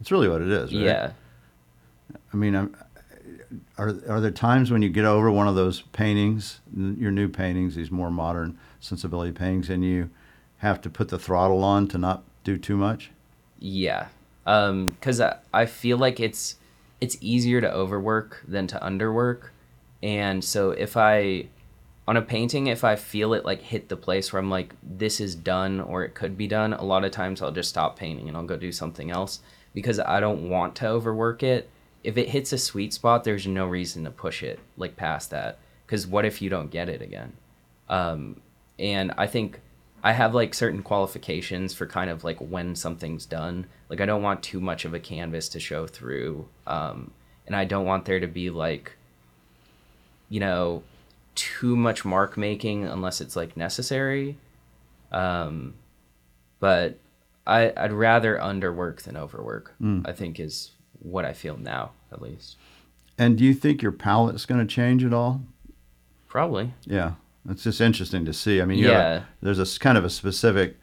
It's 0.00 0.10
really 0.12 0.28
what 0.28 0.42
it 0.42 0.48
is, 0.48 0.72
right? 0.72 0.82
yeah 0.82 1.12
I 2.32 2.36
mean, 2.36 2.54
I'm, 2.54 2.76
are 3.76 3.94
are 4.08 4.20
there 4.20 4.30
times 4.30 4.70
when 4.70 4.82
you 4.82 4.88
get 4.88 5.04
over 5.04 5.30
one 5.30 5.48
of 5.48 5.54
those 5.54 5.82
paintings, 5.92 6.60
your 6.74 7.10
new 7.10 7.28
paintings, 7.28 7.74
these 7.74 7.90
more 7.90 8.10
modern 8.10 8.58
sensibility 8.80 9.32
paintings, 9.32 9.70
and 9.70 9.84
you 9.84 10.10
have 10.58 10.80
to 10.82 10.90
put 10.90 11.08
the 11.08 11.18
throttle 11.18 11.62
on 11.64 11.88
to 11.88 11.98
not 11.98 12.24
do 12.44 12.58
too 12.58 12.76
much? 12.76 13.10
Yeah, 13.58 14.08
um, 14.46 14.90
because 14.90 15.20
I, 15.20 15.36
I 15.52 15.66
feel 15.66 15.98
like 15.98 16.20
it's 16.20 16.56
it's 17.00 17.16
easier 17.20 17.60
to 17.60 17.72
overwork 17.72 18.42
than 18.46 18.66
to 18.68 18.78
underwork, 18.78 19.50
and 20.02 20.44
so 20.44 20.70
if 20.70 20.96
I 20.96 21.46
on 22.08 22.16
a 22.16 22.22
painting, 22.22 22.66
if 22.66 22.82
I 22.84 22.96
feel 22.96 23.34
it 23.34 23.44
like 23.44 23.62
hit 23.62 23.88
the 23.88 23.96
place 23.96 24.32
where 24.32 24.40
I'm 24.40 24.50
like 24.50 24.74
this 24.82 25.20
is 25.20 25.34
done 25.34 25.80
or 25.80 26.04
it 26.04 26.14
could 26.14 26.36
be 26.36 26.48
done, 26.48 26.72
a 26.72 26.84
lot 26.84 27.04
of 27.04 27.12
times 27.12 27.40
I'll 27.40 27.52
just 27.52 27.68
stop 27.68 27.96
painting 27.96 28.28
and 28.28 28.36
I'll 28.36 28.44
go 28.44 28.56
do 28.56 28.72
something 28.72 29.10
else 29.10 29.40
because 29.74 30.00
I 30.00 30.18
don't 30.18 30.48
want 30.48 30.74
to 30.76 30.88
overwork 30.88 31.42
it. 31.42 31.70
If 32.02 32.16
it 32.16 32.30
hits 32.30 32.52
a 32.52 32.58
sweet 32.58 32.92
spot, 32.94 33.24
there's 33.24 33.46
no 33.46 33.66
reason 33.66 34.04
to 34.04 34.10
push 34.10 34.42
it 34.42 34.58
like 34.76 34.96
past 34.96 35.30
that 35.30 35.58
because 35.86 36.06
what 36.06 36.24
if 36.24 36.42
you 36.42 36.48
don't 36.48 36.70
get 36.70 36.88
it 36.88 37.02
again? 37.02 37.34
um, 37.88 38.40
and 38.78 39.12
I 39.18 39.26
think 39.26 39.60
I 40.02 40.12
have 40.12 40.34
like 40.34 40.54
certain 40.54 40.82
qualifications 40.82 41.74
for 41.74 41.86
kind 41.86 42.10
of 42.10 42.24
like 42.24 42.38
when 42.38 42.74
something's 42.74 43.26
done. 43.26 43.66
Like 43.88 44.00
I 44.00 44.06
don't 44.06 44.22
want 44.22 44.42
too 44.42 44.60
much 44.60 44.84
of 44.84 44.94
a 44.94 45.00
canvas 45.00 45.48
to 45.50 45.60
show 45.60 45.86
through, 45.86 46.48
um, 46.66 47.10
and 47.46 47.56
I 47.56 47.64
don't 47.64 47.86
want 47.86 48.04
there 48.04 48.20
to 48.20 48.26
be 48.26 48.50
like, 48.50 48.92
you 50.28 50.40
know, 50.40 50.82
too 51.38 51.76
much 51.76 52.04
mark 52.04 52.36
making 52.36 52.84
unless 52.84 53.20
it's 53.20 53.36
like 53.36 53.56
necessary. 53.56 54.36
Um, 55.12 55.74
but 56.60 56.98
I 57.46 57.72
I'd 57.76 57.92
rather 57.92 58.36
underwork 58.38 59.02
than 59.02 59.16
overwork. 59.16 59.74
I 60.04 60.12
think 60.12 60.38
is 60.40 60.72
what 61.00 61.24
I 61.24 61.32
feel 61.32 61.56
now 61.56 61.92
at 62.12 62.20
least. 62.20 62.56
And 63.16 63.38
do 63.38 63.44
you 63.44 63.54
think 63.54 63.82
your 63.82 63.92
palette 63.92 64.34
is 64.36 64.46
going 64.46 64.60
to 64.60 64.66
change 64.66 65.04
at 65.04 65.12
all? 65.14 65.40
Probably. 66.28 66.74
Yeah, 66.84 67.12
it's 67.48 67.62
just 67.64 67.80
interesting 67.80 68.24
to 68.26 68.32
see. 68.32 68.60
I 68.60 68.64
mean, 68.64 68.82
have 68.84 68.90
a- 68.90 68.92
Yeah. 68.94 69.22
there's 69.40 69.58
a 69.58 69.78
kind 69.78 69.96
of 69.96 70.04
a 70.04 70.10
specific 70.10 70.76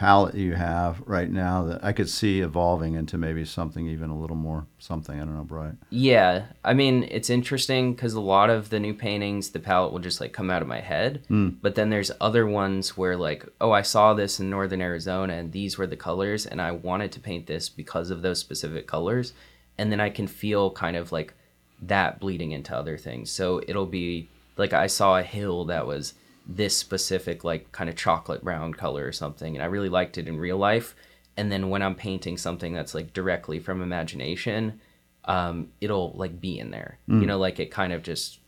palette 0.00 0.34
you 0.34 0.54
have 0.54 1.02
right 1.04 1.30
now 1.30 1.62
that 1.62 1.84
I 1.84 1.92
could 1.92 2.08
see 2.08 2.40
evolving 2.40 2.94
into 2.94 3.18
maybe 3.18 3.44
something 3.44 3.86
even 3.86 4.08
a 4.08 4.18
little 4.18 4.34
more 4.34 4.66
something. 4.78 5.20
I 5.20 5.26
don't 5.26 5.36
know, 5.36 5.44
Bright. 5.44 5.74
Yeah, 5.90 6.46
I 6.64 6.72
mean 6.72 7.06
it's 7.10 7.28
interesting 7.28 7.92
because 7.92 8.14
a 8.14 8.20
lot 8.22 8.48
of 8.48 8.70
the 8.70 8.80
new 8.80 8.94
paintings, 8.94 9.50
the 9.50 9.60
palette 9.60 9.92
will 9.92 9.98
just 9.98 10.18
like 10.18 10.32
come 10.32 10.48
out 10.48 10.62
of 10.62 10.68
my 10.68 10.80
head. 10.80 11.22
Hmm. 11.28 11.50
But 11.60 11.74
then 11.74 11.90
there's 11.90 12.10
other 12.18 12.46
ones 12.46 12.96
where 12.96 13.14
like, 13.14 13.46
oh, 13.60 13.72
I 13.72 13.82
saw 13.82 14.14
this 14.14 14.40
in 14.40 14.48
northern 14.48 14.80
Arizona 14.80 15.34
and 15.34 15.52
these 15.52 15.76
were 15.76 15.86
the 15.86 15.98
colors, 15.98 16.46
and 16.46 16.62
I 16.62 16.70
wanted 16.70 17.12
to 17.12 17.20
paint 17.20 17.46
this 17.46 17.68
because 17.68 18.10
of 18.10 18.22
those 18.22 18.38
specific 18.38 18.86
colors, 18.86 19.34
and 19.76 19.92
then 19.92 20.00
I 20.00 20.08
can 20.08 20.26
feel 20.26 20.70
kind 20.70 20.96
of 20.96 21.12
like 21.12 21.34
that 21.82 22.20
bleeding 22.20 22.52
into 22.52 22.74
other 22.74 22.96
things. 22.96 23.30
So 23.30 23.60
it'll 23.68 23.84
be 23.84 24.30
like 24.56 24.72
I 24.72 24.86
saw 24.86 25.18
a 25.18 25.22
hill 25.22 25.66
that 25.66 25.86
was 25.86 26.14
this 26.50 26.76
specific 26.76 27.44
like 27.44 27.70
kind 27.72 27.88
of 27.88 27.96
chocolate 27.96 28.42
brown 28.42 28.74
color 28.74 29.06
or 29.06 29.12
something, 29.12 29.54
and 29.54 29.62
I 29.62 29.66
really 29.66 29.88
liked 29.88 30.18
it 30.18 30.28
in 30.28 30.38
real 30.38 30.58
life. 30.58 30.94
And 31.36 31.50
then 31.50 31.70
when 31.70 31.80
I'm 31.80 31.94
painting 31.94 32.36
something 32.36 32.74
that's 32.74 32.94
like 32.94 33.12
directly 33.12 33.60
from 33.60 33.80
imagination, 33.80 34.80
um, 35.24 35.68
it'll 35.80 36.12
like 36.16 36.40
be 36.40 36.58
in 36.58 36.70
there. 36.70 36.98
You 37.20 37.26
know, 37.26 37.38
like 37.38 37.60
it 37.60 37.70
kind 37.70 37.92
of 37.92 38.02
just 38.02 38.40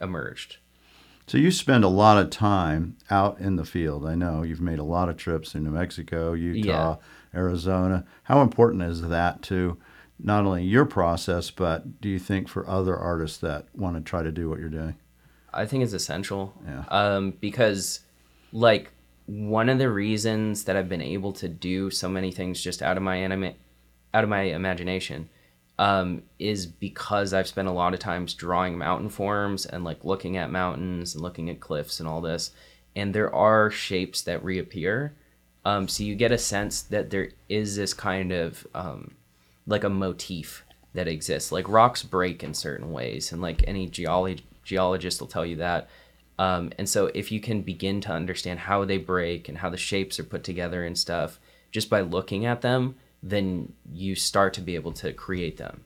emerged. 0.00 0.58
So 1.28 1.38
you 1.38 1.50
spend 1.50 1.84
a 1.84 1.88
lot 1.88 2.16
of 2.18 2.30
time 2.30 2.96
out 3.10 3.38
in 3.38 3.56
the 3.56 3.64
field. 3.64 4.06
I 4.06 4.14
know 4.14 4.42
you've 4.42 4.60
made 4.60 4.78
a 4.78 4.84
lot 4.84 5.08
of 5.08 5.16
trips 5.16 5.54
in 5.54 5.62
New 5.62 5.70
Mexico, 5.70 6.32
Utah, 6.32 6.96
Arizona. 7.34 8.04
How 8.24 8.40
important 8.40 8.82
is 8.82 9.02
that 9.02 9.42
to 9.42 9.76
not 10.18 10.44
only 10.44 10.64
your 10.64 10.86
process, 10.86 11.50
but 11.50 12.00
do 12.00 12.08
you 12.08 12.18
think 12.18 12.48
for 12.48 12.68
other 12.68 12.96
artists 12.96 13.38
that 13.38 13.66
want 13.74 13.96
to 13.96 14.02
try 14.02 14.22
to 14.22 14.32
do 14.32 14.48
what 14.48 14.58
you're 14.58 14.68
doing? 14.70 14.96
I 15.52 15.66
think 15.66 15.84
it's 15.84 15.92
essential. 15.92 16.54
Yeah. 16.66 16.84
Um, 16.88 17.34
because 17.40 18.00
like 18.52 18.92
one 19.26 19.68
of 19.68 19.78
the 19.78 19.90
reasons 19.90 20.64
that 20.64 20.76
I've 20.76 20.88
been 20.88 21.02
able 21.02 21.32
to 21.34 21.48
do 21.48 21.90
so 21.90 22.08
many 22.08 22.30
things 22.30 22.62
just 22.62 22.82
out 22.82 22.96
of 22.96 23.02
my 23.02 23.16
anima- 23.16 23.54
out 24.14 24.24
of 24.24 24.30
my 24.30 24.42
imagination 24.42 25.28
um, 25.78 26.22
is 26.38 26.66
because 26.66 27.32
I've 27.32 27.46
spent 27.46 27.68
a 27.68 27.72
lot 27.72 27.94
of 27.94 28.00
times 28.00 28.34
drawing 28.34 28.76
mountain 28.78 29.10
forms 29.10 29.66
and 29.66 29.84
like 29.84 30.04
looking 30.04 30.36
at 30.36 30.50
mountains 30.50 31.14
and 31.14 31.22
looking 31.22 31.50
at 31.50 31.60
cliffs 31.60 32.00
and 32.00 32.08
all 32.08 32.20
this. 32.20 32.50
And 32.96 33.14
there 33.14 33.32
are 33.34 33.70
shapes 33.70 34.22
that 34.22 34.42
reappear. 34.42 35.14
Um, 35.64 35.86
so 35.86 36.02
you 36.02 36.14
get 36.14 36.32
a 36.32 36.38
sense 36.38 36.82
that 36.82 37.10
there 37.10 37.30
is 37.48 37.76
this 37.76 37.94
kind 37.94 38.32
of 38.32 38.66
um, 38.74 39.14
like 39.66 39.84
a 39.84 39.90
motif 39.90 40.64
that 40.94 41.06
exists. 41.06 41.52
Like 41.52 41.68
rocks 41.68 42.02
break 42.02 42.42
in 42.42 42.54
certain 42.54 42.90
ways, 42.90 43.30
and 43.30 43.42
like 43.42 43.62
any 43.66 43.86
geology 43.86 44.44
geologist 44.68 45.20
will 45.20 45.26
tell 45.28 45.44
you 45.46 45.56
that. 45.56 45.88
Um, 46.38 46.70
and 46.78 46.88
so 46.88 47.06
if 47.14 47.32
you 47.32 47.40
can 47.40 47.62
begin 47.62 48.00
to 48.02 48.12
understand 48.12 48.60
how 48.60 48.84
they 48.84 48.98
break 48.98 49.48
and 49.48 49.58
how 49.58 49.70
the 49.70 49.76
shapes 49.76 50.20
are 50.20 50.24
put 50.24 50.44
together 50.44 50.84
and 50.84 50.96
stuff, 50.96 51.40
just 51.72 51.90
by 51.90 52.00
looking 52.02 52.46
at 52.46 52.60
them, 52.60 52.94
then 53.22 53.72
you 53.92 54.14
start 54.14 54.54
to 54.54 54.60
be 54.60 54.76
able 54.76 54.92
to 54.92 55.12
create 55.12 55.56
them. 55.56 55.82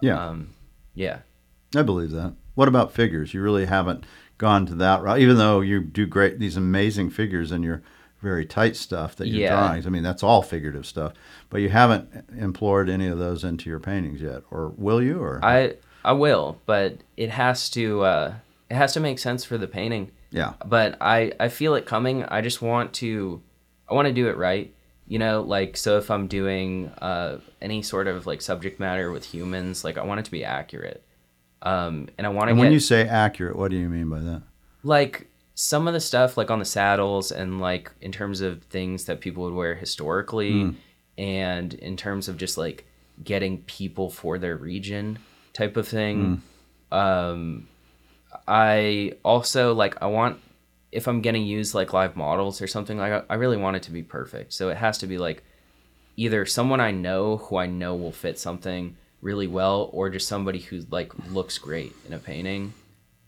Yeah, 0.00 0.28
Um, 0.28 0.48
yeah. 0.94 1.20
I 1.76 1.82
believe 1.82 2.10
that. 2.10 2.34
What 2.54 2.68
about 2.68 2.92
figures? 2.92 3.32
You 3.34 3.42
really 3.42 3.66
haven't 3.66 4.04
gone 4.38 4.66
to 4.66 4.74
that 4.74 5.02
route, 5.02 5.20
even 5.20 5.36
though 5.36 5.60
you 5.60 5.80
do 5.80 6.06
great 6.06 6.38
these 6.38 6.56
amazing 6.56 7.10
figures 7.10 7.52
in 7.52 7.62
your 7.62 7.82
very 8.22 8.44
tight 8.44 8.74
stuff 8.76 9.14
that 9.16 9.28
your 9.28 9.42
Yeah. 9.42 9.50
drawings. 9.56 9.86
I 9.86 9.90
mean, 9.90 10.02
that's 10.02 10.22
all 10.22 10.42
figurative 10.42 10.84
stuff, 10.86 11.12
but 11.50 11.60
you 11.60 11.68
haven't 11.68 12.08
implored 12.36 12.88
any 12.90 13.06
of 13.06 13.18
those 13.18 13.44
into 13.44 13.70
your 13.70 13.78
paintings 13.78 14.20
yet, 14.20 14.42
or 14.50 14.72
will 14.76 15.02
you? 15.02 15.20
Or 15.22 15.38
I 15.44 15.74
I 16.06 16.12
will, 16.12 16.60
but 16.66 16.98
it 17.16 17.30
has 17.30 17.68
to 17.70 18.02
uh, 18.02 18.34
it 18.70 18.74
has 18.74 18.94
to 18.94 19.00
make 19.00 19.18
sense 19.18 19.44
for 19.44 19.58
the 19.58 19.66
painting. 19.66 20.12
yeah, 20.30 20.54
but 20.64 20.96
I 21.00 21.32
I 21.38 21.48
feel 21.48 21.74
it 21.74 21.84
coming. 21.84 22.24
I 22.24 22.40
just 22.40 22.62
want 22.62 22.94
to 22.94 23.42
I 23.90 23.94
want 23.94 24.06
to 24.08 24.14
do 24.14 24.28
it 24.28 24.36
right. 24.36 24.72
You 25.08 25.18
know, 25.18 25.42
like 25.42 25.76
so 25.76 25.98
if 25.98 26.10
I'm 26.10 26.26
doing 26.26 26.88
uh, 27.02 27.38
any 27.60 27.82
sort 27.82 28.06
of 28.06 28.26
like 28.26 28.40
subject 28.40 28.80
matter 28.80 29.10
with 29.10 29.24
humans, 29.24 29.84
like 29.84 29.98
I 29.98 30.04
want 30.04 30.20
it 30.20 30.24
to 30.24 30.30
be 30.30 30.44
accurate. 30.44 31.02
Um, 31.62 32.08
and 32.16 32.26
I 32.26 32.30
want 32.30 32.46
to 32.48 32.50
and 32.50 32.58
get 32.58 32.64
when 32.64 32.72
you 32.72 32.80
say 32.80 33.06
accurate, 33.08 33.56
what 33.56 33.70
do 33.70 33.76
you 33.76 33.88
mean 33.88 34.08
by 34.08 34.20
that? 34.20 34.42
like 34.82 35.26
some 35.54 35.88
of 35.88 35.94
the 35.94 36.00
stuff 36.00 36.36
like 36.36 36.50
on 36.50 36.58
the 36.60 36.64
saddles 36.64 37.32
and 37.32 37.60
like 37.60 37.90
in 38.00 38.12
terms 38.12 38.40
of 38.40 38.62
things 38.64 39.06
that 39.06 39.20
people 39.20 39.42
would 39.42 39.54
wear 39.54 39.74
historically 39.74 40.76
and 41.18 41.74
in 41.74 41.96
terms 41.96 42.28
of 42.28 42.36
just 42.36 42.56
like 42.58 42.86
getting 43.24 43.58
people 43.62 44.10
for 44.10 44.38
their 44.38 44.56
region 44.56 45.18
type 45.56 45.76
of 45.76 45.86
thing 45.88 46.42
um 46.92 47.66
i 48.46 49.12
also 49.24 49.74
like 49.74 50.00
i 50.02 50.06
want 50.06 50.38
if 50.92 51.08
i'm 51.08 51.20
gonna 51.22 51.38
use 51.38 51.74
like 51.74 51.92
live 51.92 52.14
models 52.16 52.60
or 52.60 52.66
something 52.66 52.98
like 52.98 53.24
i 53.30 53.34
really 53.34 53.56
want 53.56 53.76
it 53.76 53.82
to 53.82 53.90
be 53.90 54.02
perfect 54.02 54.52
so 54.52 54.68
it 54.68 54.76
has 54.76 54.98
to 54.98 55.06
be 55.06 55.18
like 55.18 55.42
either 56.16 56.44
someone 56.44 56.80
i 56.80 56.90
know 56.90 57.38
who 57.38 57.56
i 57.56 57.66
know 57.66 57.94
will 57.94 58.12
fit 58.12 58.38
something 58.38 58.96
really 59.22 59.46
well 59.46 59.88
or 59.92 60.10
just 60.10 60.28
somebody 60.28 60.58
who 60.60 60.82
like 60.90 61.10
looks 61.30 61.58
great 61.58 61.92
in 62.06 62.12
a 62.12 62.18
painting. 62.18 62.72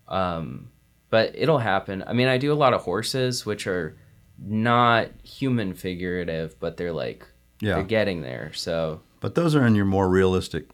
Um, 0.06 0.70
but 1.10 1.32
it'll 1.34 1.58
happen. 1.58 2.04
I 2.06 2.12
mean, 2.12 2.28
I 2.28 2.38
do 2.38 2.52
a 2.52 2.54
lot 2.54 2.74
of 2.74 2.82
horses, 2.82 3.44
which 3.46 3.66
are 3.66 3.96
not 4.38 5.08
human 5.24 5.74
figurative, 5.74 6.60
but 6.60 6.76
they're 6.76 6.92
like 6.92 7.26
Yeah. 7.60 7.74
they're 7.76 7.82
getting 7.84 8.20
there. 8.20 8.52
So 8.54 9.00
But 9.20 9.34
those 9.34 9.56
are 9.56 9.66
in 9.66 9.74
your 9.74 9.86
more 9.86 10.08
realistic 10.08 10.66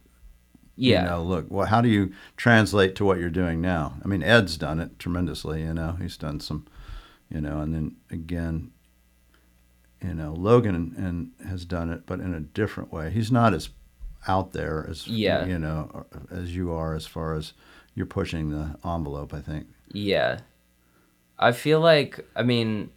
yeah, 0.76 1.02
you 1.04 1.08
know, 1.10 1.22
look, 1.22 1.46
well, 1.48 1.66
how 1.66 1.80
do 1.80 1.88
you 1.88 2.12
translate 2.36 2.94
to 2.96 3.04
what 3.04 3.18
you're 3.18 3.30
doing 3.30 3.60
now? 3.60 3.94
I 4.04 4.08
mean, 4.08 4.22
Ed's 4.22 4.56
done 4.56 4.80
it 4.80 4.98
tremendously, 4.98 5.62
you 5.62 5.74
know, 5.74 5.96
he's 6.00 6.16
done 6.16 6.40
some, 6.40 6.66
you 7.30 7.40
know, 7.40 7.60
and 7.60 7.74
then 7.74 7.96
again, 8.10 8.72
you 10.02 10.14
know, 10.14 10.32
Logan 10.34 10.74
and, 10.74 10.96
and 10.96 11.48
has 11.48 11.64
done 11.64 11.90
it, 11.90 12.06
but 12.06 12.20
in 12.20 12.34
a 12.34 12.40
different 12.40 12.92
way. 12.92 13.10
He's 13.10 13.32
not 13.32 13.54
as 13.54 13.70
out 14.26 14.52
there 14.52 14.86
as, 14.88 15.06
Yeah. 15.06 15.44
you 15.46 15.58
know, 15.58 16.06
as 16.30 16.54
you 16.54 16.72
are 16.72 16.94
as 16.94 17.06
far 17.06 17.34
as 17.34 17.52
you're 17.94 18.06
pushing 18.06 18.50
the 18.50 18.76
envelope, 18.84 19.32
I 19.32 19.40
think. 19.40 19.66
Yeah. 19.92 20.40
I 21.38 21.52
feel 21.52 21.80
like 21.80 22.20
I 22.36 22.42
mean 22.42 22.90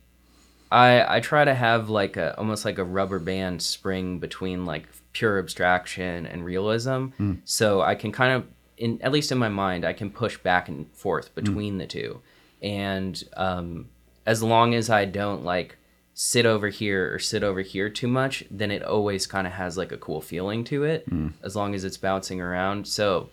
I 0.71 1.17
I 1.17 1.19
try 1.21 1.43
to 1.45 1.53
have 1.55 1.89
like 1.89 2.17
a 2.17 2.37
almost 2.37 2.65
like 2.65 2.77
a 2.77 2.83
rubber 2.83 3.19
band 3.19 3.61
spring 3.61 4.19
between 4.19 4.65
like 4.65 4.87
pure 5.13 5.39
abstraction 5.39 6.25
and 6.25 6.45
realism. 6.45 7.07
Hmm. 7.17 7.33
So 7.45 7.81
I 7.81 7.95
can 7.95 8.11
kind 8.11 8.33
of 8.33 8.47
in 8.77 9.01
at 9.01 9.11
least 9.11 9.31
in 9.31 9.37
my 9.37 9.49
mind 9.49 9.85
I 9.85 9.93
can 9.93 10.09
push 10.09 10.37
back 10.37 10.67
and 10.69 10.91
forth 10.93 11.29
hmm. 11.29 11.41
between 11.41 11.77
the 11.77 11.87
two. 11.87 12.21
And 12.61 13.21
um 13.35 13.89
as 14.25 14.43
long 14.43 14.73
as 14.73 14.89
I 14.89 15.05
don't 15.05 15.43
like 15.43 15.77
sit 16.13 16.45
over 16.45 16.69
here 16.69 17.13
or 17.13 17.19
sit 17.19 17.43
over 17.43 17.61
here 17.61 17.89
too 17.89 18.07
much, 18.07 18.43
then 18.49 18.71
it 18.71 18.83
always 18.83 19.27
kind 19.27 19.45
of 19.45 19.53
has 19.53 19.77
like 19.77 19.91
a 19.91 19.97
cool 19.97 20.19
feeling 20.19 20.63
to 20.65 20.83
it 20.83 21.05
hmm. 21.07 21.29
as 21.43 21.55
long 21.55 21.75
as 21.75 21.83
it's 21.83 21.97
bouncing 21.97 22.41
around. 22.41 22.87
So 22.87 23.29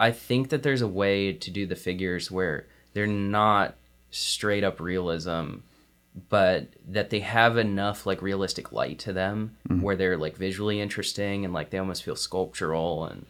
I 0.00 0.10
think 0.10 0.48
that 0.48 0.62
there's 0.62 0.82
a 0.82 0.88
way 0.88 1.32
to 1.32 1.50
do 1.50 1.66
the 1.66 1.76
figures 1.76 2.30
where 2.30 2.66
they're 2.92 3.06
not 3.06 3.76
straight 4.10 4.64
up 4.64 4.80
realism, 4.80 5.58
but 6.28 6.68
that 6.86 7.10
they 7.10 7.20
have 7.20 7.56
enough 7.56 8.04
like 8.06 8.20
realistic 8.20 8.70
light 8.72 8.98
to 9.00 9.12
them 9.12 9.56
where 9.80 9.96
they're 9.96 10.18
like 10.18 10.36
visually 10.36 10.80
interesting 10.80 11.44
and 11.44 11.54
like 11.54 11.70
they 11.70 11.78
almost 11.78 12.02
feel 12.02 12.16
sculptural 12.16 13.04
and 13.06 13.24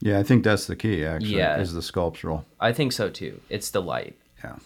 Yeah, 0.00 0.18
I 0.18 0.22
think 0.22 0.44
that's 0.44 0.66
the 0.66 0.76
key, 0.76 1.04
actually, 1.04 1.36
Yeah. 1.36 1.58
is 1.60 1.72
the 1.72 1.80
sculptural. 1.82 2.44
I 2.60 2.72
think 2.72 2.92
so 2.92 3.08
too. 3.08 3.40
It's 3.48 3.70
the 3.70 3.80
light. 3.80 4.18
Yeah, 4.44 4.56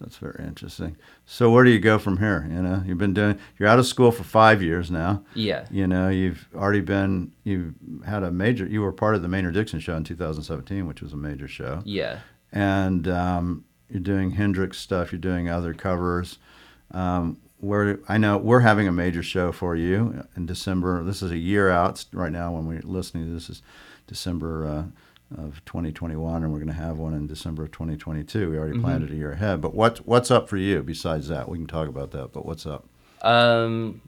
that's 0.00 0.18
very 0.18 0.44
interesting. 0.46 0.96
So 1.24 1.50
where 1.50 1.64
do 1.64 1.70
you 1.70 1.80
go 1.80 1.98
from 1.98 2.18
here? 2.18 2.46
You 2.48 2.62
know, 2.62 2.82
you've 2.86 2.98
been 2.98 3.14
doing, 3.14 3.38
you're 3.58 3.68
out 3.68 3.78
of 3.80 3.86
school 3.86 4.12
for 4.12 4.22
five 4.24 4.62
years 4.62 4.90
now. 4.90 5.24
Yeah. 5.34 5.64
You 5.70 5.86
know, 5.88 6.08
you've 6.08 6.46
already 6.54 6.82
been, 6.82 7.32
you've 7.42 7.74
had 8.04 8.22
a 8.22 8.30
major, 8.30 8.66
you 8.66 8.82
were 8.82 8.92
part 8.92 9.14
of 9.16 9.22
the 9.22 9.28
Maynard 9.28 9.54
Dixon 9.54 9.80
show 9.80 9.96
in 9.96 10.04
2017, 10.04 10.86
which 10.86 11.00
was 11.02 11.12
a 11.14 11.16
major 11.16 11.48
show. 11.48 11.80
Yeah. 11.84 12.20
And 12.52 13.08
um, 13.08 13.64
you're 13.90 14.00
doing 14.00 14.32
Hendrix 14.32 14.78
stuff, 14.78 15.10
you're 15.10 15.18
doing 15.20 15.48
other 15.48 15.74
covers. 15.74 16.38
Um, 16.92 17.38
where 17.58 17.98
I 18.08 18.18
know 18.18 18.36
we're 18.36 18.60
having 18.60 18.86
a 18.86 18.92
major 18.92 19.22
show 19.22 19.50
for 19.50 19.74
you 19.76 20.24
in 20.36 20.46
December. 20.46 21.02
This 21.02 21.22
is 21.22 21.30
a 21.30 21.38
year 21.38 21.70
out 21.70 22.04
right 22.12 22.30
now 22.30 22.52
when 22.52 22.66
we're 22.66 22.82
listening. 22.82 23.32
This 23.32 23.48
is 23.48 23.62
December 24.06 24.66
uh, 24.66 24.84
of 25.42 25.64
2021, 25.64 26.44
and 26.44 26.52
we're 26.52 26.58
going 26.58 26.68
to 26.68 26.74
have 26.74 26.98
one 26.98 27.14
in 27.14 27.26
December 27.26 27.64
of 27.64 27.72
2022. 27.72 28.50
We 28.50 28.58
already 28.58 28.78
planned 28.78 29.04
it 29.04 29.10
a 29.10 29.14
year 29.16 29.32
ahead. 29.32 29.60
But 29.60 29.74
what's 29.74 30.00
what's 30.00 30.30
up 30.30 30.48
for 30.48 30.56
you 30.58 30.82
besides 30.82 31.28
that? 31.28 31.48
We 31.48 31.58
can 31.58 31.66
talk 31.66 31.88
about 31.88 32.10
that. 32.12 32.32
But 32.32 32.44
what's 32.44 32.66
up? 32.66 32.84
Um, 33.22 34.02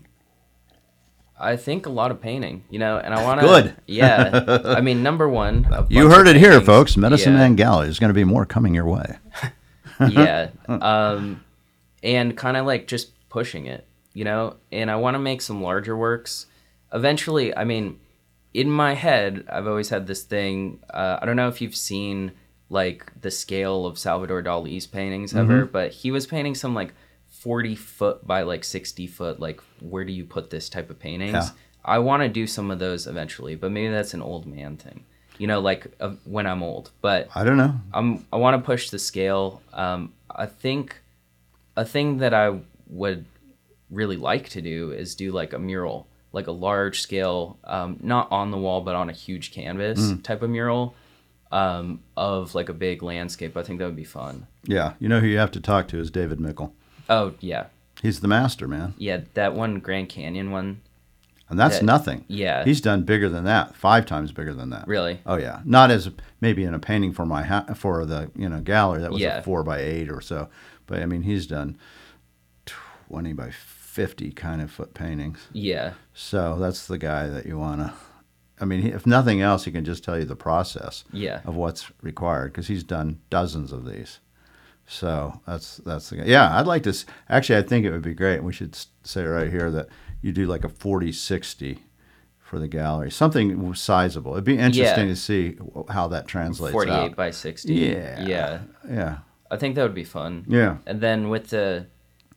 I 1.41 1.57
think 1.57 1.87
a 1.87 1.91
lot 1.91 2.11
of 2.11 2.21
painting, 2.21 2.65
you 2.71 2.79
know, 2.79 2.99
and 2.99 3.15
I 3.15 3.23
want 3.25 3.41
to. 3.41 3.47
Good. 3.47 3.77
Yeah. 3.87 4.61
I 4.65 4.81
mean, 4.81 5.03
number 5.03 5.29
one. 5.29 5.67
You 5.89 6.11
heard 6.11 6.29
it 6.29 6.37
here, 6.37 6.61
folks. 6.61 6.97
Medicine 6.97 7.33
Yeah. 7.33 7.39
Man 7.39 7.57
Gallery. 7.57 7.87
There's 7.87 7.99
going 7.99 8.11
to 8.11 8.15
be 8.15 8.25
more 8.25 8.45
coming 8.45 8.75
your 8.75 8.87
way. 8.87 9.17
yeah. 10.11 10.51
Um, 10.69 11.43
and 12.03 12.37
kind 12.37 12.57
of 12.57 12.67
like 12.67 12.87
just 12.87 13.29
pushing 13.29 13.67
it, 13.67 13.87
you 14.15 14.25
know. 14.25 14.57
And 14.73 14.91
I 14.91 14.97
want 14.97 15.15
to 15.15 15.19
make 15.19 15.43
some 15.43 15.63
larger 15.63 15.97
works. 15.97 16.47
Eventually, 16.93 17.55
I 17.57 17.65
mean, 17.65 18.01
in 18.55 18.71
my 18.71 18.95
head, 18.95 19.45
I've 19.51 19.67
always 19.67 19.89
had 19.91 20.07
this 20.07 20.23
thing. 20.23 20.81
Uh, 20.91 21.19
I 21.21 21.27
don't 21.27 21.37
know 21.37 21.49
if 21.49 21.61
you've 21.61 21.77
seen 21.77 22.33
like 22.71 23.11
the 23.21 23.31
scale 23.31 23.87
of 23.87 23.99
Salvador 23.99 24.43
Dali's 24.43 24.87
paintings 24.87 25.35
ever, 25.35 25.65
but 25.65 25.93
he 25.93 26.11
was 26.11 26.27
painting 26.27 26.55
some 26.55 26.75
like 26.75 26.93
40 27.29 27.75
foot 27.77 28.27
by 28.27 28.43
like 28.43 28.65
60 28.65 29.07
foot. 29.07 29.41
Like, 29.41 29.61
where 29.81 30.05
do 30.05 30.13
you 30.13 30.25
put 30.25 30.51
this 30.51 30.69
type 30.69 30.91
of 30.91 30.99
paintings? 30.99 31.33
Yeah. 31.33 31.49
I 31.85 31.99
want 32.01 32.23
to 32.23 32.29
do 32.29 32.47
some 32.47 32.71
of 32.71 32.79
those 32.79 33.07
eventually, 33.07 33.55
but 33.55 33.71
maybe 33.71 33.91
that's 33.91 34.13
an 34.13 34.21
old 34.21 34.47
man 34.47 34.77
thing, 34.77 35.05
you 35.39 35.47
know, 35.47 35.61
like 35.61 35.87
uh, 36.01 36.11
when 36.25 36.47
I'm 36.47 36.63
old. 36.63 36.91
But 37.01 37.29
I 37.35 37.45
don't 37.45 37.57
know. 37.57 37.75
I'm 37.95 38.27
I 38.33 38.37
want 38.37 38.61
to 38.61 38.67
push 38.67 38.91
the 38.91 38.99
scale. 38.99 39.63
Um, 39.73 40.13
I 40.31 40.47
think 40.47 41.01
a 41.79 41.85
thing 41.85 42.19
that 42.19 42.35
I 42.35 42.59
would 42.89 43.25
really 43.91 44.17
like 44.17 44.49
to 44.51 44.61
do 44.61 44.91
is 44.93 45.15
do 45.15 45.33
like 45.33 45.53
a 45.53 45.59
mural, 45.59 46.07
like 46.33 46.47
a 46.47 46.53
large 46.53 47.01
scale, 47.01 47.59
um, 47.65 47.99
not 48.03 48.31
on 48.31 48.51
the 48.51 48.59
wall 48.59 48.81
but 48.81 48.95
on 48.95 49.09
a 49.09 49.13
huge 49.13 49.53
canvas 49.53 50.13
type 50.23 50.43
of 50.43 50.51
mural 50.51 50.95
um, 51.53 52.01
of 52.17 52.55
like 52.55 52.69
a 52.69 52.75
big 52.75 53.03
landscape. 53.03 53.57
I 53.57 53.63
think 53.63 53.79
that 53.79 53.87
would 53.87 53.97
be 53.97 54.05
fun. 54.05 54.47
Yeah, 54.65 54.95
you 54.99 55.09
know 55.09 55.21
who 55.21 55.27
you 55.27 55.39
have 55.39 55.53
to 55.53 55.61
talk 55.61 55.89
to 55.89 55.99
is 55.99 56.11
David 56.11 56.41
Mickle. 56.41 56.75
Oh 57.09 57.33
yeah, 57.41 57.67
He's 58.03 58.21
the 58.21 58.29
master, 58.29 58.69
man. 58.69 58.95
yeah. 58.99 59.21
That 59.35 59.55
one 59.55 59.79
Grand 59.81 60.09
Canyon 60.11 60.51
one. 60.51 60.83
And 61.51 61.59
that's 61.59 61.79
That- 61.79 61.87
nothing. 61.87 62.27
yeah. 62.29 62.63
He's 62.65 62.83
done 62.83 63.05
bigger 63.05 63.31
than 63.31 63.45
that, 63.45 63.75
five 63.75 64.05
times 64.05 64.33
bigger 64.33 64.53
than 64.53 64.69
that. 64.69 64.87
Really? 64.87 65.21
Oh 65.25 65.37
yeah, 65.37 65.61
not 65.65 65.91
as 65.91 66.11
maybe 66.43 66.65
in 66.65 66.75
a 66.75 66.79
painting 66.79 67.15
for 67.15 67.25
my 67.25 67.43
ha- 67.45 67.65
for 67.75 68.05
the 68.05 68.31
you 68.37 68.49
know 68.51 68.61
gallery 68.61 69.01
that 69.01 69.11
was 69.13 69.23
Yeah. 69.23 69.39
a 69.39 69.43
four 69.43 69.63
by 69.63 69.79
eight 69.81 70.11
or 70.11 70.21
so, 70.21 70.49
but 70.89 71.01
I 71.01 71.07
mean 71.07 71.23
he's 71.23 71.47
done 71.47 71.79
twenty 72.67 73.33
by 73.33 73.51
fifty 73.51 74.33
kind 74.33 74.61
of 74.61 74.71
foot 74.71 74.95
paintings. 74.95 75.47
Yeah, 75.53 75.93
So 76.15 76.57
that's 76.59 76.87
the 76.87 76.99
guy 76.99 77.29
that 77.29 77.47
you 77.47 77.59
want 77.59 77.81
to. 77.81 77.93
I 78.61 78.65
mean, 78.65 78.85
if 78.87 79.07
nothing 79.07 79.41
else, 79.41 79.65
he 79.67 79.71
can 79.71 79.85
just 79.85 80.03
tell 80.03 80.19
you 80.19 80.25
the 80.25 80.35
process 80.35 81.05
yeah, 81.13 81.43
of 81.45 81.55
what's 81.55 81.93
required 82.03 82.53
because 82.53 82.67
he's 82.67 82.83
done 82.83 83.21
dozens 83.31 83.71
of 83.73 83.85
these. 83.87 84.19
So 84.87 85.41
that's 85.47 85.77
that's 85.79 86.11
the 86.11 86.17
guy. 86.17 86.25
Yeah, 86.25 86.59
I'd 86.59 86.67
like 86.67 86.83
to. 86.85 86.95
Actually, 87.29 87.59
I 87.59 87.63
think 87.63 87.85
it 87.87 87.93
would 87.93 88.03
be 88.03 88.15
great. 88.15 88.43
We 88.43 88.53
should 88.53 88.77
say 89.05 89.23
right 89.25 89.51
here 89.51 89.71
that 89.71 89.89
you 90.23 90.33
do 90.33 90.47
like 90.47 90.65
a 90.65 90.69
40-60 90.69 91.79
for 92.41 92.59
the 92.59 92.67
gallery, 92.69 93.11
something 93.11 93.75
sizable. 93.75 94.33
It'd 94.33 94.45
be 94.45 94.55
interesting 94.59 95.07
Yeah. 95.09 95.15
to 95.15 95.17
see 95.17 95.59
how 95.91 96.09
that 96.09 96.27
translates. 96.27 96.73
forty-eight 96.73 96.95
out. 96.95 97.17
by 97.17 97.31
sixty. 97.31 97.75
Yeah. 97.75 98.27
yeah. 98.27 98.61
Yeah, 98.91 99.19
I 99.51 99.57
think 99.57 99.75
that 99.77 99.83
would 99.83 99.95
be 99.95 100.05
fun. 100.05 100.45
yeah, 100.49 100.79
And 100.87 101.01
then 101.01 101.29
with 101.29 101.49
the 101.51 101.87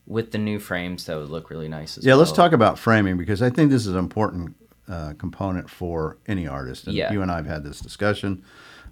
with 0.08 0.32
the 0.32 0.38
new 0.38 0.60
frames, 0.60 1.06
that 1.06 1.18
would 1.18 1.30
look 1.30 1.50
really 1.50 1.68
nice 1.68 1.98
as 1.98 2.04
yeah. 2.06 2.12
well. 2.12 2.18
Yeah, 2.18 2.20
let's 2.20 2.32
talk 2.32 2.52
about 2.52 2.78
framing 2.80 3.18
because 3.18 3.42
I 3.42 3.50
think 3.50 3.70
this 3.72 3.86
is 3.86 3.94
an 3.94 4.00
important 4.00 4.56
uh, 4.90 5.14
component 5.18 5.70
for 5.70 6.18
any 6.28 6.48
artist. 6.48 6.88
And 6.88 6.96
Yeah. 6.96 7.14
you 7.14 7.22
and 7.22 7.32
I 7.32 7.38
have 7.38 7.46
had 7.46 7.64
this 7.64 7.80
discussion 7.80 8.44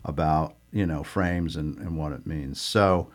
about 0.06 0.56
you 0.72 0.86
know 0.86 1.04
frames 1.04 1.56
and, 1.56 1.78
and 1.80 1.98
what 1.98 2.12
it 2.12 2.26
means. 2.26 2.62
So, 2.62 3.10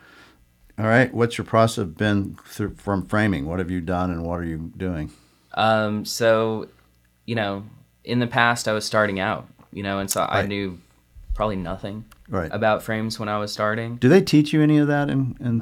all 0.77 0.85
right, 0.85 1.13
what's 1.13 1.37
your 1.37 1.45
process 1.45 1.85
been 1.85 2.37
through, 2.45 2.75
from 2.75 3.05
framing? 3.05 3.45
What 3.45 3.59
have 3.59 3.71
you 3.71 3.81
done 3.81 4.11
and 4.11 4.23
what 4.23 4.39
are 4.39 4.45
you 4.45 4.71
doing? 4.77 5.11
Um, 5.53 6.03
so, 6.03 6.67
you 7.25 7.33
know, 7.35 7.63
in 8.03 8.19
the 8.19 8.27
past 8.27 8.67
I 8.67 8.73
was 8.73 8.83
starting 8.85 9.19
out, 9.19 9.47
you 9.71 9.83
know, 9.83 9.99
and 9.99 10.11
so 10.11 10.25
I 10.29 10.45
knew 10.45 10.79
probably 11.33 11.55
nothing 11.55 12.05
Right. 12.27 12.49
about 12.51 12.81
frames 12.83 13.19
when 13.19 13.29
I 13.29 13.37
was 13.37 13.51
starting. 13.53 13.97
Do 13.97 14.09
they 14.09 14.21
teach 14.21 14.51
you 14.53 14.61
any 14.61 14.77
of 14.79 14.87
that 14.87 15.09
in 15.09 15.35
in 15.39 15.61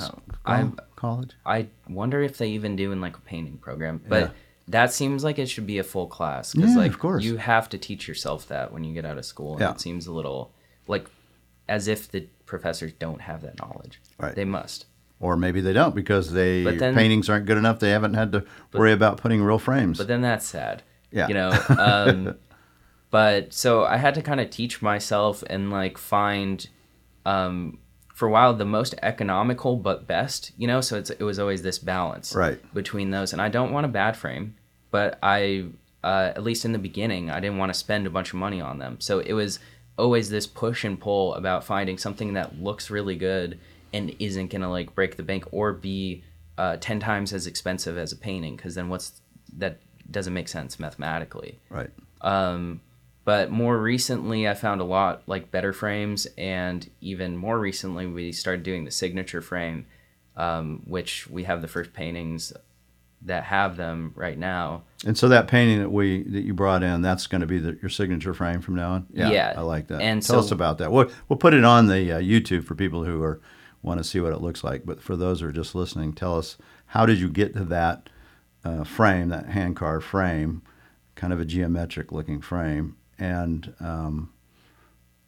college? 0.95 1.31
I 1.45 1.67
wonder 1.89 2.21
if 2.21 2.37
they 2.37 2.49
even 2.49 2.75
do 2.75 2.91
in 2.91 3.01
like 3.01 3.17
a 3.17 3.21
painting 3.21 3.57
program, 3.57 4.01
but 4.07 4.21
Yeah. 4.21 4.29
that 4.69 4.93
seems 4.93 5.23
like 5.23 5.37
it 5.39 5.47
should 5.49 5.67
be 5.67 5.77
a 5.79 5.83
full 5.83 6.07
class 6.07 6.53
because 6.53 6.71
Yeah, 6.71 6.77
like 6.77 6.91
of 6.91 6.99
course. 6.99 7.23
you 7.23 7.35
have 7.37 7.67
to 7.69 7.77
teach 7.77 8.07
yourself 8.07 8.47
that 8.47 8.71
when 8.71 8.83
you 8.85 8.93
get 8.93 9.05
out 9.05 9.17
of 9.17 9.25
school. 9.25 9.53
And 9.53 9.61
Yeah. 9.61 9.71
It 9.71 9.81
seems 9.81 10.07
a 10.07 10.13
little 10.13 10.51
like 10.87 11.07
as 11.67 11.87
if 11.87 12.09
the 12.09 12.27
professors 12.45 12.93
don't 12.99 13.21
have 13.21 13.41
that 13.41 13.59
knowledge. 13.59 13.99
Right. 14.19 14.35
They 14.35 14.45
must. 14.45 14.85
Or 15.19 15.35
maybe 15.37 15.61
they 15.61 15.73
don't 15.73 15.95
because 15.95 16.31
they 16.33 16.63
But 16.63 16.79
then- 16.79 16.95
paintings 16.95 17.29
aren't 17.29 17.45
good 17.45 17.57
enough. 17.57 17.79
They 17.79 17.91
haven't 17.91 18.13
had 18.13 18.31
to 18.33 18.43
worry 18.73 18.91
about 18.93 19.17
putting 19.17 19.41
real 19.43 19.59
frames. 19.59 19.97
But 19.97 20.07
then 20.07 20.21
that's 20.21 20.45
sad. 20.45 20.83
Yeah. 21.11 21.27
You 21.27 21.33
know, 21.33 21.49
um, 21.77 22.35
but 23.13 23.53
so 23.53 23.85
I 23.85 23.97
had 23.97 24.15
to 24.15 24.23
kind 24.23 24.39
of 24.41 24.49
teach 24.49 24.81
myself 24.81 25.43
and 25.47 25.69
like 25.69 25.99
find, 25.99 26.67
um, 27.27 27.77
for 28.15 28.27
a 28.27 28.31
while 28.31 28.53
the 28.55 28.65
most 28.65 28.95
economical 29.03 29.75
but 29.77 30.07
best. 30.07 30.51
You 30.57 30.65
know, 30.67 30.81
so 30.81 30.97
it's 30.97 31.11
it 31.11 31.21
was 31.21 31.37
always 31.37 31.61
this 31.61 31.77
balance 31.77 32.33
Right. 32.33 32.59
between 32.73 33.11
those. 33.11 33.31
And 33.33 33.39
I 33.41 33.49
don't 33.49 33.71
want 33.71 33.85
a 33.85 33.89
bad 34.01 34.17
frame, 34.17 34.55
but 34.89 35.19
I 35.21 35.65
uh, 36.03 36.31
at 36.35 36.43
least 36.43 36.65
in 36.65 36.71
the 36.73 36.79
beginning 36.89 37.29
I 37.29 37.39
didn't 37.39 37.59
want 37.59 37.71
to 37.73 37.79
spend 37.85 38.07
a 38.07 38.09
bunch 38.09 38.29
of 38.33 38.39
money 38.39 38.59
on 38.59 38.79
them. 38.79 38.93
So 38.99 39.19
it 39.19 39.33
was 39.33 39.59
always 39.95 40.27
this 40.29 40.47
push 40.47 40.83
and 40.83 40.99
pull 40.99 41.35
about 41.35 41.63
finding 41.63 41.97
something 41.99 42.33
that 42.33 42.59
looks 42.59 42.89
really 42.89 43.15
good 43.15 43.59
and 43.93 44.15
isn't 44.17 44.49
gonna 44.51 44.71
like 44.71 44.95
break 44.95 45.17
the 45.17 45.23
bank 45.31 45.43
or 45.51 45.71
be 45.73 46.23
uh, 46.57 46.77
ten 46.77 46.99
times 46.99 47.31
as 47.31 47.45
expensive 47.45 47.95
as 47.97 48.11
a 48.11 48.17
painting. 48.17 48.55
Because 48.55 48.73
then 48.73 48.89
what's 48.89 49.21
that 49.59 49.77
doesn't 50.09 50.33
make 50.33 50.47
sense 50.47 50.79
mathematically. 50.79 51.59
right. 51.69 51.91
Um, 52.21 52.81
but 53.25 53.49
more 53.49 53.77
recently, 53.77 54.47
I 54.47 54.53
found 54.53 54.81
a 54.81 54.85
lot 54.85 55.23
like 55.27 55.51
better 55.51 55.73
frames, 55.73 56.27
and 56.37 56.89
even 57.01 57.37
more 57.37 57.59
recently, 57.59 58.05
we 58.05 58.31
started 58.31 58.63
doing 58.63 58.85
the 58.85 58.91
signature 58.91 59.41
frame, 59.41 59.85
um, 60.35 60.81
which 60.85 61.27
we 61.29 61.43
have 61.43 61.61
the 61.61 61.67
first 61.67 61.93
paintings 61.93 62.53
that 63.25 63.45
have 63.45 63.77
them 63.77 64.11
right 64.15 64.37
now. 64.37 64.83
And 65.05 65.17
so 65.17 65.29
that 65.29 65.47
painting 65.47 65.79
that 65.79 65.91
we 65.91 66.23
that 66.23 66.41
you 66.41 66.53
brought 66.53 66.83
in, 66.83 67.01
that's 67.01 67.27
going 67.27 67.41
to 67.41 67.47
be 67.47 67.59
the, 67.59 67.77
your 67.81 67.89
signature 67.89 68.33
frame 68.33 68.61
from 68.61 68.75
now 68.75 68.91
on. 68.91 69.07
Yeah. 69.13 69.53
I 69.55 69.61
like 69.61 69.87
that. 69.87 70.01
And 70.01 70.21
tell 70.21 70.41
so- 70.41 70.45
us 70.45 70.51
about 70.51 70.77
that. 70.79 70.91
We'll 70.91 71.09
we'll 71.29 71.39
put 71.39 71.53
it 71.53 71.63
on 71.63 71.87
the 71.87 72.13
uh, 72.13 72.19
YouTube 72.19 72.65
for 72.65 72.75
people 72.75 73.05
who 73.05 73.21
are 73.23 73.41
want 73.81 73.99
to 73.99 74.03
see 74.03 74.19
what 74.19 74.33
it 74.33 74.41
looks 74.41 74.63
like. 74.63 74.85
But 74.85 75.01
for 75.01 75.15
those 75.15 75.41
who 75.41 75.47
are 75.47 75.53
just 75.53 75.75
listening, 75.75 76.13
tell 76.13 76.37
us 76.37 76.57
how 76.87 77.05
did 77.05 77.19
you 77.19 77.29
get 77.29 77.53
to 77.53 77.63
that 77.65 78.09
uh, 78.63 78.83
frame, 78.83 79.29
that 79.29 79.47
hand 79.47 79.75
carved 79.75 80.05
frame, 80.05 80.61
kind 81.15 81.33
of 81.33 81.39
a 81.39 81.45
geometric 81.45 82.11
looking 82.11 82.41
frame, 82.41 82.95
and 83.23 83.73
um, 83.79 84.29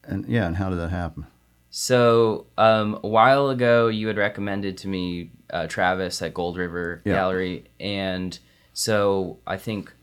and 0.04 0.26
yeah, 0.28 0.46
and 0.48 0.56
how 0.58 0.70
did 0.70 0.80
that 0.80 0.90
happen? 0.90 1.26
So 1.70 2.48
um, 2.58 3.00
a 3.04 3.08
while 3.08 3.50
ago, 3.50 3.88
you 3.88 4.08
had 4.08 4.18
recommended 4.18 4.78
to 4.80 4.88
me 4.88 5.32
uh, 5.50 5.68
Travis 5.68 6.22
at 6.22 6.34
Gold 6.34 6.58
River 6.58 7.02
Yeah. 7.06 7.14
Gallery, 7.14 7.66
and 7.80 8.38
so 8.74 9.40
I 9.48 9.58
think 9.58 9.94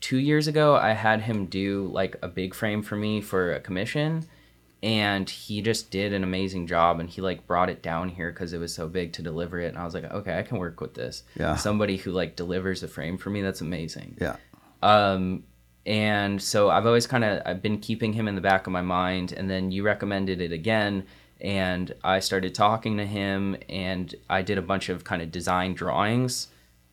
two 0.00 0.18
years 0.18 0.46
ago 0.48 0.74
I 0.76 0.92
had 0.92 1.22
him 1.22 1.46
do 1.46 1.88
like 1.92 2.16
a 2.22 2.28
big 2.28 2.54
frame 2.54 2.82
for 2.82 2.96
me 2.96 3.20
for 3.20 3.52
a 3.54 3.60
commission, 3.60 4.26
and 4.82 5.28
he 5.30 5.62
just 5.62 5.90
did 5.90 6.12
an 6.12 6.24
amazing 6.24 6.66
job, 6.66 6.98
and 7.00 7.08
he 7.08 7.20
like 7.20 7.46
brought 7.46 7.70
it 7.70 7.82
down 7.82 8.08
here 8.08 8.30
because 8.32 8.52
it 8.52 8.58
was 8.58 8.74
so 8.74 8.88
big 8.88 9.12
to 9.14 9.22
deliver 9.22 9.60
it, 9.60 9.68
and 9.68 9.78
I 9.78 9.84
was 9.84 9.94
like, 9.94 10.04
okay, 10.04 10.36
I 10.38 10.42
can 10.42 10.58
work 10.58 10.80
with 10.80 10.94
this. 10.94 11.22
Yeah. 11.38 11.56
somebody 11.56 11.96
who 11.96 12.10
like 12.12 12.34
delivers 12.36 12.82
a 12.82 12.88
frame 12.88 13.18
for 13.18 13.30
me, 13.30 13.40
that's 13.42 13.60
amazing. 13.60 14.16
Yeah. 14.20 14.36
Um, 14.82 15.44
and 15.86 16.40
so 16.40 16.70
I've 16.70 16.86
always 16.86 17.06
kind 17.06 17.24
of 17.24 17.42
I've 17.44 17.62
been 17.62 17.78
keeping 17.78 18.12
him 18.12 18.28
in 18.28 18.34
the 18.34 18.40
back 18.40 18.66
of 18.66 18.72
my 18.72 18.82
mind, 18.82 19.32
and 19.32 19.50
then 19.50 19.70
you 19.70 19.82
recommended 19.82 20.40
it 20.40 20.52
again, 20.52 21.06
and 21.40 21.92
I 22.02 22.20
started 22.20 22.54
talking 22.54 22.96
to 22.96 23.06
him, 23.06 23.56
and 23.68 24.14
I 24.30 24.42
did 24.42 24.58
a 24.58 24.62
bunch 24.62 24.88
of 24.88 25.04
kind 25.04 25.20
of 25.20 25.30
design 25.30 25.74
drawings, 25.74 26.48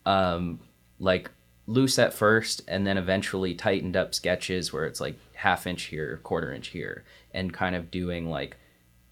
um, 0.05 0.59
like 0.99 1.31
loose 1.67 1.97
at 1.99 2.13
first, 2.13 2.63
and 2.67 2.85
then 2.85 2.97
eventually 2.97 3.53
tightened 3.53 3.95
up 3.95 4.13
sketches 4.13 4.73
where 4.73 4.85
it's 4.85 4.99
like 4.99 5.15
half 5.35 5.65
inch 5.65 5.83
here, 5.83 6.19
quarter 6.23 6.51
inch 6.51 6.67
here, 6.67 7.05
and 7.33 7.53
kind 7.53 7.75
of 7.75 7.91
doing 7.91 8.29
like 8.29 8.57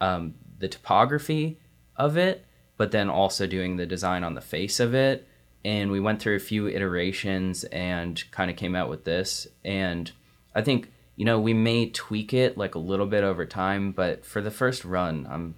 um, 0.01 0.33
the 0.59 0.67
topography 0.67 1.57
of 1.95 2.17
it, 2.17 2.45
but 2.75 2.91
then 2.91 3.09
also 3.09 3.47
doing 3.47 3.77
the 3.77 3.85
design 3.85 4.25
on 4.25 4.33
the 4.33 4.41
face 4.41 4.81
of 4.81 4.93
it. 4.93 5.25
And 5.65 5.91
we 5.91 5.99
went 5.99 6.21
through 6.21 6.35
a 6.35 6.39
few 6.39 6.67
iterations 6.67 7.63
and 7.65 8.21
kind 8.31 8.49
of 8.49 8.55
came 8.57 8.75
out 8.75 8.89
with 8.89 9.03
this. 9.03 9.47
And 9.65 10.09
I 10.55 10.61
think, 10.61 10.89
you 11.17 11.25
know, 11.25 11.39
we 11.39 11.53
may 11.53 11.89
tweak 11.89 12.33
it 12.33 12.57
like 12.57 12.75
a 12.75 12.79
little 12.79 13.05
bit 13.05 13.23
over 13.23 13.45
time, 13.45 13.91
but 13.91 14.25
for 14.25 14.41
the 14.41 14.51
first 14.51 14.85
run, 14.85 15.27
I'm 15.29 15.55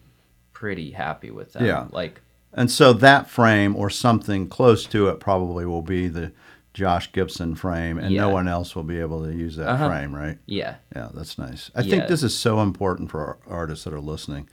pretty 0.54 0.92
happy 0.92 1.30
with 1.32 1.54
that 1.54 1.64
Yeah. 1.64 1.88
Like, 1.92 2.22
And 2.54 2.70
so 2.70 2.94
that 2.94 3.30
frame 3.30 3.76
or 3.76 3.90
something 3.90 4.48
close 4.50 4.86
to 4.88 5.08
it 5.10 5.20
probably 5.20 5.66
will 5.66 5.82
be 5.84 6.08
the 6.08 6.32
Josh 6.74 7.12
Gibson 7.12 7.54
frame, 7.56 7.98
and 7.98 8.16
no 8.16 8.30
one 8.30 8.48
else 8.48 8.76
will 8.76 8.84
be 8.84 9.00
able 9.00 9.24
to 9.26 9.32
use 9.34 9.56
that 9.58 9.68
Uh-huh. 9.68 9.90
frame, 9.90 10.16
right? 10.16 10.38
yeah. 10.46 10.76
Yeah, 10.96 11.10
that's 11.14 11.38
nice. 11.38 11.70
I 11.76 11.82
Yeah. 11.82 11.90
think 11.92 12.08
this 12.08 12.24
is 12.24 12.36
so 12.38 12.62
important 12.62 13.12
for 13.12 13.38
artists 13.48 13.84
that 13.86 13.94
are 13.94 14.00
listening. 14.00 14.48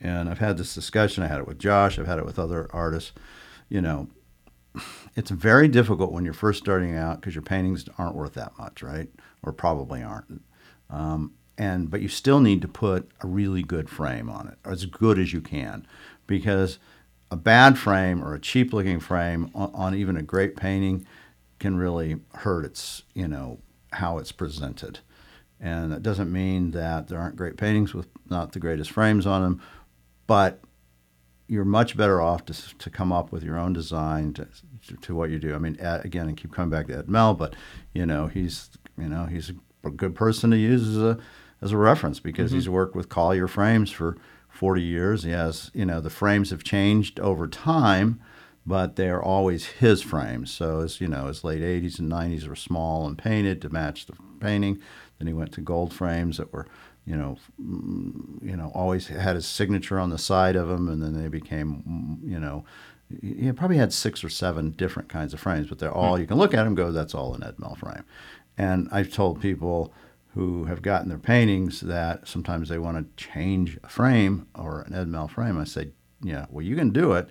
And 0.00 0.28
I've 0.30 0.38
had 0.38 0.56
this 0.58 0.74
discussion. 0.74 1.22
I 1.24 1.26
had 1.26 1.38
it 1.40 1.46
with 1.46 1.58
Josh. 1.58 1.98
I've 1.98 2.06
had 2.06 2.18
it 2.18 2.24
with 2.26 2.38
other 2.38 2.68
artists. 2.72 3.12
You 3.68 3.80
know, 3.82 4.08
it's 5.16 5.30
very 5.30 5.68
difficult 5.68 6.12
when 6.12 6.24
you're 6.24 6.34
first 6.34 6.60
starting 6.60 6.96
out 6.96 7.20
because 7.20 7.34
your 7.34 7.42
paintings 7.42 7.86
aren't 7.98 8.14
worth 8.14 8.34
that 8.34 8.58
much, 8.58 8.82
right? 8.82 9.08
Or 9.42 9.52
probably 9.52 10.02
aren't. 10.02 10.42
Um, 10.90 11.34
and 11.56 11.90
but 11.90 12.00
you 12.00 12.08
still 12.08 12.40
need 12.40 12.62
to 12.62 12.68
put 12.68 13.10
a 13.20 13.26
really 13.26 13.62
good 13.62 13.90
frame 13.90 14.30
on 14.30 14.48
it, 14.48 14.58
as 14.64 14.86
good 14.86 15.18
as 15.18 15.32
you 15.32 15.40
can, 15.40 15.86
because 16.26 16.78
a 17.30 17.36
bad 17.36 17.78
frame 17.78 18.24
or 18.24 18.34
a 18.34 18.40
cheap 18.40 18.72
looking 18.72 19.00
frame 19.00 19.50
on, 19.54 19.70
on 19.74 19.94
even 19.94 20.16
a 20.16 20.22
great 20.22 20.56
painting 20.56 21.06
can 21.58 21.76
really 21.76 22.20
hurt 22.34 22.64
its 22.64 23.02
you 23.14 23.26
know 23.26 23.58
how 23.92 24.18
it's 24.18 24.32
presented. 24.32 25.00
And 25.60 25.90
that 25.90 26.04
doesn't 26.04 26.32
mean 26.32 26.70
that 26.70 27.08
there 27.08 27.18
aren't 27.18 27.34
great 27.34 27.56
paintings 27.56 27.92
with 27.92 28.06
not 28.30 28.52
the 28.52 28.60
greatest 28.60 28.92
frames 28.92 29.26
on 29.26 29.42
them, 29.42 29.62
but 30.28 30.60
you're 31.48 31.64
much 31.64 31.96
better 31.96 32.20
off 32.20 32.44
to, 32.44 32.78
to 32.78 32.90
come 32.90 33.10
up 33.10 33.32
with 33.32 33.42
your 33.42 33.58
own 33.58 33.72
design 33.72 34.34
to, 34.34 34.46
to, 34.86 34.96
to 34.96 35.14
what 35.14 35.30
you 35.30 35.38
do. 35.38 35.54
I 35.54 35.58
mean, 35.58 35.78
Ed, 35.80 36.04
again, 36.04 36.28
and 36.28 36.36
keep 36.36 36.52
coming 36.52 36.70
back 36.70 36.86
to 36.86 36.98
Ed 36.98 37.08
Mell, 37.08 37.34
but 37.34 37.56
you 37.92 38.06
know, 38.06 38.26
he's 38.26 38.70
you 38.96 39.08
know 39.08 39.24
he's 39.24 39.50
a 39.82 39.90
good 39.90 40.14
person 40.14 40.50
to 40.50 40.56
use 40.56 40.86
as 40.86 40.98
a 40.98 41.18
as 41.60 41.72
a 41.72 41.76
reference 41.76 42.20
because 42.20 42.50
mm-hmm. 42.50 42.58
he's 42.58 42.68
worked 42.68 42.94
with 42.94 43.08
Collier 43.08 43.48
frames 43.48 43.90
for 43.90 44.16
40 44.48 44.82
years. 44.82 45.22
He 45.24 45.30
has 45.30 45.70
you 45.74 45.86
know 45.86 46.00
the 46.00 46.10
frames 46.10 46.50
have 46.50 46.62
changed 46.62 47.18
over 47.18 47.48
time, 47.48 48.20
but 48.66 48.96
they 48.96 49.08
are 49.08 49.22
always 49.22 49.66
his 49.66 50.02
frames. 50.02 50.50
So 50.50 50.80
as 50.80 51.00
you 51.00 51.08
know, 51.08 51.26
his 51.26 51.44
late 51.44 51.62
80s 51.62 51.98
and 51.98 52.12
90s 52.12 52.46
were 52.46 52.56
small 52.56 53.06
and 53.06 53.16
painted 53.16 53.62
to 53.62 53.70
match 53.70 54.06
the 54.06 54.14
painting. 54.40 54.80
Then 55.18 55.26
he 55.26 55.32
went 55.32 55.52
to 55.52 55.60
gold 55.60 55.92
frames 55.92 56.36
that 56.36 56.52
were 56.52 56.66
you 57.08 57.16
know, 57.16 57.38
you 58.42 58.56
know, 58.56 58.70
always 58.74 59.06
had 59.06 59.34
his 59.34 59.46
signature 59.46 59.98
on 59.98 60.10
the 60.10 60.18
side 60.18 60.56
of 60.56 60.68
them, 60.68 60.88
and 60.88 61.02
then 61.02 61.20
they 61.20 61.28
became, 61.28 62.20
you 62.22 62.38
know, 62.38 62.64
he 63.22 63.50
probably 63.52 63.78
had 63.78 63.94
six 63.94 64.22
or 64.22 64.28
seven 64.28 64.72
different 64.72 65.08
kinds 65.08 65.32
of 65.32 65.40
frames, 65.40 65.68
but 65.68 65.78
they're 65.78 65.90
all 65.90 66.16
hmm. 66.16 66.20
you 66.20 66.26
can 66.26 66.36
look 66.36 66.52
at 66.52 66.58
them 66.58 66.68
and 66.68 66.76
go, 66.76 66.92
that's 66.92 67.14
all 67.14 67.34
an 67.34 67.42
Ed 67.42 67.58
Mell 67.58 67.76
frame. 67.76 68.04
And 68.58 68.88
I've 68.92 69.10
told 69.10 69.40
people 69.40 69.94
who 70.34 70.64
have 70.64 70.82
gotten 70.82 71.08
their 71.08 71.18
paintings 71.18 71.80
that 71.80 72.28
sometimes 72.28 72.68
they 72.68 72.78
want 72.78 72.98
to 72.98 73.24
change 73.24 73.78
a 73.82 73.88
frame 73.88 74.46
or 74.54 74.82
an 74.82 74.94
Ed 74.94 75.08
Mell 75.08 75.28
frame. 75.28 75.58
I 75.58 75.64
say, 75.64 75.92
yeah, 76.22 76.44
well, 76.50 76.64
you 76.64 76.76
can 76.76 76.90
do 76.90 77.12
it, 77.12 77.30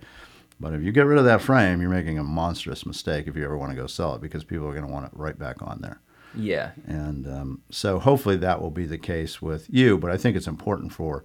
but 0.58 0.74
if 0.74 0.82
you 0.82 0.90
get 0.90 1.06
rid 1.06 1.18
of 1.18 1.24
that 1.26 1.40
frame, 1.42 1.80
you're 1.80 1.88
making 1.88 2.18
a 2.18 2.24
monstrous 2.24 2.84
mistake 2.84 3.28
if 3.28 3.36
you 3.36 3.44
ever 3.44 3.56
want 3.56 3.70
to 3.70 3.76
go 3.76 3.86
sell 3.86 4.16
it 4.16 4.20
because 4.20 4.42
people 4.42 4.66
are 4.66 4.74
going 4.74 4.86
to 4.86 4.92
want 4.92 5.06
it 5.06 5.12
right 5.14 5.38
back 5.38 5.62
on 5.62 5.80
there. 5.80 6.00
Yeah. 6.34 6.72
And 6.86 7.26
um, 7.26 7.62
so 7.70 7.98
hopefully 7.98 8.36
that 8.36 8.60
will 8.60 8.70
be 8.70 8.86
the 8.86 8.98
case 8.98 9.40
with 9.40 9.66
you. 9.70 9.98
But 9.98 10.10
I 10.10 10.16
think 10.16 10.36
it's 10.36 10.46
important 10.46 10.92
for 10.92 11.24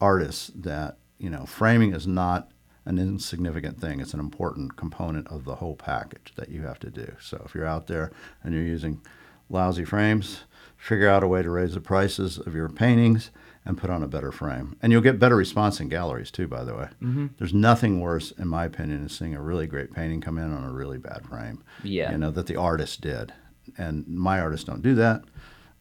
artists 0.00 0.50
that, 0.54 0.98
you 1.18 1.30
know, 1.30 1.46
framing 1.46 1.94
is 1.94 2.06
not 2.06 2.50
an 2.84 2.98
insignificant 2.98 3.80
thing. 3.80 4.00
It's 4.00 4.14
an 4.14 4.20
important 4.20 4.76
component 4.76 5.26
of 5.28 5.44
the 5.44 5.56
whole 5.56 5.74
package 5.74 6.32
that 6.36 6.48
you 6.48 6.62
have 6.62 6.78
to 6.80 6.90
do. 6.90 7.16
So 7.20 7.42
if 7.44 7.54
you're 7.54 7.66
out 7.66 7.88
there 7.88 8.12
and 8.44 8.54
you're 8.54 8.62
using 8.62 9.00
lousy 9.48 9.84
frames, 9.84 10.44
figure 10.76 11.08
out 11.08 11.24
a 11.24 11.28
way 11.28 11.42
to 11.42 11.50
raise 11.50 11.74
the 11.74 11.80
prices 11.80 12.38
of 12.38 12.54
your 12.54 12.68
paintings 12.68 13.30
and 13.64 13.76
put 13.76 13.90
on 13.90 14.02
a 14.02 14.08
better 14.08 14.30
frame. 14.30 14.76
And 14.80 14.92
you'll 14.92 15.02
get 15.02 15.18
better 15.18 15.34
response 15.34 15.80
in 15.80 15.88
galleries 15.88 16.30
too, 16.30 16.46
by 16.46 16.62
the 16.62 16.74
way. 16.74 16.88
Mm-hmm. 17.02 17.26
There's 17.38 17.52
nothing 17.54 18.00
worse, 18.00 18.30
in 18.30 18.46
my 18.46 18.64
opinion, 18.64 19.00
than 19.00 19.08
seeing 19.08 19.34
a 19.34 19.42
really 19.42 19.66
great 19.66 19.92
painting 19.92 20.20
come 20.20 20.38
in 20.38 20.52
on 20.52 20.62
a 20.62 20.70
really 20.70 20.98
bad 20.98 21.26
frame. 21.26 21.64
Yeah. 21.82 22.12
You 22.12 22.18
know, 22.18 22.30
that 22.30 22.46
the 22.46 22.56
artist 22.56 23.00
did. 23.00 23.32
And 23.78 24.06
my 24.06 24.40
artists 24.40 24.64
don't 24.64 24.82
do 24.82 24.94
that. 24.96 25.22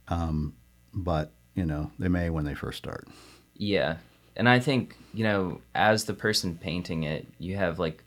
Um, 0.07 0.53
but, 0.93 1.31
you 1.55 1.65
know, 1.65 1.91
they 1.99 2.07
may 2.07 2.29
when 2.29 2.45
they 2.45 2.55
first 2.55 2.77
start. 2.77 3.07
Yeah. 3.55 3.97
And 4.35 4.49
I 4.49 4.59
think, 4.59 4.97
you 5.13 5.23
know, 5.23 5.61
as 5.73 6.05
the 6.05 6.13
person 6.13 6.57
painting 6.57 7.03
it, 7.03 7.27
you 7.39 7.55
have 7.57 7.79
like 7.79 8.03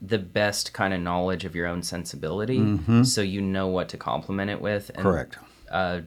the 0.00 0.18
best 0.18 0.72
kind 0.72 0.92
of 0.92 1.00
knowledge 1.00 1.44
of 1.44 1.54
your 1.54 1.66
own 1.66 1.82
sensibility. 1.82 2.58
So 3.04 3.20
you 3.22 3.40
know 3.40 3.68
what 3.68 3.88
to 3.90 3.96
complement 3.96 4.50
it 4.50 4.60
with. 4.60 4.90
And, 4.94 5.02
Correct. 5.02 5.38
Uh, 5.70 6.00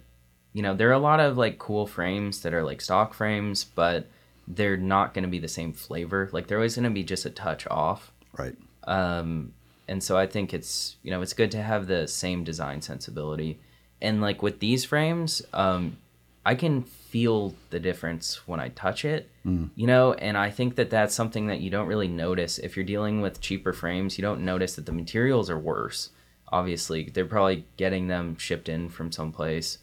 you 0.53 0.61
know, 0.61 0.75
there 0.75 0.89
are 0.89 0.93
a 0.93 0.99
lot 0.99 1.19
of 1.19 1.37
like 1.37 1.59
cool 1.59 1.85
frames 1.85 2.41
that 2.41 2.53
are 2.53 2.63
like 2.63 2.81
stock 2.81 3.13
frames, 3.13 3.63
but 3.63 4.09
they're 4.47 4.77
not 4.77 5.13
going 5.13 5.23
to 5.23 5.29
be 5.29 5.39
the 5.39 5.47
same 5.47 5.73
flavor. 5.73 6.29
Like 6.31 6.47
they're 6.47 6.57
always 6.57 6.75
going 6.75 6.85
to 6.85 6.89
be 6.89 7.03
just 7.03 7.25
a 7.25 7.29
touch 7.29 7.67
off. 7.67 8.11
Right. 8.37 8.55
Um, 8.85 9.53
and 9.87 10.03
so 10.03 10.17
I 10.17 10.27
think 10.27 10.53
it's 10.53 10.97
you 11.03 11.11
know 11.11 11.21
it's 11.21 11.33
good 11.33 11.51
to 11.51 11.61
have 11.61 11.87
the 11.87 12.07
same 12.07 12.43
design 12.43 12.81
sensibility, 12.81 13.59
and 14.01 14.21
like 14.21 14.41
with 14.41 14.59
these 14.59 14.85
frames, 14.85 15.41
um, 15.53 15.97
I 16.45 16.55
can 16.55 16.83
feel 16.83 17.55
the 17.69 17.79
difference 17.79 18.47
when 18.47 18.59
I 18.59 18.69
touch 18.69 19.05
it, 19.05 19.29
you 19.75 19.87
know, 19.87 20.13
and 20.13 20.37
I 20.37 20.49
think 20.49 20.75
that 20.75 20.89
that's 20.89 21.15
something 21.15 21.47
that 21.47 21.61
you 21.61 21.69
don't 21.69 21.87
really 21.87 22.07
notice 22.09 22.57
if 22.59 22.75
you're 22.75 22.85
dealing 22.85 23.21
with 23.21 23.39
cheaper 23.41 23.71
frames. 23.73 24.17
You 24.17 24.21
don't 24.21 24.41
notice 24.43 24.75
that 24.75 24.85
the 24.85 24.91
materials 24.91 25.49
are 25.49 25.57
worse. 25.57 26.09
Obviously, 26.49 27.09
they're 27.13 27.25
probably 27.25 27.65
getting 27.77 28.07
them 28.07 28.37
shipped 28.37 28.69
in 28.69 28.89
from 28.89 29.11
someplace, 29.11 29.77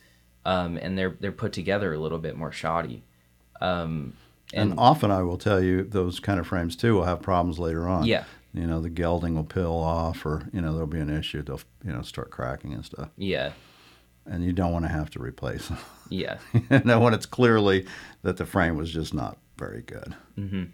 um, 0.44 0.76
and 0.76 0.96
they're 0.98 1.16
they're 1.20 1.32
put 1.32 1.52
together 1.52 1.92
a 1.94 1.98
little 1.98 2.18
bit 2.18 2.36
more 2.36 2.52
shoddy. 2.52 3.02
Um, 3.60 4.14
And, 4.52 4.74
often 4.78 5.10
I 5.10 5.22
will 5.22 5.38
tell 5.38 5.62
you 5.62 5.82
those 5.84 6.20
kind 6.20 6.38
of 6.38 6.46
frames 6.46 6.76
too 6.76 6.94
will 6.94 7.04
have 7.04 7.20
problems 7.22 7.58
later 7.58 7.88
on. 7.88 8.04
Yeah. 8.04 8.24
You 8.54 8.66
know, 8.66 8.80
the 8.80 8.88
gilding 8.88 9.34
will 9.34 9.44
peel 9.44 9.72
off 9.72 10.24
or, 10.24 10.48
you 10.52 10.60
know, 10.60 10.72
there'll 10.72 10.86
be 10.86 11.00
an 11.00 11.10
issue. 11.10 11.42
They'll, 11.42 11.60
you 11.84 11.92
know, 11.92 12.02
start 12.02 12.30
cracking 12.30 12.72
and 12.72 12.84
stuff. 12.84 13.08
yeah, 13.16 13.52
And 14.26 14.44
you 14.44 14.52
don't 14.52 14.72
want 14.72 14.84
to 14.84 14.90
have 14.92 15.10
to 15.10 15.18
replace 15.18 15.68
them. 15.68 15.78
yeah, 16.08 16.38
you 16.52 16.82
know, 16.84 17.00
when 17.00 17.12
it's 17.14 17.26
clearly 17.26 17.84
that 18.22 18.36
the 18.36 18.46
frame 18.46 18.76
was 18.76 18.92
just 18.92 19.12
not 19.12 19.38
very 19.58 19.82
good. 19.82 20.14
Mm-hmm. 20.38 20.64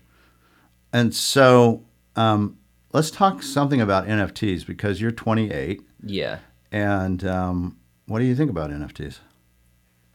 And 0.92 1.14
so 1.14 1.84
um, 2.16 2.58
let's 2.92 3.10
talk 3.10 3.42
something 3.42 3.80
about 3.80 4.06
NFTs 4.06 4.66
because 4.66 5.00
you're 5.00 5.10
28. 5.12 5.80
yeah. 6.04 6.38
And 6.72 7.24
um, 7.24 7.78
what 8.06 8.20
do 8.20 8.26
you 8.26 8.36
think 8.36 8.50
about 8.50 8.70
NFTs? 8.70 9.18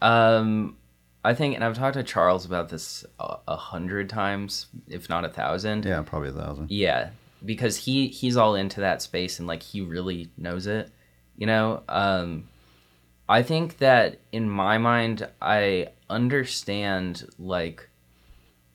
Um, 0.00 0.76
I 1.24 1.34
think, 1.34 1.54
and 1.54 1.64
I've 1.64 1.76
talked 1.76 1.94
to 1.94 2.02
Charles 2.02 2.44
about 2.46 2.68
this 2.68 3.04
a, 3.18 3.38
a 3.48 3.56
hundred 3.56 4.08
times, 4.08 4.66
if 4.86 5.08
not 5.08 5.24
a 5.24 5.28
thousand. 5.28 5.84
Yeah, 5.84 6.00
probably 6.02 6.28
a 6.28 6.32
thousand. 6.32 6.70
Yeah, 6.70 7.10
because 7.44 7.76
he 7.76 8.08
he's 8.08 8.36
all 8.36 8.54
into 8.54 8.80
that 8.80 9.02
space 9.02 9.38
and 9.38 9.48
like 9.48 9.62
he 9.62 9.80
really 9.80 10.30
knows 10.36 10.66
it. 10.66 10.90
You 11.36 11.46
know, 11.46 11.82
um, 11.88 12.48
I 13.28 13.42
think 13.42 13.78
that 13.78 14.20
in 14.32 14.48
my 14.48 14.78
mind, 14.78 15.28
I 15.40 15.88
understand 16.08 17.28
like 17.38 17.88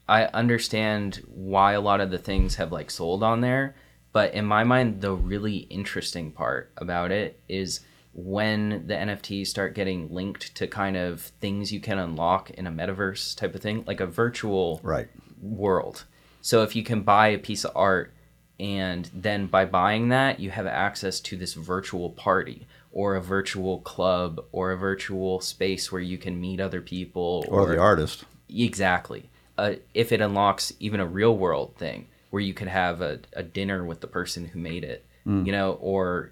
I 0.08 0.26
understand 0.26 1.24
why 1.28 1.74
a 1.74 1.82
lot 1.82 2.02
of 2.02 2.12
the 2.12 2.18
things 2.18 2.56
have 2.56 2.72
like 2.72 2.92
sold 2.92 3.24
on 3.24 3.42
there, 3.42 3.76
but 4.12 4.34
in 4.34 4.46
my 4.46 4.64
mind, 4.64 5.02
the 5.02 5.14
really 5.14 5.58
interesting 5.58 6.32
part 6.32 6.72
about 6.78 7.12
it 7.12 7.40
is 7.48 7.80
when 8.14 8.86
the 8.88 8.94
NFTs 8.94 9.48
start 9.48 9.74
getting 9.74 10.14
linked 10.14 10.54
to 10.56 10.68
kind 10.68 10.98
of 10.98 11.22
things 11.22 11.72
you 11.72 11.80
can 11.80 11.98
unlock 11.98 12.50
in 12.52 12.68
a 12.68 12.72
metaverse 12.72 13.38
type 13.38 13.56
of 13.56 13.62
thing, 13.62 13.86
like 13.88 14.02
a 14.02 14.06
virtual 14.06 14.82
Right. 14.84 15.08
world. 15.42 16.04
So 16.42 16.64
if 16.64 16.76
you 16.76 16.84
can 16.84 17.04
buy 17.04 17.30
a 17.30 17.38
piece 17.38 17.64
of 17.64 17.72
art 17.74 18.14
and 18.62 19.10
then 19.14 19.48
by 19.48 19.66
buying 19.66 20.10
that 20.10 20.40
you 20.40 20.52
have 20.52 20.68
access 20.68 21.20
to 21.20 21.36
this 21.36 21.56
virtual 21.56 22.12
party 22.12 22.68
or 22.92 23.16
a 23.16 23.22
virtual 23.22 23.80
club 23.80 24.40
or 24.52 24.72
a 24.72 24.78
virtual 24.78 25.42
space 25.42 25.92
where 25.92 26.02
you 26.02 26.18
can 26.18 26.40
meet 26.40 26.60
other 26.62 26.80
people 26.82 27.44
Or 27.50 27.66
the 27.68 27.80
artist. 27.80 28.24
exactly 28.50 29.30
uh, 29.58 29.74
if 29.94 30.12
it 30.12 30.22
unlocks 30.22 30.72
even 30.80 31.00
a 31.00 31.06
real 31.06 31.36
world 31.36 31.76
thing 31.78 32.08
where 32.30 32.42
you 32.42 32.54
could 32.54 32.68
have 32.70 33.02
a, 33.02 33.20
a 33.34 33.44
dinner 33.44 33.84
with 33.84 34.00
the 34.02 34.08
person 34.08 34.46
who 34.46 34.60
made 34.60 34.84
it 34.84 35.06
you 35.46 35.52
know 35.52 35.74
or 35.82 36.32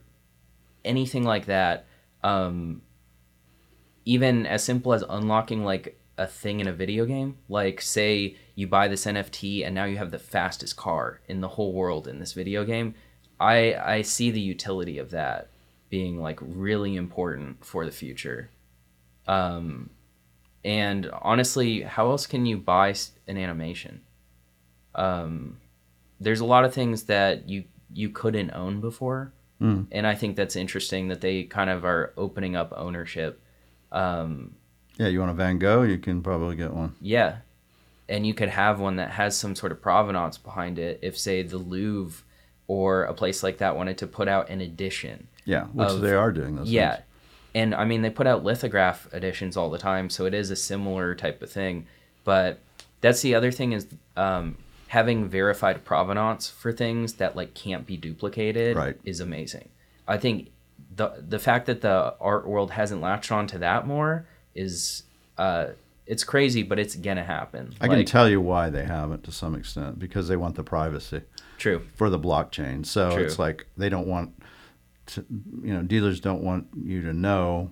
anything 0.86 1.24
like 1.24 1.46
that 1.48 1.86
um, 2.24 2.82
even 4.06 4.46
as 4.46 4.64
simple 4.64 4.94
as 4.94 5.04
unlocking 5.10 5.64
like 5.64 5.99
a 6.20 6.28
thing 6.28 6.60
in 6.60 6.68
a 6.68 6.74
video 6.74 7.06
game? 7.06 7.38
Like 7.48 7.82
say 7.82 8.36
you 8.54 8.68
buy 8.68 8.90
this 8.90 9.06
nft 9.06 9.66
and 9.66 9.74
now 9.74 9.86
you 9.86 9.98
have 9.98 10.12
the 10.12 10.20
fastest 10.20 10.76
car 10.76 11.22
in 11.28 11.40
the 11.40 11.48
whole 11.48 11.74
world 11.74 12.08
in 12.08 12.20
this 12.20 12.34
video 12.34 12.66
game. 12.66 12.94
I 13.40 13.74
i 13.74 14.02
see 14.02 14.30
the 14.30 14.42
utility 14.42 15.00
of 15.00 15.12
that 15.12 15.50
being 15.90 16.20
like 16.20 16.40
really 16.42 16.96
important 16.98 17.66
for 17.66 17.86
the 17.86 17.92
future. 17.92 18.50
Um 19.28 19.90
and 20.66 21.10
honestly 21.22 21.82
how 21.82 22.10
else 22.10 22.28
can 22.28 22.46
you 22.46 22.58
buy 22.58 22.94
an 23.28 23.38
animation? 23.38 24.02
Um 24.94 25.58
there's 26.20 26.42
a 26.42 26.46
lot 26.46 26.66
of 26.66 26.74
things 26.74 27.04
that 27.04 27.48
you 27.48 27.64
you 27.94 28.10
couldn't 28.10 28.52
own 28.52 28.82
before. 28.82 29.32
And 29.92 30.06
i 30.06 30.16
think 30.16 30.36
that's 30.36 30.58
interesting 30.58 31.08
that 31.08 31.22
they 31.22 31.44
kind 31.44 31.70
of 31.70 31.86
are 31.86 32.14
opening 32.18 32.58
up 32.58 32.74
ownership. 32.76 33.42
Um 33.94 34.56
Yeah, 35.00 35.08
you 35.08 35.20
want 35.20 35.32
a 35.32 35.34
Van 35.34 35.58
Gogh? 35.58 35.82
You 35.84 35.98
can 35.98 36.22
probably 36.22 36.56
get 36.56 36.74
one. 36.74 36.96
yeah. 37.02 37.38
And 38.08 38.26
you 38.26 38.34
could 38.34 38.50
have 38.50 38.80
one 38.80 38.96
that 38.96 39.12
has 39.12 39.38
some 39.38 39.56
sort 39.56 39.72
of 39.72 39.82
provenance 39.84 40.38
behind 40.40 40.80
it 40.80 40.98
if, 41.04 41.16
say, 41.18 41.44
the 41.44 41.60
Louvre 41.60 42.24
or 42.68 43.04
a 43.04 43.14
place 43.14 43.44
like 43.44 43.60
that 43.60 43.76
wanted 43.76 44.00
to 44.00 44.08
put 44.08 44.28
out 44.28 44.50
an 44.50 44.62
edition. 44.62 45.28
Yeah, 45.46 45.66
which 45.66 45.90
Of- 45.90 46.02
they 46.02 46.14
are 46.14 46.32
doing 46.32 46.56
those. 46.56 46.70
yeah. 46.72 46.96
things. 46.96 47.06
And 47.56 47.76
I 47.76 47.86
mean, 47.86 48.02
they 48.02 48.10
put 48.10 48.26
out 48.28 48.44
lithograph 48.44 49.08
editions 49.14 49.56
all 49.58 49.70
the 49.70 49.78
time, 49.78 50.10
so 50.10 50.26
it 50.26 50.34
is 50.34 50.50
a 50.52 50.56
similar 50.56 51.14
type 51.16 51.42
of 51.44 51.52
thing. 51.52 51.86
But 52.24 52.60
that's 53.02 53.22
the 53.22 53.34
other 53.36 53.52
thing 53.52 53.74
is 53.74 53.86
um, 54.18 54.58
having 54.88 55.28
verified 55.30 55.84
provenance 55.86 56.50
for 56.50 56.72
things 56.72 57.14
that 57.14 57.36
like 57.36 57.54
can't 57.54 57.86
be 57.88 57.96
duplicated 57.98 58.76
Right. 58.76 58.98
is 59.04 59.20
amazing. 59.20 59.70
I 60.08 60.18
think 60.18 60.50
the 60.96 61.24
the 61.28 61.38
fact 61.40 61.68
that 61.68 61.82
the 61.82 62.16
art 62.20 62.48
world 62.48 62.72
hasn't 62.72 63.02
latched 63.02 63.32
on 63.32 63.46
to 63.48 63.58
that 63.60 63.86
more 63.88 64.28
is 64.60 65.04
uh, 65.38 65.68
it's 66.06 66.24
crazy, 66.24 66.64
but 66.64 66.80
it's 66.80 66.96
gonna 66.96 67.24
happen. 67.24 67.74
I 67.80 67.88
can 67.88 68.04
tell 68.06 68.28
you 68.30 68.42
why 68.42 68.70
they 68.70 68.84
haven't 68.84 69.24
to 69.26 69.32
some 69.32 69.56
extent 69.56 70.00
because 70.00 70.28
they 70.28 70.36
want 70.36 70.56
the 70.56 70.64
privacy 70.64 71.22
True. 71.58 71.82
for 71.96 72.10
the 72.10 72.20
blockchain. 72.20 72.86
So 72.86 73.14
True. 73.14 73.24
it's 73.24 73.40
like 73.40 73.68
they 73.78 73.90
don't 73.90 74.08
want 74.08 74.32
to, 75.08 75.26
you 75.64 75.74
know, 75.74 75.84
dealers 75.84 76.20
don't 76.20 76.44
want 76.44 76.68
you 76.84 77.02
to 77.04 77.14
know, 77.14 77.72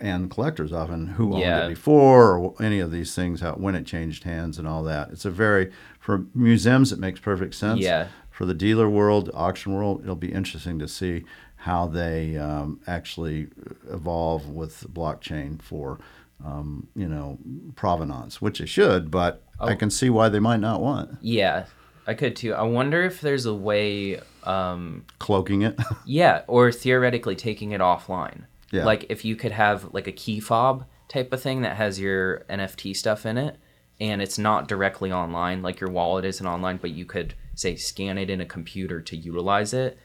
and 0.00 0.30
collectors 0.30 0.72
often 0.72 1.06
who 1.06 1.32
owned 1.34 1.40
Yeah. 1.42 1.66
it 1.66 1.70
before 1.70 2.36
or 2.36 2.54
any 2.60 2.80
of 2.80 2.90
these 2.90 3.14
things, 3.14 3.40
how 3.40 3.52
when 3.54 3.74
it 3.74 3.86
changed 3.86 4.24
hands 4.24 4.58
and 4.58 4.66
all 4.68 4.82
that. 4.84 5.10
It's 5.10 5.24
a 5.24 5.30
very 5.30 5.70
for 5.98 6.26
museums 6.34 6.92
it 6.92 6.98
makes 6.98 7.20
perfect 7.20 7.54
sense. 7.54 7.80
Yeah. 7.80 8.08
For 8.30 8.44
the 8.46 8.54
dealer 8.54 8.88
world, 8.88 9.30
auction 9.34 9.72
world, 9.74 10.00
it'll 10.02 10.16
be 10.16 10.32
interesting 10.32 10.78
to 10.80 10.88
see 10.88 11.24
how 11.62 11.86
they 11.86 12.36
um, 12.36 12.80
actually 12.86 13.48
evolve 13.90 14.48
with 14.48 14.84
blockchain 14.92 15.60
for. 15.62 15.98
Um, 16.44 16.88
you 16.96 17.06
know, 17.06 17.38
provenance, 17.76 18.42
which 18.42 18.60
it 18.60 18.66
should, 18.66 19.12
but 19.12 19.44
I 19.60 19.74
Oh. 19.74 19.76
can 19.76 19.90
see 19.90 20.10
why 20.10 20.28
they 20.28 20.40
might 20.40 20.58
not 20.58 20.80
want 20.80 21.18
Yeah, 21.20 21.66
I 22.04 22.14
could 22.14 22.34
too. 22.34 22.52
I 22.52 22.62
wonder 22.62 23.04
if 23.04 23.20
there's 23.20 23.46
a 23.46 23.54
way. 23.54 24.18
Um, 24.42 25.04
cloaking 25.20 25.62
it. 25.62 25.78
Yeah, 26.04 26.42
or 26.48 26.72
theoretically 26.72 27.36
taking 27.36 27.70
it 27.70 27.80
offline. 27.80 28.46
Yeah. 28.72 28.84
Like 28.84 29.06
if 29.08 29.24
you 29.24 29.36
could 29.36 29.52
have 29.52 29.94
like 29.94 30.08
a 30.08 30.12
key 30.12 30.40
fob 30.40 30.84
type 31.08 31.32
of 31.32 31.40
thing 31.40 31.62
that 31.62 31.76
has 31.76 32.00
your 32.00 32.40
NFT 32.50 32.96
stuff 32.96 33.24
in 33.24 33.38
it 33.38 33.56
and 34.00 34.20
it's 34.20 34.36
not 34.38 34.66
directly 34.66 35.12
online, 35.12 35.62
like 35.62 35.78
your 35.78 35.90
wallet 35.90 36.24
isn't 36.24 36.44
online, 36.46 36.78
but 36.78 36.90
you 36.90 37.04
could 37.04 37.34
say 37.54 37.76
scan 37.76 38.18
it 38.18 38.28
in 38.30 38.40
a 38.40 38.46
computer 38.46 39.00
to 39.00 39.16
utilize 39.16 39.72
it. 39.72 39.96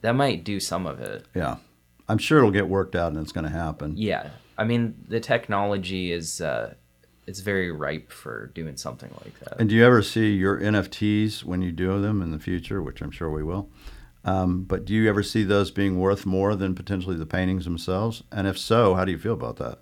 That 0.00 0.14
might 0.14 0.44
do 0.44 0.60
some 0.60 0.86
of 0.86 1.00
it. 1.00 1.26
Yeah. 1.34 1.56
I'm 2.08 2.18
sure 2.18 2.38
it'll 2.38 2.50
get 2.50 2.68
worked 2.68 2.94
out 2.94 3.12
and 3.12 3.20
it's 3.20 3.32
going 3.32 3.44
to 3.44 3.50
happen. 3.50 3.94
Yeah. 3.96 4.30
I 4.56 4.64
mean, 4.64 4.94
the 5.08 5.20
technology 5.20 6.12
is 6.12 6.40
uh 6.40 6.74
it's 7.26 7.40
very 7.40 7.70
ripe 7.70 8.12
for 8.12 8.48
doing 8.48 8.76
something 8.76 9.10
like 9.24 9.38
that. 9.40 9.58
And 9.58 9.68
do 9.68 9.74
you 9.74 9.84
ever 9.84 10.02
see 10.02 10.34
your 10.34 10.60
NFTs 10.60 11.42
when 11.42 11.62
you 11.62 11.72
do 11.72 12.00
them 12.00 12.20
in 12.20 12.30
the 12.30 12.38
future, 12.38 12.82
which 12.82 13.00
I'm 13.00 13.10
sure 13.10 13.30
we 13.30 13.42
will? 13.42 13.70
Um, 14.24 14.64
but 14.64 14.84
do 14.84 14.94
you 14.94 15.08
ever 15.08 15.22
see 15.22 15.42
those 15.42 15.70
being 15.70 15.98
worth 15.98 16.24
more 16.26 16.54
than 16.54 16.74
potentially 16.74 17.16
the 17.16 17.26
paintings 17.26 17.64
themselves? 17.64 18.22
And 18.32 18.46
if 18.46 18.58
so, 18.58 18.94
how 18.94 19.04
do 19.04 19.12
you 19.12 19.18
feel 19.18 19.34
about 19.34 19.56
that? 19.56 19.80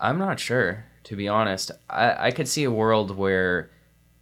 I'm 0.00 0.18
not 0.18 0.38
sure, 0.38 0.84
to 1.04 1.16
be 1.16 1.28
honest. 1.28 1.70
I, 1.90 2.28
I 2.28 2.30
could 2.30 2.48
see 2.48 2.64
a 2.64 2.70
world 2.70 3.16
where 3.16 3.70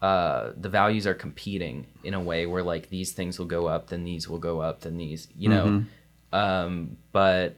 uh, 0.03 0.51
the 0.57 0.69
values 0.69 1.07
are 1.07 1.15
competing 1.15 1.87
in 2.05 2.15
a 2.15 2.21
way 2.21 2.47
where 2.47 2.63
like 2.63 2.91
these 2.91 3.13
things 3.13 3.39
will 3.39 3.47
go 3.47 3.67
up, 3.67 3.89
then 3.89 4.05
these 4.05 4.29
will 4.29 4.39
go 4.39 4.61
up, 4.61 4.81
then 4.81 4.97
these, 4.99 5.29
you 5.37 5.49
know. 5.49 5.85
Um, 6.33 6.99
but 7.13 7.57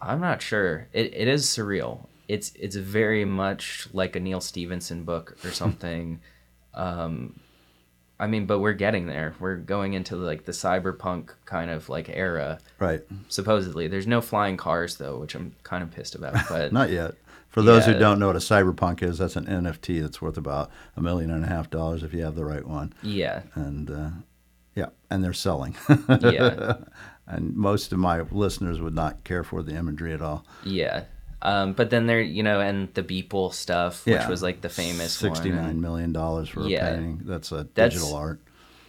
I'm 0.00 0.20
not 0.20 0.42
sure. 0.42 0.88
It, 0.92 1.14
it 1.14 1.28
is 1.28 1.46
surreal. 1.46 2.06
It's 2.26 2.52
it's 2.54 2.76
very 2.76 3.24
much 3.24 3.88
like 3.92 4.16
a 4.16 4.20
Neal 4.20 4.40
Stephenson 4.40 5.04
book 5.04 5.36
or 5.44 5.50
something. 5.52 6.20
um, 6.74 7.40
I 8.20 8.26
mean, 8.26 8.46
but 8.46 8.58
we're 8.58 8.72
getting 8.72 9.06
there. 9.06 9.34
We're 9.38 9.56
going 9.56 9.92
into 9.94 10.16
like 10.16 10.44
the 10.44 10.50
cyberpunk 10.52 11.30
kind 11.44 11.70
of 11.70 11.88
like 11.88 12.08
era. 12.08 12.58
Right. 12.80 13.00
Supposedly, 13.28 13.86
there's 13.86 14.08
no 14.08 14.20
flying 14.20 14.56
cars 14.56 14.96
though, 14.96 15.18
which 15.18 15.36
I'm 15.36 15.54
kind 15.62 15.84
of 15.84 15.92
pissed 15.92 16.16
about. 16.16 16.34
But 16.48 16.72
Not 16.80 16.90
yet. 16.90 17.14
For 17.48 17.62
those 17.62 17.86
who 17.86 17.94
don't 17.98 18.18
know 18.18 18.26
what 18.28 18.36
a 18.36 18.40
cyberpunk 18.40 19.02
is, 19.02 19.18
that's 19.18 19.34
an 19.36 19.46
NFT 19.46 20.00
that's 20.02 20.20
worth 20.22 20.36
about 20.36 20.70
a 20.96 21.00
million 21.02 21.30
and 21.30 21.44
a 21.44 21.48
half 21.48 21.70
dollars 21.70 22.02
if 22.02 22.12
you 22.12 22.22
have 22.22 22.34
the 22.34 22.44
right 22.44 22.64
one. 22.66 22.92
yeah, 23.02 23.42
And 23.54 23.90
uh, 23.90 24.10
yeah, 24.74 24.90
and 25.10 25.24
they're 25.24 25.32
selling. 25.32 25.74
yeah. 26.20 26.74
and 27.26 27.56
most 27.56 27.92
of 27.92 27.98
my 27.98 28.20
listeners 28.30 28.80
would 28.80 28.94
not 28.94 29.24
care 29.24 29.42
for 29.42 29.62
the 29.62 29.74
imagery 29.74 30.12
at 30.12 30.20
all. 30.22 30.44
Yeah. 30.64 31.04
Um, 31.40 31.72
but 31.72 31.90
then 31.90 32.06
there, 32.06 32.20
you 32.20 32.42
know, 32.42 32.60
and 32.60 32.92
the 32.94 33.02
Beeple 33.02 33.52
stuff, 33.54 34.04
which 34.06 34.14
Yeah. 34.14 34.28
was 34.28 34.42
like 34.42 34.60
the 34.60 34.68
famous. 34.68 35.12
Sixty-nine 35.14 35.80
million 35.80 36.12
dollars 36.12 36.48
for 36.48 36.62
Yeah. 36.66 36.86
a 36.86 36.94
painting. 36.96 37.22
That's 37.24 37.50
a 37.52 37.66
That's- 37.74 37.94
digital 37.94 38.14
art. 38.14 38.40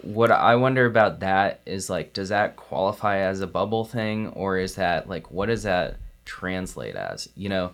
What 0.02 0.32
I 0.32 0.56
wonder 0.56 0.86
about 0.86 1.20
that 1.20 1.60
is 1.66 1.90
like, 1.90 2.14
does 2.14 2.30
that 2.30 2.56
qualify 2.56 3.18
as 3.18 3.42
a 3.42 3.48
bubble 3.48 3.84
thing, 3.86 4.30
or 4.30 4.58
is 4.58 4.76
that 4.76 5.10
like, 5.10 5.30
what 5.32 5.48
does 5.48 5.64
that 5.64 5.98
translate 6.26 6.96
as? 6.96 7.28
You 7.36 7.50
know, 7.50 7.72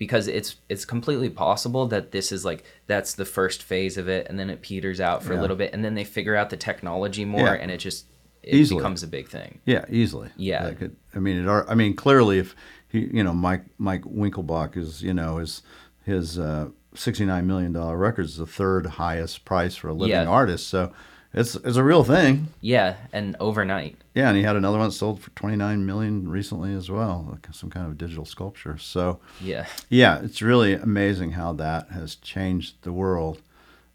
because 0.00 0.26
it's 0.26 0.56
it's 0.70 0.84
completely 0.86 1.28
possible 1.30 1.86
that 1.88 2.10
this 2.10 2.32
is 2.32 2.42
like 2.44 2.64
that's 2.88 3.14
the 3.14 3.24
first 3.26 3.62
phase 3.62 3.96
of 3.98 4.08
it, 4.08 4.26
and 4.28 4.36
then 4.40 4.48
it 4.50 4.62
peters 4.62 4.98
out 5.00 5.22
for 5.22 5.34
a 5.34 5.40
little 5.40 5.54
bit, 5.56 5.72
and 5.74 5.84
then 5.84 5.94
they 5.94 6.02
figure 6.04 6.34
out 6.34 6.50
the 6.50 6.56
technology 6.56 7.24
more, 7.24 7.42
Yeah. 7.48 7.52
and 7.60 7.70
it 7.70 7.76
just 7.78 8.06
it 8.42 8.54
Easily. 8.54 8.78
becomes 8.80 9.02
a 9.02 9.06
big 9.06 9.28
thing. 9.28 9.60
Yeah, 9.66 9.84
easily. 9.90 10.30
Yeah. 10.36 10.64
That 10.64 10.78
could, 10.78 10.96
I 11.14 11.18
mean, 11.18 11.36
it. 11.36 11.46
Are, 11.46 11.68
I 11.68 11.74
mean, 11.74 11.94
clearly, 11.94 12.38
if 12.38 12.56
he, 12.88 13.00
you 13.12 13.22
know, 13.22 13.34
Mike 13.34 13.64
Mike 13.76 14.02
Winkelmann 14.04 14.74
is, 14.78 15.02
you 15.02 15.12
know, 15.12 15.36
his 15.36 15.60
his 16.06 16.38
uh, 16.38 16.70
sixty-nine 16.94 17.46
million 17.46 17.72
dollar 17.74 17.98
record 17.98 18.24
is 18.24 18.38
the 18.38 18.46
third 18.46 18.86
highest 18.86 19.44
price 19.44 19.76
for 19.76 19.88
a 19.88 19.92
living 19.92 20.12
Yeah. 20.12 20.24
artist. 20.26 20.66
So 20.68 20.92
it's 21.32 21.54
it's 21.56 21.76
a 21.76 21.84
real 21.84 22.02
thing. 22.04 22.48
Yeah, 22.60 22.96
and 23.12 23.36
overnight. 23.40 23.96
Yeah, 24.14 24.28
and 24.28 24.36
he 24.36 24.42
had 24.42 24.56
another 24.56 24.78
one 24.78 24.90
sold 24.90 25.20
for 25.22 25.30
twenty-nine 25.30 25.86
million 25.86 26.28
recently 26.28 26.74
as 26.74 26.90
well, 26.90 27.26
like 27.30 27.46
some 27.52 27.70
kind 27.70 27.86
of 27.86 27.96
digital 27.98 28.24
sculpture. 28.24 28.76
So 28.78 29.20
Yeah. 29.40 29.66
yeah, 29.88 30.20
it's 30.22 30.42
really 30.42 30.74
amazing 30.74 31.32
how 31.32 31.52
that 31.54 31.90
has 31.90 32.16
changed 32.16 32.82
the 32.82 32.92
world. 32.92 33.40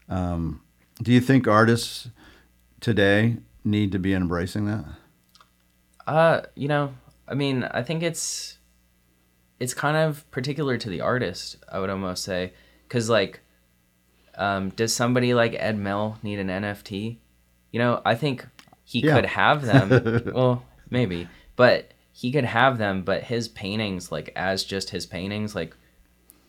Um, 0.08 0.62
do 1.02 1.12
you 1.12 1.20
think 1.20 1.46
artists 1.46 2.08
today 2.80 3.36
need 3.64 3.92
to 3.92 3.98
be 3.98 4.14
embracing 4.14 4.66
that? 4.66 4.84
Uh, 6.06 6.40
you 6.54 6.68
know, 6.68 6.94
I 7.28 7.34
mean, 7.34 7.64
I 7.64 7.82
think 7.82 8.02
it's 8.02 8.58
it's 9.60 9.74
kind 9.74 9.96
of 9.96 10.30
particular 10.30 10.78
to 10.78 10.88
the 10.88 11.00
artist. 11.00 11.56
I 11.70 11.80
would 11.80 11.90
almost 11.90 12.22
say, 12.24 12.52
because 12.88 13.08
like, 13.10 13.40
um, 14.36 14.70
does 14.70 14.94
somebody 14.94 15.34
like 15.34 15.54
Ed 15.58 15.76
Mell 15.78 16.18
need 16.22 16.38
an 16.38 16.48
NFT? 16.48 17.18
You 17.76 17.82
know, 17.82 18.00
I 18.06 18.14
think 18.14 18.46
he 18.84 19.00
Yeah. 19.00 19.16
could 19.16 19.26
have 19.26 19.60
them. 19.66 20.30
well, 20.34 20.62
maybe, 20.88 21.28
but 21.56 21.92
he 22.10 22.32
could 22.32 22.44
have 22.46 22.78
them. 22.78 23.02
But 23.02 23.24
his 23.24 23.48
paintings, 23.48 24.10
like 24.10 24.32
as 24.34 24.64
just 24.64 24.88
his 24.88 25.04
paintings, 25.04 25.54
like 25.54 25.76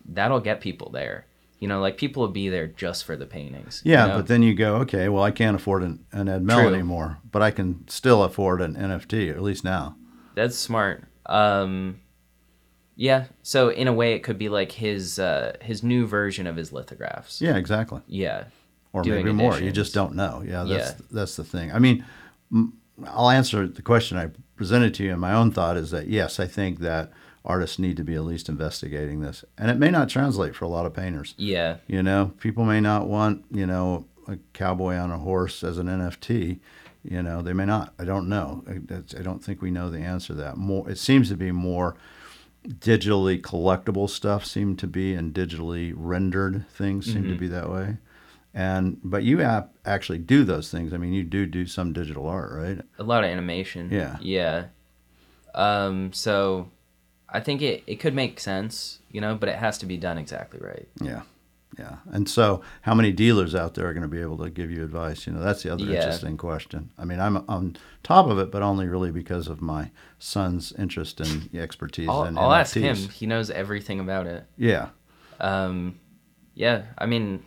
that'll 0.05 0.39
get 0.39 0.61
people 0.61 0.89
there. 0.89 1.25
You 1.59 1.67
know, 1.67 1.81
like 1.81 1.97
people 1.97 2.21
will 2.21 2.29
be 2.31 2.47
there 2.47 2.67
just 2.67 3.03
for 3.03 3.17
the 3.17 3.25
paintings. 3.25 3.81
you 3.83 3.91
Yeah, 3.91 4.07
know? 4.07 4.15
but 4.19 4.27
then 4.27 4.41
you 4.41 4.53
go, 4.55 4.75
okay, 4.77 5.09
well, 5.09 5.21
I 5.21 5.31
can't 5.31 5.53
afford 5.57 5.83
an, 5.83 6.05
an 6.13 6.29
Ed 6.29 6.43
Mell 6.43 6.61
True. 6.61 6.73
anymore, 6.73 7.17
but 7.29 7.41
I 7.41 7.51
can 7.51 7.85
still 7.89 8.23
afford 8.23 8.61
an 8.61 8.75
NFT, 8.75 9.29
at 9.29 9.41
least 9.43 9.65
now. 9.65 9.97
That's 10.33 10.55
smart. 10.57 11.03
Um, 11.25 11.99
yeah. 12.95 13.25
So 13.43 13.67
in 13.67 13.89
a 13.89 13.93
way, 13.93 14.13
it 14.13 14.23
could 14.23 14.37
be 14.37 14.47
like 14.47 14.71
his 14.71 15.19
uh, 15.19 15.57
his 15.61 15.83
new 15.83 16.07
version 16.07 16.47
of 16.47 16.55
his 16.55 16.71
lithographs. 16.71 17.41
Yeah, 17.41 17.57
exactly. 17.57 17.99
Yeah. 18.07 18.45
Or 18.99 19.03
doing 19.03 19.25
maybe 19.25 19.35
more. 19.35 19.59
You 19.59 19.71
just 19.71 19.93
don't 19.93 20.15
know. 20.15 20.43
Yeah, 20.45 20.63
that's 20.63 20.91
Yeah. 20.91 21.05
that's 21.11 21.35
the 21.35 21.43
thing. 21.43 21.71
I 21.71 21.79
mean, 21.79 22.05
I'll 23.05 23.29
answer 23.29 23.67
the 23.67 23.81
question 23.81 24.17
I 24.17 24.29
presented 24.55 24.93
to 24.95 25.03
you. 25.03 25.11
And 25.11 25.21
my 25.21 25.33
own 25.33 25.51
thought 25.51 25.77
is 25.77 25.91
that 25.91 26.07
yes, 26.07 26.39
I 26.39 26.47
think 26.47 26.79
that 26.79 27.11
artists 27.45 27.79
need 27.79 27.95
to 27.97 28.03
be 28.03 28.15
at 28.15 28.23
least 28.23 28.49
investigating 28.49 29.21
this, 29.21 29.45
and 29.57 29.71
it 29.71 29.77
may 29.77 29.89
not 29.89 30.09
translate 30.09 30.55
for 30.55 30.65
a 30.65 30.69
lot 30.69 30.85
of 30.85 30.93
painters. 30.93 31.33
Yeah. 31.37 31.77
You 31.87 32.03
know, 32.03 32.33
people 32.39 32.65
may 32.65 32.81
not 32.81 33.07
want 33.07 33.45
you 33.51 33.65
know 33.65 34.05
a 34.27 34.37
cowboy 34.53 34.95
on 34.95 35.11
a 35.11 35.17
horse 35.19 35.63
as 35.63 35.77
an 35.77 35.87
NFT. 35.87 36.59
You 37.03 37.23
know, 37.23 37.41
they 37.41 37.53
may 37.53 37.63
not. 37.65 37.93
I 37.97 38.03
don't 38.03 38.27
know. 38.27 38.65
I, 38.67 38.73
I 39.17 39.21
don't 39.21 39.41
think 39.41 39.61
we 39.61 39.71
know 39.71 39.89
the 39.89 39.99
answer 39.99 40.27
to 40.33 40.33
that. 40.41 40.57
More, 40.57 40.89
it 40.89 40.97
seems 40.97 41.29
to 41.29 41.37
be 41.37 41.53
more 41.53 41.95
digitally 42.67 43.39
collectible 43.41 44.09
stuff 44.09 44.45
seem 44.45 44.75
to 44.75 44.87
be, 44.87 45.13
and 45.13 45.33
digitally 45.33 45.93
rendered 45.95 46.65
things 46.69 47.05
seem 47.05 47.23
Mm-hmm. 47.23 47.31
to 47.31 47.37
be 47.39 47.47
that 47.47 47.69
way. 47.71 47.97
And 48.59 48.97
but 49.03 49.21
you 49.21 49.39
ap- 49.41 49.75
actually 49.85 50.17
do 50.17 50.43
those 50.43 50.71
things. 50.71 50.91
I 50.91 50.97
mean, 50.97 51.13
you 51.13 51.23
do 51.23 51.45
do 51.45 51.67
some 51.67 51.93
digital 51.93 52.25
art, 52.27 52.51
right? 52.51 52.81
A 52.97 53.03
lot 53.03 53.23
of 53.23 53.29
animation. 53.29 53.89
Yeah. 53.91 54.17
Yeah. 54.19 54.65
Um, 55.53 56.11
so 56.11 56.69
I 57.29 57.39
think 57.39 57.61
it, 57.61 57.83
it 57.85 57.99
could 57.99 58.15
make 58.15 58.39
sense, 58.39 58.99
you 59.11 59.21
know, 59.21 59.35
but 59.35 59.47
it 59.49 59.57
has 59.57 59.77
to 59.79 59.85
be 59.85 59.95
done 59.97 60.17
exactly 60.17 60.59
right. 60.59 60.87
Yeah, 61.01 61.21
yeah. 61.77 61.97
And 62.11 62.27
so, 62.27 62.61
how 62.81 62.95
many 62.95 63.11
dealers 63.11 63.53
out 63.53 63.75
there 63.75 63.87
are 63.87 63.93
going 63.93 64.01
to 64.03 64.07
be 64.07 64.21
able 64.21 64.37
to 64.39 64.49
give 64.49 64.71
you 64.71 64.83
advice? 64.83 65.27
You 65.27 65.33
know, 65.33 65.39
that's 65.41 65.61
the 65.61 65.71
other 65.73 65.85
Yeah. 65.85 65.97
interesting 65.97 66.37
question. 66.37 66.89
I 66.97 67.05
mean, 67.05 67.19
I'm 67.19 67.37
on 67.47 67.75
top 68.01 68.27
of 68.27 68.39
it, 68.39 68.49
but 68.51 68.61
only 68.63 68.87
really 68.87 69.11
because 69.11 69.47
of 69.47 69.61
my 69.61 69.91
son's 70.17 70.71
interest 70.79 71.19
and 71.21 71.49
expertise 71.55 72.09
I'll, 72.09 72.23
in 72.23 72.37
I'll 72.39 72.53
ask 72.53 72.75
him. 72.75 72.95
He 72.95 73.25
knows 73.27 73.51
everything 73.51 73.99
about 73.99 74.25
it. 74.25 74.45
Yeah, 74.57 74.89
Um, 75.39 75.99
yeah. 76.55 76.83
I 76.97 77.05
mean, 77.05 77.43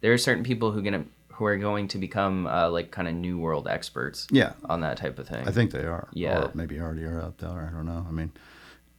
there 0.00 0.12
are 0.12 0.18
certain 0.18 0.44
people 0.44 0.72
who 0.72 0.82
gonna 0.82 1.04
who 1.40 1.46
are 1.46 1.56
going 1.56 1.88
to 1.88 1.96
become 1.96 2.46
uh, 2.46 2.68
like 2.68 2.90
kind 2.90 3.08
of 3.08 3.14
new 3.14 3.38
world 3.38 3.66
experts 3.66 4.26
yeah. 4.30 4.52
on 4.66 4.82
that 4.82 4.98
type 4.98 5.18
of 5.18 5.26
thing. 5.26 5.48
I 5.48 5.50
think 5.50 5.70
they 5.70 5.86
are. 5.86 6.06
Yeah. 6.12 6.44
Or 6.44 6.50
maybe 6.52 6.78
already 6.78 7.04
are 7.04 7.18
out 7.18 7.38
there. 7.38 7.66
I 7.66 7.74
don't 7.74 7.86
know. 7.86 8.04
I 8.06 8.12
mean, 8.12 8.30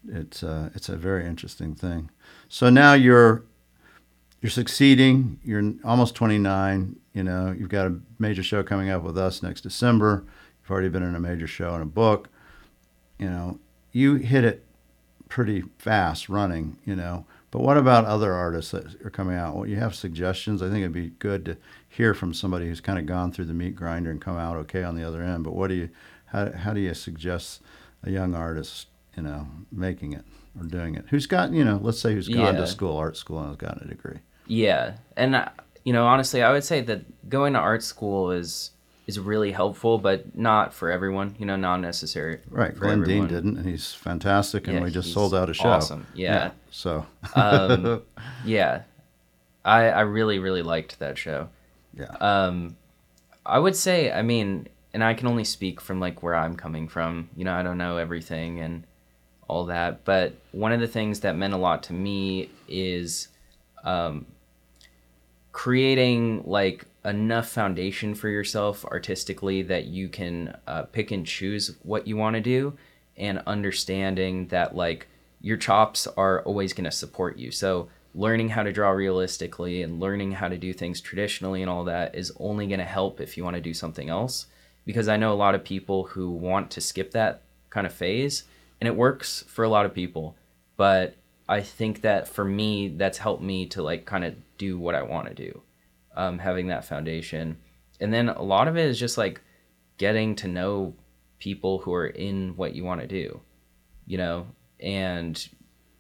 it's 0.07 0.41
uh, 0.41 0.71
it's 0.73 0.89
a 0.89 0.97
very 0.97 1.27
interesting 1.27 1.75
thing. 1.75 2.09
So 2.49 2.71
now 2.71 2.93
you're 2.93 3.43
you're 4.41 4.49
succeeding. 4.49 5.39
You're 5.43 5.73
almost 5.83 6.15
29. 6.15 6.95
You 7.13 7.23
know, 7.23 7.55
you've 7.57 7.69
got 7.69 7.85
a 7.85 7.99
major 8.17 8.41
show 8.41 8.63
coming 8.63 8.89
up 8.89 9.03
with 9.03 9.17
us 9.17 9.43
next 9.43 9.61
December. 9.61 10.25
You've 10.61 10.71
already 10.71 10.89
been 10.89 11.03
in 11.03 11.13
a 11.13 11.19
major 11.19 11.47
show 11.47 11.75
and 11.75 11.83
a 11.83 11.85
book. 11.85 12.27
You 13.19 13.29
know, 13.29 13.59
you 13.91 14.15
hit 14.15 14.43
it 14.43 14.65
pretty 15.29 15.63
fast 15.77 16.27
running. 16.27 16.77
You 16.85 16.95
know, 16.95 17.25
but 17.51 17.61
what 17.61 17.77
about 17.77 18.05
other 18.05 18.33
artists 18.33 18.71
that 18.71 19.01
are 19.05 19.09
coming 19.09 19.35
out? 19.35 19.55
Well, 19.55 19.67
you 19.67 19.75
have 19.75 19.93
suggestions. 19.93 20.61
I 20.61 20.67
think 20.69 20.79
it'd 20.79 20.91
be 20.93 21.09
good 21.19 21.45
to 21.45 21.57
hear 21.87 22.13
from 22.13 22.33
somebody 22.33 22.67
who's 22.67 22.81
kind 22.81 22.97
of 22.97 23.05
gone 23.05 23.31
through 23.31 23.45
the 23.45 23.53
meat 23.53 23.75
grinder 23.75 24.09
and 24.09 24.21
come 24.21 24.37
out 24.37 24.55
okay 24.57 24.83
on 24.83 24.95
the 24.95 25.03
other 25.03 25.21
end. 25.21 25.43
But 25.43 25.53
what 25.53 25.67
do 25.67 25.75
you, 25.75 25.89
how, 26.27 26.51
how 26.51 26.73
do 26.73 26.79
you 26.79 26.93
suggest 26.93 27.61
a 28.03 28.09
young 28.09 28.33
artist, 28.33 28.87
you 29.17 29.23
know, 29.23 29.47
making 29.71 30.13
it 30.13 30.25
or 30.57 30.65
doing 30.65 30.95
it? 30.95 31.05
Who's 31.09 31.27
got, 31.27 31.51
you 31.51 31.63
know, 31.65 31.79
let's 31.81 31.99
say 31.99 32.13
who's 32.13 32.29
gone 32.29 32.55
Yeah. 32.55 32.61
to 32.61 32.67
school, 32.67 32.97
art 32.97 33.17
school, 33.17 33.39
and 33.39 33.47
has 33.49 33.57
gotten 33.57 33.83
a 33.85 33.87
degree. 33.89 34.19
Yeah, 34.47 34.93
and 35.15 35.35
uh, 35.35 35.49
you 35.83 35.93
know, 35.93 36.05
honestly, 36.05 36.41
I 36.43 36.51
would 36.51 36.63
say 36.63 36.81
that 36.81 37.29
going 37.29 37.53
to 37.53 37.59
art 37.59 37.83
school 37.83 38.31
is 38.31 38.71
is 39.11 39.19
really 39.19 39.51
helpful, 39.51 39.97
but 39.97 40.35
not 40.37 40.73
for 40.73 40.89
everyone. 40.91 41.35
You 41.39 41.45
know, 41.45 41.55
not 41.55 41.77
necessary. 41.81 42.39
Right. 42.49 42.73
Glenn 42.73 43.03
Dean 43.03 43.27
didn't, 43.27 43.57
and 43.57 43.65
he's 43.65 43.93
fantastic, 43.93 44.67
and 44.67 44.77
Yeah, 44.77 44.83
we 44.83 44.91
just 44.91 45.13
sold 45.13 45.33
out 45.33 45.49
a 45.49 45.53
show. 45.53 45.69
awesome. 45.69 46.07
Yeah. 46.13 46.51
So, 46.71 47.05
Um, 47.35 48.01
yeah, 48.45 48.83
I 49.65 49.89
I 49.89 50.01
really 50.01 50.39
really 50.39 50.61
liked 50.61 50.99
that 50.99 51.17
show. 51.17 51.49
yeah. 51.93 52.05
Um, 52.19 52.75
I 53.45 53.59
would 53.59 53.75
say, 53.75 54.11
I 54.11 54.21
mean, 54.21 54.67
and 54.93 55.03
I 55.03 55.13
can 55.13 55.27
only 55.27 55.43
speak 55.43 55.81
from 55.81 55.99
like 55.99 56.23
where 56.23 56.35
I'm 56.35 56.55
coming 56.55 56.87
from. 56.87 57.29
You 57.35 57.43
know, 57.45 57.53
I 57.53 57.63
don't 57.63 57.77
know 57.77 57.97
everything 57.97 58.59
and 58.59 58.83
all 59.47 59.65
that, 59.65 60.05
but 60.05 60.33
one 60.53 60.71
of 60.71 60.79
the 60.79 60.87
things 60.87 61.19
that 61.21 61.35
meant 61.35 61.53
a 61.53 61.57
lot 61.57 61.83
to 61.83 61.93
me 61.93 62.49
is 62.69 63.27
um, 63.83 64.25
creating 65.51 66.43
like 66.45 66.85
enough 67.03 67.49
foundation 67.49 68.13
for 68.13 68.29
yourself 68.29 68.85
artistically 68.85 69.61
that 69.63 69.85
you 69.85 70.07
can 70.07 70.55
uh, 70.67 70.83
pick 70.83 71.11
and 71.11 71.25
choose 71.25 71.75
what 71.83 72.07
you 72.07 72.15
want 72.15 72.35
to 72.35 72.41
do 72.41 72.73
and 73.17 73.41
understanding 73.47 74.47
that 74.47 74.75
like 74.75 75.07
your 75.41 75.57
chops 75.57 76.05
are 76.07 76.41
always 76.43 76.73
going 76.73 76.85
to 76.85 76.91
support 76.91 77.37
you. 77.37 77.51
So 77.51 77.89
learning 78.13 78.49
how 78.49 78.63
to 78.63 78.71
draw 78.71 78.91
realistically 78.91 79.81
and 79.81 79.99
learning 79.99 80.33
how 80.33 80.47
to 80.47 80.57
do 80.57 80.73
things 80.73 81.01
traditionally 81.01 81.61
and 81.61 81.69
all 81.69 81.85
that 81.85 82.13
is 82.13 82.31
only 82.39 82.67
going 82.67 82.79
to 82.79 82.85
help 82.85 83.19
if 83.19 83.35
you 83.35 83.43
want 83.43 83.55
to 83.55 83.61
do 83.61 83.73
something 83.73 84.09
else. 84.09 84.47
Because 84.85 85.07
i 85.07 85.17
know 85.17 85.31
a 85.31 85.35
lot 85.35 85.55
of 85.55 85.63
people 85.63 86.05
who 86.05 86.29
want 86.31 86.71
to 86.71 86.81
skip 86.81 87.11
that 87.11 87.41
kind 87.69 87.87
of 87.87 87.93
phase 87.93 88.43
and 88.79 88.87
it 88.87 88.95
works 88.95 89.43
for 89.47 89.63
a 89.63 89.69
lot 89.69 89.85
of 89.85 89.93
people. 89.93 90.35
But 90.77 91.15
i 91.49 91.61
think 91.61 92.01
that 92.01 92.27
for 92.27 92.45
me 92.45 92.87
that's 92.87 93.17
helped 93.17 93.43
me 93.43 93.65
to 93.67 93.81
like 93.81 94.05
kind 94.05 94.23
of 94.23 94.35
do 94.57 94.79
what 94.79 94.95
i 94.95 95.01
want 95.01 95.27
to 95.27 95.33
do 95.33 95.61
um, 96.15 96.39
having 96.39 96.67
that 96.67 96.85
foundation. 96.85 97.57
And 97.99 98.13
then 98.13 98.29
a 98.29 98.41
lot 98.41 98.67
of 98.67 98.77
it 98.77 98.85
is 98.87 98.99
just 98.99 99.17
like 99.17 99.41
getting 99.97 100.35
to 100.35 100.47
know 100.47 100.95
people 101.39 101.79
who 101.79 101.93
are 101.93 102.07
in 102.07 102.55
what 102.55 102.73
you 102.75 102.83
want 102.83 103.01
to 103.01 103.07
do, 103.07 103.39
you 104.05 104.17
know, 104.17 104.47
and 104.79 105.47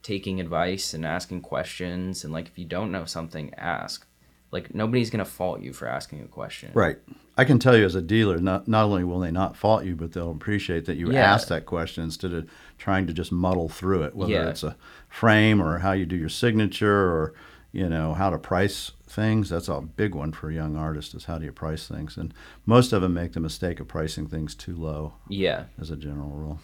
taking 0.03 0.39
advice 0.39 0.93
and 0.93 1.05
asking 1.05 1.41
questions. 1.41 2.23
And 2.23 2.33
like, 2.33 2.47
if 2.47 2.57
you 2.57 2.65
don't 2.65 2.91
know 2.91 3.05
something, 3.05 3.53
ask. 3.55 4.05
Like, 4.51 4.75
nobody's 4.75 5.09
going 5.09 5.23
to 5.23 5.31
fault 5.31 5.61
you 5.61 5.71
for 5.71 5.87
asking 5.87 6.21
a 6.21 6.27
question. 6.27 6.71
Right. 6.73 6.97
I 7.37 7.45
can 7.45 7.57
tell 7.57 7.77
you 7.77 7.85
as 7.85 7.95
a 7.95 8.01
dealer, 8.01 8.37
not 8.39 8.67
not 8.67 8.83
only 8.85 9.05
will 9.05 9.19
they 9.21 9.31
not 9.31 9.55
fault 9.55 9.85
you, 9.85 9.95
but 9.95 10.11
they'll 10.11 10.31
appreciate 10.31 10.85
that 10.85 10.97
you 10.97 11.11
Yeah. 11.11 11.33
asked 11.33 11.47
that 11.49 11.65
question 11.65 12.03
instead 12.03 12.33
of 12.33 12.49
trying 12.77 13.07
to 13.07 13.13
just 13.13 13.31
muddle 13.31 13.69
through 13.69 14.03
it, 14.03 14.15
whether 14.15 14.33
Yeah. 14.33 14.49
it's 14.49 14.63
a 14.63 14.75
frame 15.07 15.61
or 15.61 15.77
how 15.79 15.93
you 15.93 16.05
do 16.05 16.17
your 16.17 16.27
signature 16.29 16.91
or 16.93 17.33
you 17.71 17.87
know 17.87 18.13
how 18.13 18.29
to 18.29 18.37
price 18.37 18.91
things. 19.11 19.49
That's 19.49 19.67
a 19.67 19.81
big 19.81 20.15
one 20.15 20.31
for 20.31 20.49
a 20.49 20.53
young 20.53 20.75
artist 20.75 21.13
is 21.13 21.25
how 21.25 21.37
do 21.37 21.45
you 21.45 21.51
price 21.51 21.87
things, 21.87 22.17
and 22.17 22.33
most 22.65 22.93
of 22.93 23.01
them 23.01 23.13
make 23.13 23.33
the 23.33 23.39
mistake 23.39 23.79
of 23.79 23.87
pricing 23.87 24.27
things 24.27 24.55
too 24.55 24.75
low 24.75 25.13
Yeah. 25.27 25.65
as 25.79 25.91
a 25.91 25.95
general 25.95 26.29
rule. 26.29 26.59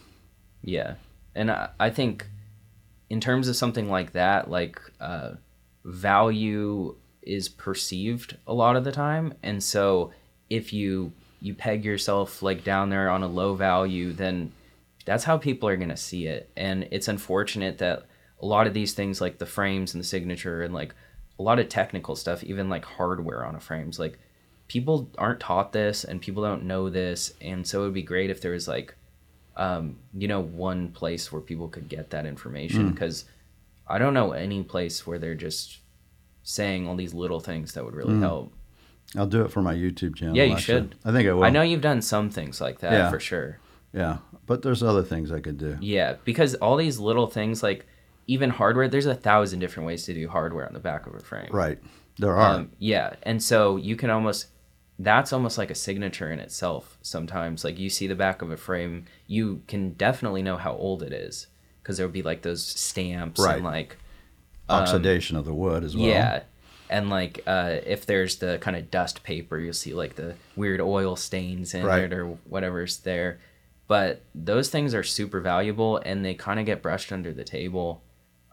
Yeah. 0.64 0.96
And 1.36 1.52
I, 1.52 1.70
I 1.80 1.90
think 1.90 2.28
in 3.10 3.20
terms 3.22 3.48
of 3.48 3.56
something 3.56 3.90
like 3.90 4.14
that, 4.14 4.50
like 4.50 4.82
uh, 5.00 5.32
value 5.86 6.96
is 7.22 7.50
perceived 7.50 8.38
a 8.48 8.54
lot 8.54 8.76
of 8.76 8.84
the 8.84 8.92
time. 8.92 9.34
And 9.44 9.64
so 9.64 10.12
if 10.50 10.72
you 10.74 11.12
you 11.40 11.54
peg 11.54 11.86
yourself 11.86 12.42
like 12.42 12.64
down 12.64 12.90
there 12.90 13.10
on 13.10 13.22
a 13.22 13.28
low 13.28 13.54
value, 13.54 14.12
then 14.12 14.52
that's 15.06 15.24
how 15.24 15.38
people 15.38 15.70
are 15.70 15.78
going 15.78 15.90
to 15.90 15.96
see 15.98 16.26
it. 16.26 16.50
And 16.58 16.88
it's 16.92 17.08
unfortunate 17.08 17.78
that 17.78 18.06
a 18.42 18.46
lot 18.46 18.66
of 18.68 18.74
these 18.74 18.94
things 18.94 19.22
like 19.22 19.38
the 19.38 19.46
frames 19.46 19.94
and 19.94 20.04
the 20.04 20.08
signature 20.08 20.64
and 20.64 20.74
like 20.74 20.96
a 21.40 21.44
lot 21.44 21.60
of 21.60 21.70
technical 21.70 22.16
stuff, 22.16 22.44
even 22.44 22.70
like 22.70 22.86
hardware 22.86 23.46
on 23.46 23.56
a 23.56 23.60
frames, 23.60 24.00
like 24.00 24.18
people 24.68 25.10
aren't 25.18 25.40
taught 25.40 25.72
this 25.72 26.04
and 26.04 26.20
people 26.22 26.44
don't 26.44 26.64
know 26.64 26.90
this. 26.90 27.34
And 27.42 27.66
so 27.66 27.82
it 27.82 27.86
would 27.86 27.94
be 27.94 28.02
great 28.04 28.30
if 28.30 28.42
there 28.42 28.52
was 28.54 28.68
like 28.68 28.96
um, 29.56 29.98
you 30.14 30.28
know, 30.28 30.40
one 30.40 30.90
place 30.90 31.32
where 31.32 31.42
people 31.42 31.68
could 31.68 31.90
get 31.90 32.12
that 32.12 32.26
Hmm. 32.26 32.28
information 32.30 32.92
because 32.92 33.26
I 33.88 33.98
don't 33.98 34.14
know 34.14 34.34
any 34.34 34.62
place 34.62 35.08
where 35.08 35.18
they're 35.18 35.34
just 35.34 35.80
saying 36.44 36.88
all 36.88 36.96
these 36.96 37.16
little 37.16 37.40
things 37.40 37.74
that 37.74 37.84
would 37.84 37.96
really 37.96 38.14
Hmm. 38.16 38.22
help. 38.22 38.54
I'll 39.16 39.26
do 39.26 39.42
it 39.44 39.52
for 39.52 39.62
my 39.64 39.74
YouTube 39.74 40.16
channel. 40.16 40.36
Yeah, 40.38 40.44
you 40.44 40.54
actually. 40.54 40.82
should. 40.82 40.96
I 41.04 41.12
think 41.12 41.28
I 41.28 41.34
will. 41.34 41.44
I 41.44 41.50
know 41.50 41.64
you've 41.64 41.82
done 41.82 42.04
some 42.04 42.30
things 42.30 42.62
like 42.62 42.80
that 42.82 42.92
Yeah. 42.94 43.10
for 43.10 43.20
sure. 43.20 43.58
Yeah, 43.94 44.18
but 44.46 44.62
there's 44.62 44.84
other 44.84 45.02
things 45.02 45.32
I 45.32 45.40
could 45.40 45.58
do. 45.58 45.78
Yeah, 45.82 46.18
because 46.24 46.54
all 46.56 46.76
these 46.76 47.00
little 47.00 47.26
things 47.26 47.64
like 47.64 47.88
even 48.28 48.50
hardware, 48.50 48.88
there's 48.88 49.06
a 49.06 49.16
thousand 49.16 49.60
different 49.60 49.88
ways 49.88 50.04
to 50.06 50.14
do 50.14 50.28
hardware 50.28 50.68
on 50.68 50.74
the 50.74 50.80
back 50.80 51.08
of 51.08 51.16
a 51.16 51.20
frame. 51.20 51.50
Right. 51.52 51.80
There 52.20 52.36
are. 52.36 52.56
Um, 52.56 52.72
yeah, 52.80 53.14
and 53.24 53.42
so 53.42 53.78
you 53.78 53.96
can 53.96 54.10
almost 54.10 54.48
that's 55.00 55.32
almost 55.32 55.60
like 55.60 55.70
a 55.70 55.76
signature 55.76 56.32
in 56.32 56.40
itself. 56.40 56.98
Sometimes, 57.04 57.64
like 57.64 57.78
you 57.78 57.90
see 57.90 58.08
the 58.08 58.16
back 58.16 58.42
of 58.42 58.50
a 58.52 58.58
frame, 58.58 59.06
you 59.28 59.62
can 59.68 59.92
definitely 59.92 60.42
know 60.42 60.58
how 60.58 60.74
old 60.76 61.04
it 61.04 61.14
is 61.14 61.48
because 61.82 61.98
there 61.98 62.06
would 62.08 62.14
be 62.14 62.24
like 62.24 62.42
those 62.42 62.66
stamps 62.66 63.40
Right. 63.40 63.56
and 63.58 63.64
like 63.64 63.98
Oxidation 64.70 65.38
of 65.38 65.46
the 65.46 65.54
wood 65.54 65.84
as 65.84 65.96
well. 65.96 66.06
Um, 66.06 66.10
yeah. 66.12 66.44
And 66.90 67.10
like 67.10 67.42
uh, 67.48 67.78
if 67.86 68.06
there's 68.06 68.38
the 68.38 68.58
kind 68.60 68.76
of 68.76 68.90
dust 68.92 69.24
paper, 69.24 69.58
you'll 69.60 69.74
see 69.74 69.94
like 69.94 70.16
the 70.16 70.36
weird 70.56 70.82
oil 70.82 71.16
stains 71.16 71.74
in 71.74 71.86
Right. 71.86 72.04
it 72.04 72.14
or 72.14 72.26
whatever's 72.50 72.98
there. 72.98 73.40
But 73.88 74.24
those 74.36 74.70
things 74.70 74.94
are 74.94 75.04
super 75.04 75.40
valuable 75.40 75.98
and 75.98 76.26
they 76.26 76.34
kind 76.34 76.60
of 76.60 76.66
get 76.66 76.82
brushed 76.82 77.12
under 77.14 77.32
the 77.32 77.44
table. 77.46 78.02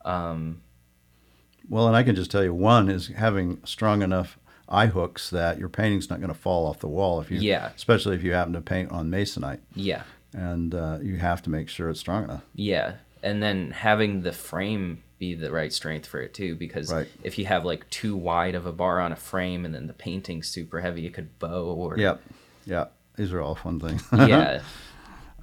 Well, 0.04 1.86
and 1.88 1.96
I 1.96 2.02
can 2.02 2.14
just 2.14 2.30
tell 2.30 2.44
you, 2.44 2.52
one 2.54 2.88
is 2.88 3.08
having 3.08 3.60
strong 3.64 4.02
enough 4.02 4.38
eye 4.68 4.86
hooks 4.86 5.30
that 5.30 5.58
your 5.58 5.68
painting's 5.68 6.10
not 6.10 6.20
going 6.20 6.32
to 6.32 6.38
fall 6.38 6.66
off 6.66 6.78
the 6.80 6.88
wall 6.88 7.20
if 7.20 7.30
you, 7.30 7.38
Yeah. 7.38 7.70
especially 7.76 8.16
if 8.16 8.22
you 8.22 8.32
happen 8.32 8.52
to 8.54 8.60
paint 8.60 8.90
on 8.90 9.10
masonite, 9.10 9.60
Yeah. 9.74 10.02
and 10.32 10.74
uh, 10.74 10.98
you 11.02 11.16
have 11.16 11.42
to 11.42 11.50
make 11.50 11.68
sure 11.68 11.88
it's 11.90 12.00
strong 12.00 12.24
enough. 12.24 12.42
Yeah. 12.54 12.94
And 13.22 13.42
then 13.42 13.70
having 13.70 14.22
the 14.22 14.32
frame 14.32 15.02
be 15.18 15.34
the 15.34 15.50
right 15.50 15.72
strength 15.72 16.06
for 16.06 16.20
it 16.20 16.34
too, 16.34 16.54
because 16.54 16.92
Right. 16.92 17.08
if 17.22 17.38
you 17.38 17.46
have 17.46 17.64
like 17.64 17.88
too 17.90 18.16
wide 18.16 18.54
of 18.54 18.66
a 18.66 18.72
bar 18.72 19.00
on 19.00 19.12
a 19.12 19.16
frame 19.16 19.64
and 19.64 19.74
then 19.74 19.86
the 19.86 19.92
painting's 19.94 20.48
super 20.48 20.80
heavy, 20.80 21.06
it 21.06 21.14
could 21.14 21.38
bow 21.38 21.64
or 21.72 21.96
Yep, 21.98 22.20
yep. 22.66 22.92
These 23.16 23.32
are 23.32 23.40
all 23.40 23.54
fun 23.54 23.80
things. 23.80 24.02
yeah. 24.12 24.60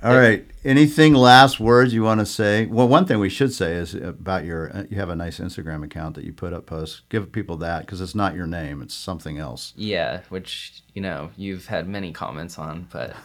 All 0.04 0.18
right. 0.18 0.45
Anything 0.64 1.14
last 1.14 1.60
words 1.60 1.93
you 1.93 2.02
want 2.04 2.20
to 2.22 2.26
say? 2.26 2.66
Well, 2.66 2.88
one 2.88 3.06
thing 3.06 3.20
we 3.20 3.30
should 3.30 3.54
say 3.54 3.74
is 3.74 3.93
about 3.93 4.45
your. 4.45 4.76
uh, 4.76 4.84
You 4.89 4.97
have 4.97 5.10
a 5.10 5.16
nice 5.16 5.39
Instagram 5.39 5.84
account 5.84 6.16
that 6.16 6.24
you 6.24 6.34
put 6.34 6.54
up 6.54 6.66
posts. 6.66 7.02
Give 7.10 7.32
people 7.32 7.58
that 7.58 7.82
because 7.82 8.02
it's 8.02 8.16
not 8.16 8.36
your 8.36 8.47
name; 8.47 8.82
it's 8.82 8.93
something 8.95 9.38
else. 9.38 9.74
Yeah, 9.76 10.22
which 10.30 10.82
you 10.93 11.02
know 11.02 11.30
you've 11.38 11.68
had 11.68 11.88
many 11.88 12.12
comments 12.14 12.58
on, 12.58 12.88
but 12.91 13.16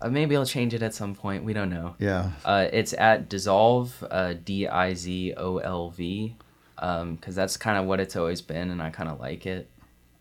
uh, 0.00 0.08
maybe 0.10 0.36
I'll 0.36 0.46
change 0.46 0.74
it 0.74 0.82
at 0.82 0.94
some 0.94 1.14
point. 1.14 1.44
We 1.44 1.52
don't 1.52 1.70
know. 1.70 1.96
Yeah. 1.98 2.30
Uh, 2.44 2.68
it's 2.72 2.92
at 2.94 3.28
dissolve, 3.28 4.04
uh, 4.10 4.34
D 4.44 4.68
I 4.68 4.94
Z 4.94 5.34
O 5.36 5.58
L 5.58 5.90
V, 5.90 6.36
because 6.76 7.34
that's 7.34 7.56
kind 7.56 7.78
of 7.78 7.86
what 7.86 7.98
it's 8.00 8.14
always 8.16 8.40
been, 8.42 8.70
and 8.70 8.80
I 8.82 8.90
kind 8.90 9.08
of 9.08 9.18
like 9.18 9.44
it. 9.46 9.68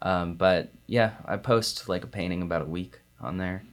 Um, 0.02 0.34
but 0.34 0.72
yeah, 0.88 1.12
I 1.26 1.38
post 1.38 1.88
like 1.90 2.04
a 2.04 2.08
painting 2.08 2.42
about 2.42 2.64
a 2.64 2.66
week 2.66 3.00
on 3.20 3.38
there. 3.38 3.64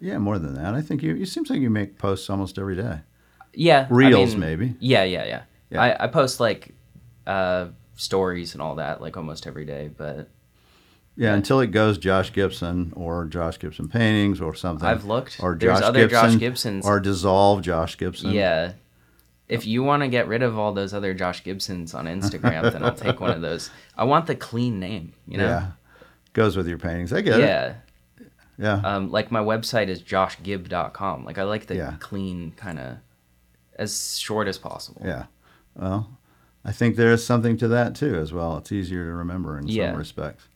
Yeah, 0.00 0.18
more 0.18 0.38
than 0.38 0.54
that. 0.54 0.74
I 0.74 0.80
think 0.82 1.02
you. 1.02 1.16
It 1.16 1.26
seems 1.28 1.48
like 1.50 1.60
you 1.60 1.70
make 1.70 1.98
posts 1.98 2.28
almost 2.30 2.58
every 2.58 2.76
day. 2.76 3.00
Yeah, 3.54 3.86
I 3.90 3.94
Reels, 3.94 4.32
mean- 4.32 4.40
maybe. 4.40 4.74
Yeah, 4.80 5.04
yeah, 5.04 5.24
yeah. 5.24 5.42
Yeah. 5.70 5.82
I, 5.82 6.04
I 6.04 6.06
post 6.08 6.38
like 6.38 6.74
uh, 7.26 7.68
stories 7.96 8.52
and 8.54 8.62
all 8.62 8.76
that 8.76 9.00
like 9.00 9.16
almost 9.16 9.46
every 9.46 9.64
day, 9.64 9.88
but 9.96 10.28
Yeah, 11.16 11.34
until 11.34 11.60
it 11.60 11.68
goes 11.68 11.98
Josh 11.98 12.32
Gibson 12.32 12.92
or 12.94 13.24
Josh 13.24 13.58
Gibson 13.58 13.88
paintings 13.88 14.40
or 14.40 14.54
something. 14.54 14.86
I've 14.86 15.06
looked. 15.06 15.38
Or 15.42 15.56
There's 15.58 15.78
Josh 15.80 15.88
other 15.88 16.06
Josh 16.06 16.22
Gibson 16.32 16.38
Gibsons. 16.38 16.86
or 16.86 17.00
dissolve 17.00 17.62
Josh 17.62 17.96
Gibson. 17.96 18.30
Yeah. 18.32 18.72
If 19.48 19.66
you 19.66 19.82
want 19.82 20.02
to 20.02 20.08
get 20.08 20.28
rid 20.28 20.42
of 20.42 20.58
all 20.58 20.72
those 20.72 20.92
other 20.92 21.14
Josh 21.14 21.42
Gibsons 21.42 21.94
on 21.94 22.06
Instagram, 22.06 22.70
then 22.72 22.84
I'll 22.84 22.94
take 22.94 23.20
one 23.20 23.30
of 23.30 23.40
those. 23.48 23.70
I 23.96 24.04
want 24.04 24.26
the 24.26 24.34
clean 24.36 24.78
name, 24.78 25.14
you 25.26 25.38
know? 25.38 25.46
Yeah. 25.46 25.70
Goes 26.32 26.56
with 26.56 26.68
your 26.68 26.78
paintings. 26.78 27.12
I 27.12 27.22
get 27.22 27.40
it. 27.40 27.44
Yeah. 27.44 27.74
Yeah. 28.58 28.80
Um, 28.84 29.10
like 29.10 29.30
my 29.30 29.40
website 29.40 29.88
is 29.88 30.02
joshgib.com. 30.02 31.24
Like 31.24 31.38
I 31.38 31.42
like 31.44 31.66
the 31.66 31.76
Yeah. 31.76 31.94
clean 32.00 32.52
kind 32.56 32.78
of 32.78 32.96
as 33.78 34.18
short 34.18 34.48
as 34.48 34.58
possible. 34.58 35.02
Yeah. 35.04 35.26
Well, 35.74 36.18
I 36.64 36.72
think 36.72 36.96
there 36.96 37.12
is 37.12 37.24
something 37.24 37.56
to 37.58 37.68
that 37.68 37.94
too, 37.94 38.14
as 38.16 38.32
well. 38.32 38.56
It's 38.58 38.72
easier 38.72 39.04
to 39.04 39.12
remember 39.12 39.58
in 39.58 39.68
Yeah. 39.68 39.90
some 39.90 39.98
respects. 39.98 40.48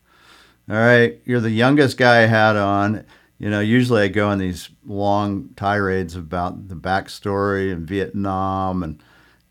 All 0.69 0.75
right. 0.77 1.19
You're 1.25 1.39
the 1.39 1.51
youngest 1.51 1.97
guy 1.97 2.23
I 2.23 2.25
had 2.27 2.55
on. 2.55 3.03
You 3.37 3.49
know, 3.49 3.59
usually 3.59 4.03
I 4.03 4.07
go 4.07 4.29
on 4.29 4.37
these 4.37 4.69
long 4.85 5.49
tirades 5.55 6.15
about 6.15 6.67
the 6.69 6.75
backstory 6.75 7.71
and 7.71 7.87
Vietnam 7.87 8.83
and, 8.83 9.01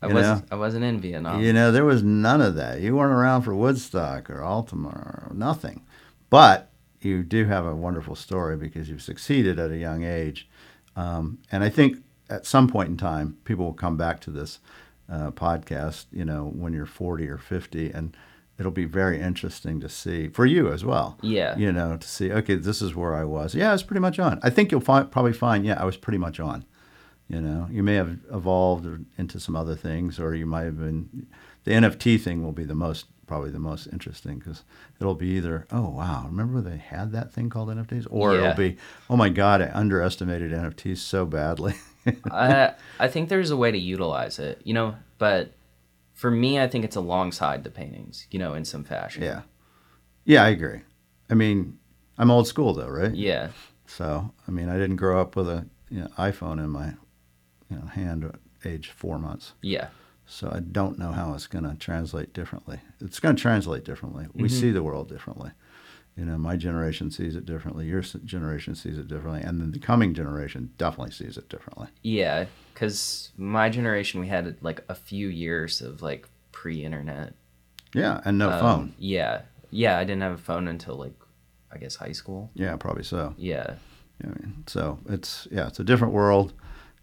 I 0.01 0.07
was 0.07 0.23
know, 0.25 0.41
I 0.49 0.55
wasn't 0.55 0.83
in 0.85 0.99
Vietnam. 0.99 1.41
you 1.41 1.53
know, 1.53 1.71
there 1.71 1.85
was 1.85 2.01
none 2.01 2.41
of 2.41 2.55
that. 2.55 2.79
You 2.81 2.95
weren't 2.95 3.13
around 3.13 3.43
for 3.43 3.53
Woodstock 3.53 4.29
or 4.29 4.41
Altamont 4.41 4.95
or 4.95 5.31
nothing. 5.35 5.83
But 6.29 6.70
you 7.05 7.23
do 7.23 7.45
have 7.45 7.65
a 7.65 7.75
wonderful 7.75 8.15
story 8.15 8.57
because 8.57 8.89
you've 8.89 9.01
succeeded 9.01 9.59
at 9.59 9.71
a 9.71 9.77
young 9.77 10.03
age. 10.03 10.49
Um, 10.95 11.39
and 11.51 11.63
I 11.63 11.69
think 11.69 12.03
at 12.29 12.45
some 12.45 12.67
point 12.67 12.89
in 12.89 12.97
time, 12.97 13.37
people 13.43 13.65
will 13.65 13.73
come 13.73 13.97
back 13.97 14.19
to 14.21 14.31
this 14.31 14.59
uh, 15.09 15.31
podcast, 15.31 16.05
you 16.11 16.25
know, 16.25 16.45
when 16.45 16.73
you're 16.73 16.85
40 16.85 17.27
or 17.27 17.37
50, 17.37 17.91
and 17.91 18.15
it'll 18.57 18.71
be 18.71 18.85
very 18.85 19.19
interesting 19.19 19.79
to 19.81 19.89
see 19.89 20.29
for 20.29 20.45
you 20.45 20.71
as 20.71 20.85
well. 20.85 21.17
Yeah. 21.21 21.57
You 21.57 21.71
know, 21.71 21.97
to 21.97 22.07
see, 22.07 22.31
okay, 22.31 22.55
this 22.55 22.81
is 22.81 22.95
where 22.95 23.15
I 23.15 23.25
was. 23.25 23.53
Yeah, 23.55 23.69
I 23.69 23.73
was 23.73 23.83
pretty 23.83 23.99
much 23.99 24.19
on. 24.19 24.39
I 24.43 24.49
think 24.49 24.71
you'll 24.71 24.81
find, 24.81 25.11
probably 25.11 25.33
find, 25.33 25.65
yeah, 25.65 25.81
I 25.81 25.85
was 25.85 25.97
pretty 25.97 26.19
much 26.19 26.39
on. 26.39 26.65
You 27.27 27.41
know, 27.41 27.67
you 27.71 27.81
may 27.81 27.95
have 27.95 28.19
evolved 28.31 28.85
into 29.17 29.39
some 29.39 29.55
other 29.55 29.75
things, 29.75 30.19
or 30.19 30.35
you 30.35 30.45
might 30.45 30.63
have 30.63 30.77
been. 30.77 31.27
The 31.63 31.71
NFT 31.71 32.19
thing 32.19 32.43
will 32.43 32.51
be 32.51 32.65
the 32.65 32.75
most, 32.75 33.05
probably 33.27 33.49
the 33.51 33.59
most 33.59 33.87
interesting 33.87 34.39
because 34.39 34.63
it'll 34.99 35.15
be 35.15 35.27
either, 35.37 35.65
oh 35.71 35.89
wow, 35.89 36.23
remember 36.27 36.61
they 36.61 36.77
had 36.77 37.11
that 37.13 37.31
thing 37.31 37.49
called 37.49 37.69
NFTs, 37.69 38.07
or 38.09 38.33
Yeah. 38.35 38.51
it'll 38.51 38.57
be, 38.57 38.77
oh 39.09 39.15
my 39.15 39.29
god, 39.29 39.61
I 39.61 39.71
underestimated 39.73 40.51
NFTs 40.51 40.97
so 40.97 41.25
badly. 41.25 41.75
I 42.31 42.73
I 42.99 43.07
think 43.07 43.29
there's 43.29 43.51
a 43.51 43.57
way 43.57 43.71
to 43.71 43.77
utilize 43.77 44.39
it, 44.39 44.61
you 44.63 44.73
know, 44.73 44.95
but 45.17 45.53
for 46.13 46.29
me 46.31 46.59
I 46.59 46.67
think 46.67 46.83
it's 46.85 46.95
alongside 46.95 47.63
the 47.63 47.69
paintings, 47.71 48.27
you 48.31 48.39
know, 48.39 48.53
in 48.53 48.65
some 48.65 48.83
fashion. 48.83 49.23
yeah, 49.23 49.41
yeah, 50.25 50.43
I 50.43 50.49
agree. 50.49 50.81
I 51.29 51.33
mean, 51.35 51.77
I'm 52.17 52.29
old 52.31 52.47
school 52.47 52.73
though, 52.73 52.89
right? 52.89 53.13
Yeah. 53.15 53.49
So 53.85 54.31
I 54.47 54.51
mean, 54.51 54.67
I 54.69 54.77
didn't 54.77 54.97
grow 54.97 55.21
up 55.21 55.35
with 55.35 55.47
a 55.47 55.67
you 55.89 56.01
know, 56.01 56.07
iPhone 56.17 56.57
in 56.59 56.69
my 56.69 56.93
you 57.69 57.77
know, 57.77 57.85
hand 57.85 58.23
at 58.25 58.35
age 58.65 58.89
four 58.89 59.17
months. 59.19 59.53
Yeah. 59.61 59.87
So 60.31 60.49
I 60.49 60.61
don't 60.61 60.97
know 60.97 61.11
how 61.11 61.33
it's 61.33 61.45
going 61.47 61.65
to 61.65 61.75
translate 61.75 62.31
differently. 62.33 62.79
It's 63.01 63.19
going 63.19 63.35
to 63.35 63.41
translate 63.41 63.83
differently. 63.83 64.27
We 64.33 64.43
Mm-hmm. 64.47 64.59
see 64.61 64.71
the 64.71 64.81
world 64.81 65.09
differently. 65.09 65.51
You 66.15 66.23
know, 66.23 66.37
my 66.37 66.55
generation 66.55 67.11
sees 67.11 67.35
it 67.35 67.45
differently. 67.45 67.85
Your 67.85 68.01
generation 68.01 68.73
sees 68.75 68.97
it 68.97 69.09
differently, 69.09 69.41
and 69.41 69.59
then 69.59 69.71
the 69.71 69.79
coming 69.79 70.13
generation 70.13 70.71
definitely 70.77 71.11
sees 71.11 71.37
it 71.37 71.49
differently. 71.49 71.87
Yeah, 72.01 72.45
cuz 72.75 73.31
my 73.37 73.69
generation 73.69 74.21
we 74.21 74.27
had 74.29 74.55
like 74.61 74.83
a 74.87 74.95
few 74.95 75.27
years 75.27 75.81
of 75.81 76.01
like 76.01 76.29
pre-internet. 76.53 77.33
Yeah, 77.93 78.21
and 78.23 78.37
no 78.37 78.51
Um, 78.51 78.59
phone. 78.59 78.93
Yeah. 78.99 79.41
Yeah, 79.69 79.97
I 79.97 80.03
didn't 80.05 80.21
have 80.21 80.33
a 80.33 80.37
phone 80.37 80.67
until 80.69 80.95
like 80.95 81.15
I 81.73 81.77
guess 81.77 81.95
high 81.97 82.11
school. 82.13 82.51
Yeah, 82.53 82.75
probably 82.77 83.03
so. 83.03 83.33
Yeah. 83.37 83.75
I 84.23 84.27
mean, 84.27 84.63
so 84.67 84.99
it's 85.09 85.47
yeah, 85.51 85.67
it's 85.67 85.79
a 85.79 85.83
different 85.83 86.13
world. 86.13 86.53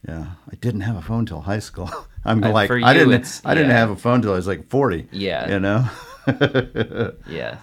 Yeah, 0.07 0.27
I 0.51 0.55
didn't 0.57 0.83
have 0.83 0.97
a 0.97 1.03
phone 1.03 1.27
till 1.27 1.41
high 1.41 1.59
school. 1.59 1.91
I'm 2.25 2.43
Uh, 2.45 2.51
like 2.53 2.69
for 2.69 2.81
I 2.83 2.93
didn't 2.95 3.41
I 3.45 3.55
didn't 3.55 3.71
yeah. 3.71 3.79
have 3.79 3.91
a 3.91 3.97
phone 3.97 4.21
till 4.23 4.33
I 4.33 4.37
was 4.37 4.47
like 4.47 4.69
40. 4.69 5.09
Yeah. 5.13 5.51
You 5.51 5.61
know. 5.61 5.89
Yeah. 7.29 7.59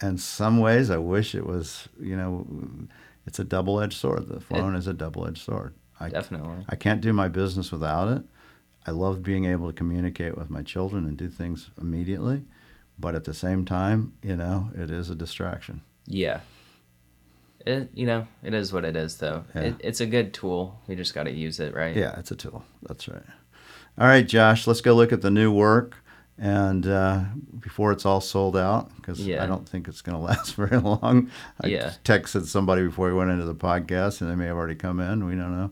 And 0.00 0.20
some 0.20 0.60
ways, 0.60 0.90
I 0.90 0.98
wish 0.98 1.34
it 1.34 1.44
was. 1.46 1.88
You 2.00 2.16
know, 2.16 2.46
it's 3.26 3.38
a 3.38 3.44
double-edged 3.44 3.96
sword. 3.98 4.28
The 4.28 4.40
phone 4.40 4.74
is 4.76 4.86
a 4.86 4.92
double-edged 4.94 5.42
sword. 5.44 5.74
I, 6.00 6.08
Definitely. 6.08 6.64
I 6.68 6.76
can't 6.76 7.00
do 7.00 7.12
my 7.12 7.26
business 7.28 7.72
without 7.72 8.08
it. 8.08 8.22
I 8.86 8.92
love 8.92 9.22
being 9.22 9.44
able 9.44 9.66
to 9.66 9.72
communicate 9.72 10.36
with 10.38 10.50
my 10.50 10.62
children 10.62 11.04
and 11.06 11.16
do 11.16 11.28
things 11.28 11.70
immediately, 11.80 12.44
but 12.98 13.14
at 13.16 13.24
the 13.24 13.34
same 13.34 13.64
time, 13.64 14.12
you 14.22 14.36
know, 14.36 14.70
it 14.76 14.90
is 14.90 15.10
a 15.10 15.14
distraction. 15.16 15.82
Yeah. 16.06 16.40
It 17.68 17.90
you 17.94 18.06
know, 18.06 18.26
it 18.42 18.54
is 18.54 18.72
what 18.72 18.84
it 18.84 18.96
is 18.96 19.16
though. 19.18 19.44
Yeah. 19.54 19.60
It, 19.62 19.74
it's 19.80 20.00
a 20.00 20.06
good 20.06 20.32
tool. 20.34 20.80
We 20.86 20.94
just 20.96 21.14
got 21.14 21.24
to 21.24 21.30
use 21.32 21.60
it, 21.60 21.74
right? 21.74 21.94
Yeah, 21.94 22.18
it's 22.18 22.30
a 22.30 22.36
tool. 22.36 22.64
That's 22.82 23.06
right. 23.08 23.22
All 23.98 24.06
right, 24.06 24.26
Josh, 24.26 24.66
let's 24.66 24.80
go 24.80 24.94
look 24.94 25.12
at 25.12 25.22
the 25.22 25.30
new 25.30 25.52
work. 25.52 25.96
And 26.40 26.86
uh, 26.86 27.22
before 27.58 27.90
it's 27.90 28.06
all 28.06 28.20
sold 28.20 28.56
out, 28.56 28.94
because 28.96 29.18
Yeah. 29.26 29.42
I 29.42 29.46
don't 29.46 29.68
think 29.68 29.88
it's 29.88 30.02
going 30.02 30.16
to 30.18 30.22
last 30.22 30.54
very 30.54 30.78
long. 30.78 31.30
I 31.60 31.66
Yeah. 31.66 31.92
texted 32.04 32.46
somebody 32.46 32.84
before 32.86 33.08
we 33.08 33.14
went 33.14 33.30
into 33.32 33.44
the 33.44 33.56
podcast, 33.56 34.20
and 34.20 34.30
they 34.30 34.36
may 34.36 34.46
have 34.46 34.56
already 34.56 34.76
come 34.76 35.00
in. 35.00 35.26
We 35.26 35.34
don't 35.34 35.52
know. 35.52 35.70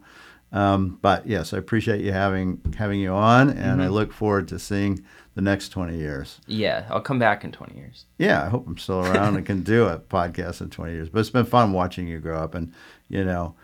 Um, 0.53 0.99
but 1.03 1.27
yes, 1.27 1.53
I 1.55 1.59
appreciate 1.59 2.01
you 2.01 2.13
having 2.13 2.61
having 2.79 2.99
you 3.01 3.13
on, 3.13 3.49
and 3.51 3.59
Mm-hmm. 3.59 3.81
I 3.83 3.89
look 3.89 4.13
forward 4.13 4.49
to 4.49 4.59
seeing 4.59 5.05
the 5.37 5.43
next 5.43 5.69
twenty 5.69 5.97
years. 5.97 6.41
Yeah, 6.49 6.87
I'll 6.91 7.01
come 7.01 7.19
back 7.21 7.45
in 7.45 7.53
20 7.53 7.77
years. 7.77 8.07
Yeah, 8.19 8.43
I 8.45 8.49
hope 8.49 8.67
I'm 8.67 8.77
still 8.79 9.01
around 9.07 9.37
and 9.37 9.47
can 9.47 9.63
do 9.63 9.87
a 9.87 9.99
podcast 10.01 10.61
in 10.61 10.71
20 10.71 10.93
years. 10.93 11.09
But 11.09 11.21
it's 11.21 11.31
been 11.31 11.45
fun 11.47 11.73
watching 11.73 12.09
you 12.09 12.19
grow 12.19 12.39
up, 12.39 12.55
and 12.57 12.73
you 13.09 13.25
know, 13.25 13.55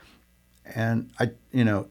and 0.76 1.10
I, 1.18 1.30
you 1.50 1.64
know, 1.64 1.88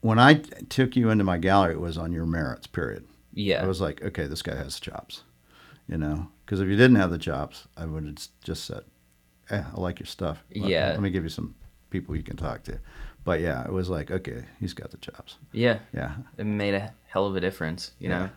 when 0.00 0.18
I 0.18 0.34
t- 0.34 0.50
took 0.68 0.96
you 0.96 1.10
into 1.10 1.24
my 1.24 1.38
gallery, 1.38 1.74
it 1.74 1.80
was 1.80 1.98
on 1.98 2.12
your 2.12 2.26
merits. 2.26 2.66
Period. 2.66 3.04
Yeah. 3.32 3.62
I 3.62 3.66
was 3.66 3.80
like, 3.80 4.02
okay, 4.02 4.26
this 4.26 4.42
guy 4.42 4.56
has 4.56 4.80
chops, 4.80 5.22
you 5.88 5.96
know, 5.98 6.28
because 6.44 6.60
if 6.60 6.68
you 6.68 6.76
didn't 6.76 6.96
have 6.96 7.10
the 7.10 7.18
chops, 7.18 7.68
I 7.76 7.84
would 7.86 8.04
have 8.06 8.16
just 8.42 8.64
said, 8.64 8.82
eh, 9.50 9.62
I 9.76 9.80
like 9.80 10.00
your 10.00 10.06
stuff. 10.06 10.42
Let- 10.56 10.68
Yeah. 10.68 10.88
Let 10.88 11.00
me 11.02 11.10
give 11.10 11.22
you 11.22 11.28
some 11.28 11.54
people 11.90 12.16
you 12.16 12.22
can 12.22 12.36
talk 12.36 12.62
to. 12.64 12.78
But 13.24 13.40
yeah, 13.40 13.64
it 13.64 13.72
was 13.72 13.88
like, 13.88 14.10
okay, 14.10 14.44
he's 14.58 14.72
got 14.74 14.90
the 14.90 14.96
chops. 14.96 15.36
yeah. 15.52 15.80
Yeah. 15.94 16.14
It 16.38 16.44
made 16.46 16.74
a 16.74 16.92
hell 17.08 17.26
of 17.26 17.36
a 17.36 17.40
difference, 17.40 17.92
you 17.98 18.08
know. 18.08 18.30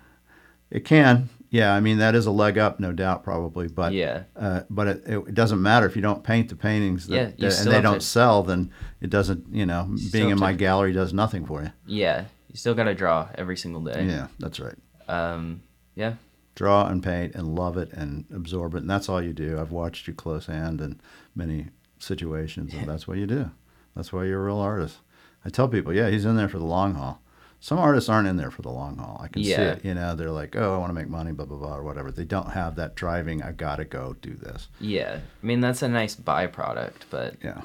It 0.71 0.85
can, 0.85 1.29
Yeah, 1.51 1.71
I 1.75 1.79
mean 1.81 1.99
that 1.99 2.15
is 2.15 2.25
a 2.25 2.31
leg 2.31 2.57
up, 2.57 2.79
no 2.79 2.91
doubt, 2.91 3.23
probably. 3.23 3.67
But 3.67 3.93
Yeah. 3.93 4.23
uh, 4.35 4.61
but 4.71 4.87
it, 4.87 5.03
it 5.07 5.33
doesn't 5.35 5.61
matter 5.61 5.85
if 5.85 5.95
you 5.95 6.01
don't 6.01 6.23
paint 6.23 6.49
the 6.49 6.55
paintings 6.55 7.05
that, 7.07 7.15
Yeah, 7.15 7.27
you 7.37 7.49
that- 7.49 7.61
and 7.61 7.71
they 7.71 7.81
don't 7.81 7.99
to- 7.99 8.05
sell. 8.05 8.41
Then 8.43 8.71
it 8.99 9.09
doesn't. 9.11 9.53
You 9.53 9.65
know, 9.67 9.95
being 10.11 10.29
in 10.31 10.39
my 10.39 10.51
to- 10.51 10.57
gallery 10.57 10.91
does 10.93 11.13
nothing 11.13 11.45
for 11.45 11.61
you. 11.61 11.71
Yeah, 11.85 12.25
you 12.49 12.55
still 12.57 12.73
got 12.73 12.85
to 12.85 12.95
draw 12.95 13.29
every 13.35 13.55
single 13.55 13.81
day. 13.81 14.03
Yeah, 14.07 14.27
that's 14.39 14.59
right. 14.59 14.75
Um, 15.07 15.61
yeah. 15.95 16.15
Draw 16.55 16.87
and 16.87 17.03
paint 17.03 17.35
and 17.35 17.53
love 17.55 17.77
it 17.77 17.91
and 17.93 18.25
absorb 18.33 18.73
it, 18.73 18.79
and 18.79 18.89
that's 18.89 19.07
all 19.09 19.21
you 19.21 19.33
do. 19.33 19.59
I've 19.59 19.71
watched 19.71 20.07
you 20.07 20.13
close 20.15 20.47
hand 20.47 20.81
in 20.81 20.99
many 21.35 21.67
situations, 21.99 22.73
and 22.73 22.87
that's 22.89 23.07
what 23.07 23.17
you 23.17 23.27
do. 23.27 23.51
That's 23.95 24.11
why 24.13 24.25
you're 24.25 24.41
a 24.41 24.45
real 24.45 24.57
artist. 24.59 24.97
I 25.45 25.49
tell 25.49 25.67
people, 25.67 25.93
yeah, 25.93 26.09
he's 26.09 26.25
in 26.25 26.35
there 26.35 26.49
for 26.49 26.57
the 26.59 26.65
long 26.65 26.95
haul. 26.95 27.21
Some 27.59 27.77
artists 27.79 28.09
aren't 28.09 28.27
in 28.27 28.35
there 28.37 28.51
for 28.51 28.61
the 28.61 28.69
long 28.71 28.97
haul. 28.97 29.19
I 29.23 29.27
can 29.29 29.43
see 29.43 29.51
it. 29.51 29.85
You 29.85 29.93
know, 29.93 30.15
they're 30.15 30.31
like, 30.31 30.55
oh, 30.55 30.73
I 30.75 30.77
want 30.77 30.89
to 30.89 30.93
make 30.93 31.07
money, 31.07 31.31
blah 31.31 31.45
blah 31.45 31.57
blah, 31.57 31.77
or 31.77 31.83
whatever. 31.83 32.11
They 32.11 32.25
don't 32.25 32.51
have 32.51 32.75
that 32.75 32.95
driving. 32.95 33.41
I 33.41 33.51
gotta 33.53 33.85
go 33.85 34.15
do 34.21 34.35
this. 34.35 34.67
Yeah. 34.81 35.19
I 35.41 35.45
mean, 35.45 35.61
that's 35.61 35.81
a 35.81 35.87
nice 35.87 36.15
byproduct, 36.15 37.03
but 37.09 37.35
Yeah, 37.41 37.61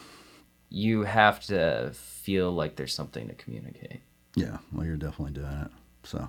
you 0.71 1.03
have 1.03 1.41
to 1.47 1.91
feel 1.95 2.53
like 2.53 2.77
there's 2.77 2.95
something 2.95 3.27
to 3.29 3.35
communicate. 3.35 4.01
yeah. 4.37 4.59
Well, 4.73 4.87
you're 4.87 4.97
definitely 4.97 5.33
doing 5.35 5.53
it. 5.65 5.71
So, 6.05 6.29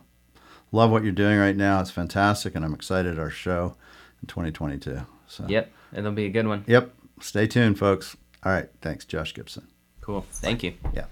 love 0.71 0.89
what 0.89 1.03
you're 1.03 1.11
doing 1.11 1.37
right 1.37 1.55
now. 1.55 1.79
It's 1.81 1.91
fantastic, 1.91 2.55
and 2.55 2.65
I'm 2.65 2.73
excited 2.73 3.19
our 3.19 3.29
show 3.29 3.75
in 4.21 4.27
2022. 4.27 5.01
So, 5.27 5.45
Yep. 5.47 5.71
It'll 5.95 6.11
be 6.11 6.25
a 6.25 6.29
good 6.29 6.47
one. 6.47 6.63
yep. 6.67 6.91
Stay 7.21 7.45
tuned, 7.47 7.77
folks. 7.77 8.15
All 8.43 8.51
right. 8.51 8.69
Thanks, 8.81 9.05
Josh 9.05 9.33
Gibson. 9.33 9.67
Cool. 10.09 10.25
Thank 10.31 10.63
you. 10.63 10.73
Yeah. 10.91 11.05